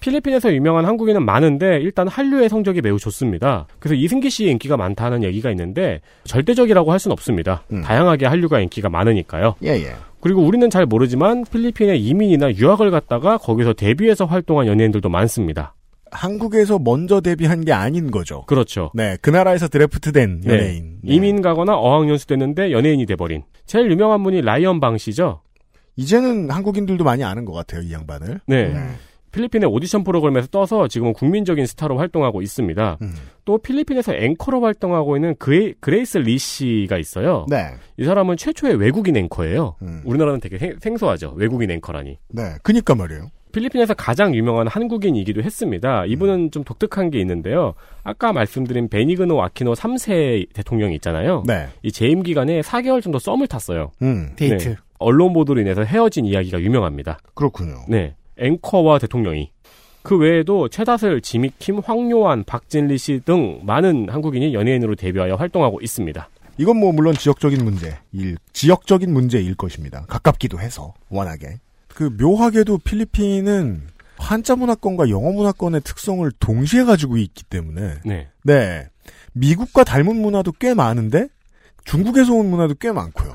필리핀에서 0.00 0.52
유명한 0.54 0.84
한국인은 0.84 1.24
많은데 1.24 1.78
일단 1.80 2.06
한류의 2.06 2.48
성적이 2.48 2.80
매우 2.82 2.98
좋습니다. 2.98 3.66
그래서 3.78 3.94
이승기 3.94 4.30
씨의 4.30 4.52
인기가 4.52 4.76
많다는 4.76 5.22
얘기가 5.24 5.50
있는데 5.50 6.00
절대적이라고 6.24 6.92
할 6.92 6.98
수는 6.98 7.12
없습니다. 7.12 7.62
음. 7.72 7.82
다양하게 7.82 8.26
한류가 8.26 8.60
인기가 8.60 8.88
많으니까요. 8.88 9.54
예 9.64 9.70
예. 9.70 9.94
그리고 10.20 10.42
우리는 10.42 10.68
잘 10.70 10.86
모르지만 10.86 11.44
필리핀에 11.50 11.96
이민이나 11.96 12.52
유학을 12.52 12.90
갔다가 12.90 13.38
거기서 13.38 13.74
데뷔해서 13.74 14.24
활동한 14.24 14.66
연예인들도 14.66 15.08
많습니다. 15.08 15.74
한국에서 16.16 16.78
먼저 16.78 17.20
데뷔한 17.20 17.64
게 17.64 17.72
아닌 17.72 18.10
거죠. 18.10 18.44
그렇죠. 18.46 18.90
네, 18.94 19.16
그 19.20 19.30
나라에서 19.30 19.68
드래프트된 19.68 20.40
네. 20.44 20.52
연예인. 20.52 20.98
네. 21.02 21.14
이민 21.14 21.42
가거나 21.42 21.76
어학연수 21.76 22.26
됐는데 22.26 22.72
연예인이 22.72 23.04
돼버린. 23.06 23.44
제일 23.66 23.90
유명한 23.90 24.22
분이 24.22 24.42
라이언 24.42 24.80
방 24.80 24.98
씨죠. 24.98 25.42
이제는 25.96 26.50
한국인들도 26.50 27.04
많이 27.04 27.24
아는 27.24 27.44
것 27.44 27.52
같아요, 27.52 27.82
이 27.82 27.92
양반을. 27.92 28.40
네. 28.46 28.74
필리핀의 29.32 29.68
오디션 29.68 30.02
프로그램에서 30.02 30.46
떠서 30.48 30.88
지금은 30.88 31.12
국민적인 31.12 31.66
스타로 31.66 31.98
활동하고 31.98 32.40
있습니다. 32.40 32.98
음. 33.02 33.14
또 33.44 33.58
필리핀에서 33.58 34.14
앵커로 34.14 34.62
활동하고 34.62 35.16
있는 35.16 35.34
그레이, 35.38 35.74
그레이스 35.80 36.18
리 36.18 36.38
씨가 36.38 36.96
있어요. 36.96 37.44
네. 37.48 37.74
이 37.98 38.04
사람은 38.04 38.38
최초의 38.38 38.76
외국인 38.76 39.16
앵커예요. 39.16 39.76
음. 39.82 40.00
우리나라는 40.06 40.40
되게 40.40 40.56
생, 40.56 40.76
생소하죠. 40.80 41.34
외국인 41.36 41.70
앵커라니. 41.70 42.18
네. 42.30 42.54
그니까 42.62 42.94
말이에요. 42.94 43.30
필리핀에서 43.52 43.94
가장 43.94 44.34
유명한 44.34 44.66
한국인이기도 44.68 45.42
했습니다. 45.42 46.04
이분은 46.06 46.50
좀 46.50 46.62
독특한 46.64 47.10
게 47.10 47.18
있는데요. 47.20 47.74
아까 48.04 48.32
말씀드린 48.32 48.88
베니그노 48.88 49.42
아키노 49.42 49.72
3세 49.74 50.52
대통령이 50.52 50.94
있잖아요. 50.96 51.42
네. 51.46 51.68
이 51.82 51.90
재임 51.90 52.22
기간에 52.22 52.60
4개월 52.60 53.02
정도 53.02 53.18
썸을 53.18 53.46
탔어요. 53.46 53.92
음. 54.02 54.32
데이트. 54.36 54.68
네. 54.68 54.76
언론 54.98 55.32
보도로 55.32 55.60
인해서 55.60 55.82
헤어진 55.84 56.24
이야기가 56.26 56.60
유명합니다. 56.60 57.18
그렇군요. 57.34 57.76
네. 57.88 58.14
앵커와 58.38 58.98
대통령이. 58.98 59.50
그 60.02 60.16
외에도 60.16 60.68
최다슬, 60.68 61.20
지미킴, 61.20 61.80
황요한, 61.84 62.44
박진리 62.44 62.96
씨 62.98 63.20
등 63.24 63.60
많은 63.64 64.08
한국인이 64.08 64.54
연예인으로 64.54 64.94
데뷔하여 64.94 65.34
활동하고 65.34 65.80
있습니다. 65.80 66.28
이건 66.58 66.78
뭐 66.78 66.92
물론 66.92 67.12
지역적인 67.14 67.64
문제, 67.64 67.98
일, 68.12 68.36
지역적인 68.52 69.12
문제일 69.12 69.54
것입니다. 69.56 70.04
가깝기도 70.06 70.60
해서 70.60 70.94
워낙에. 71.10 71.58
그 71.96 72.10
묘하게도 72.20 72.76
필리핀은 72.84 73.86
한자 74.18 74.54
문화권과 74.54 75.08
영어 75.08 75.32
문화권의 75.32 75.80
특성을 75.80 76.30
동시에 76.38 76.84
가지고 76.84 77.16
있기 77.16 77.44
때문에 77.44 78.00
네. 78.04 78.28
네 78.42 78.90
미국과 79.32 79.82
닮은 79.82 80.14
문화도 80.14 80.52
꽤 80.60 80.74
많은데 80.74 81.28
중국에서 81.86 82.34
온 82.34 82.50
문화도 82.50 82.74
꽤 82.74 82.92
많고요. 82.92 83.32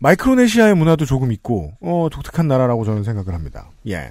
마이크로네시아의 0.00 0.74
문화도 0.74 1.04
조금 1.04 1.30
있고 1.30 1.72
어, 1.80 2.08
독특한 2.10 2.48
나라라고 2.48 2.84
저는 2.84 3.04
생각을 3.04 3.32
합니다. 3.32 3.70
예. 3.86 4.10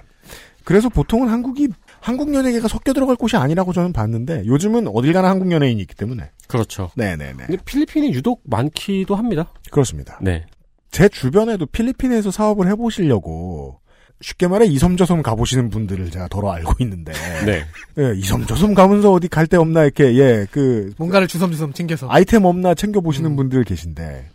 그래서 0.63 0.87
보통은 0.87 1.27
한국이 1.27 1.67
한국 1.99 2.33
연예계가 2.33 2.69
섞여 2.69 2.93
들어갈 2.93 3.17
곳이 3.17 3.35
아니라고 3.35 3.73
저는 3.73 3.91
봤는데 3.91 4.45
요즘은 4.45 4.87
어딜 4.87 5.11
가나 5.11 5.29
한국 5.29 5.51
연예인이 5.51 5.81
있기 5.81 5.93
때문에 5.93 6.31
그렇죠. 6.47 6.89
네네네 6.95 7.47
근데 7.47 7.57
필리핀이 7.65 8.13
유독 8.13 8.43
많기도 8.45 9.15
합니다. 9.15 9.51
그렇습니다. 9.71 10.19
네. 10.21 10.45
제 10.93 11.09
주변에도 11.09 11.65
필리핀에서 11.65 12.29
사업을 12.29 12.67
해보시려고 12.69 13.79
쉽게 14.21 14.47
말해 14.47 14.67
이섬저섬 14.67 15.23
가보시는 15.23 15.71
분들을 15.71 16.11
제가 16.11 16.27
덜어 16.27 16.51
알고 16.51 16.75
있는데 16.81 17.11
네. 17.47 17.63
예, 17.97 18.13
이섬저섬 18.15 18.75
가면서 18.75 19.11
어디 19.11 19.27
갈 19.27 19.47
데 19.47 19.57
없나 19.57 19.83
이렇게 19.83 20.15
예 20.15 20.45
그 20.51 20.93
뭔가를 20.97 21.27
주섬주섬 21.27 21.73
챙겨서. 21.73 22.07
아이템 22.09 22.45
없나 22.45 22.75
챙겨 22.75 23.01
보시는 23.01 23.31
음. 23.31 23.35
분들 23.35 23.63
계신데 23.63 24.29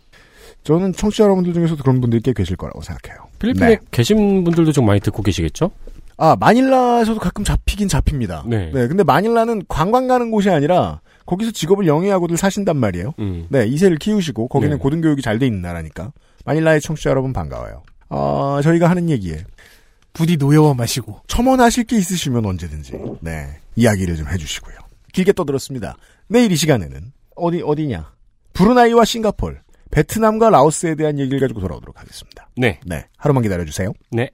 저는 0.65 0.91
청취자 0.91 1.23
여러분들 1.23 1.53
중에서도 1.53 1.81
그런 1.81 2.01
분들이 2.01 2.21
꽤 2.21 2.33
계실 2.33 2.57
거라고 2.57 2.81
생각해요. 2.81 3.23
필리핀에 3.39 3.67
네. 3.67 3.77
계신 3.91 4.43
분들도 4.43 4.73
좀 4.73 4.85
많이 4.85 4.99
듣고 4.99 5.23
계시겠죠? 5.23 5.71
아 6.17 6.35
마닐라에서도 6.37 7.17
가끔 7.21 7.45
잡히긴 7.45 7.87
잡힙니다. 7.87 8.43
네. 8.47 8.69
근데 8.73 9.03
마닐라는 9.05 9.63
관광 9.69 10.07
가는 10.07 10.29
곳이 10.29 10.49
아니라 10.49 10.99
거기서 11.25 11.51
직업을 11.51 11.87
영위하고들 11.87 12.35
사신단 12.35 12.75
말이에요. 12.75 13.13
음. 13.19 13.45
네, 13.47 13.65
이세를 13.65 13.97
키우시고 13.97 14.49
거기는 14.49 14.75
네. 14.75 14.79
고등교육이 14.83 15.21
잘 15.21 15.39
돼 15.39 15.45
있는 15.47 15.61
나라니까. 15.61 16.11
마닐라의 16.49 16.81
청취자 16.81 17.11
여러분 17.11 17.31
반가워요. 17.31 17.83
어, 18.09 18.59
저희가 18.63 18.89
하는 18.89 19.09
얘기에 19.09 19.43
부디 20.13 20.37
노여워 20.37 20.73
마시고. 20.73 21.21
첨언하실 21.27 21.83
게 21.83 21.95
있으시면 21.97 22.43
언제든지 22.43 22.93
네 23.21 23.59
이야기를 23.75 24.15
좀 24.15 24.27
해주시고요. 24.27 24.75
길게 25.13 25.33
떠들었습니다. 25.33 25.95
내일 26.27 26.51
이 26.51 26.55
시간에는 26.55 27.11
어디 27.35 27.61
어디냐? 27.61 28.11
브루나이와 28.53 29.05
싱가폴, 29.05 29.61
베트남과 29.91 30.49
라오스에 30.49 30.95
대한 30.95 31.19
얘기를 31.19 31.39
가지고 31.39 31.59
돌아오도록 31.59 31.99
하겠습니다. 31.99 32.49
네. 32.57 32.79
네, 32.85 33.05
하루만 33.17 33.43
기다려주세요. 33.43 33.93
네. 34.09 34.31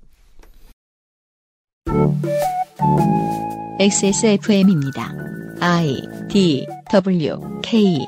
XSFM입니다. 3.80 5.14
I 5.60 6.02
D 6.30 6.66
W 6.90 7.62
K 7.62 8.08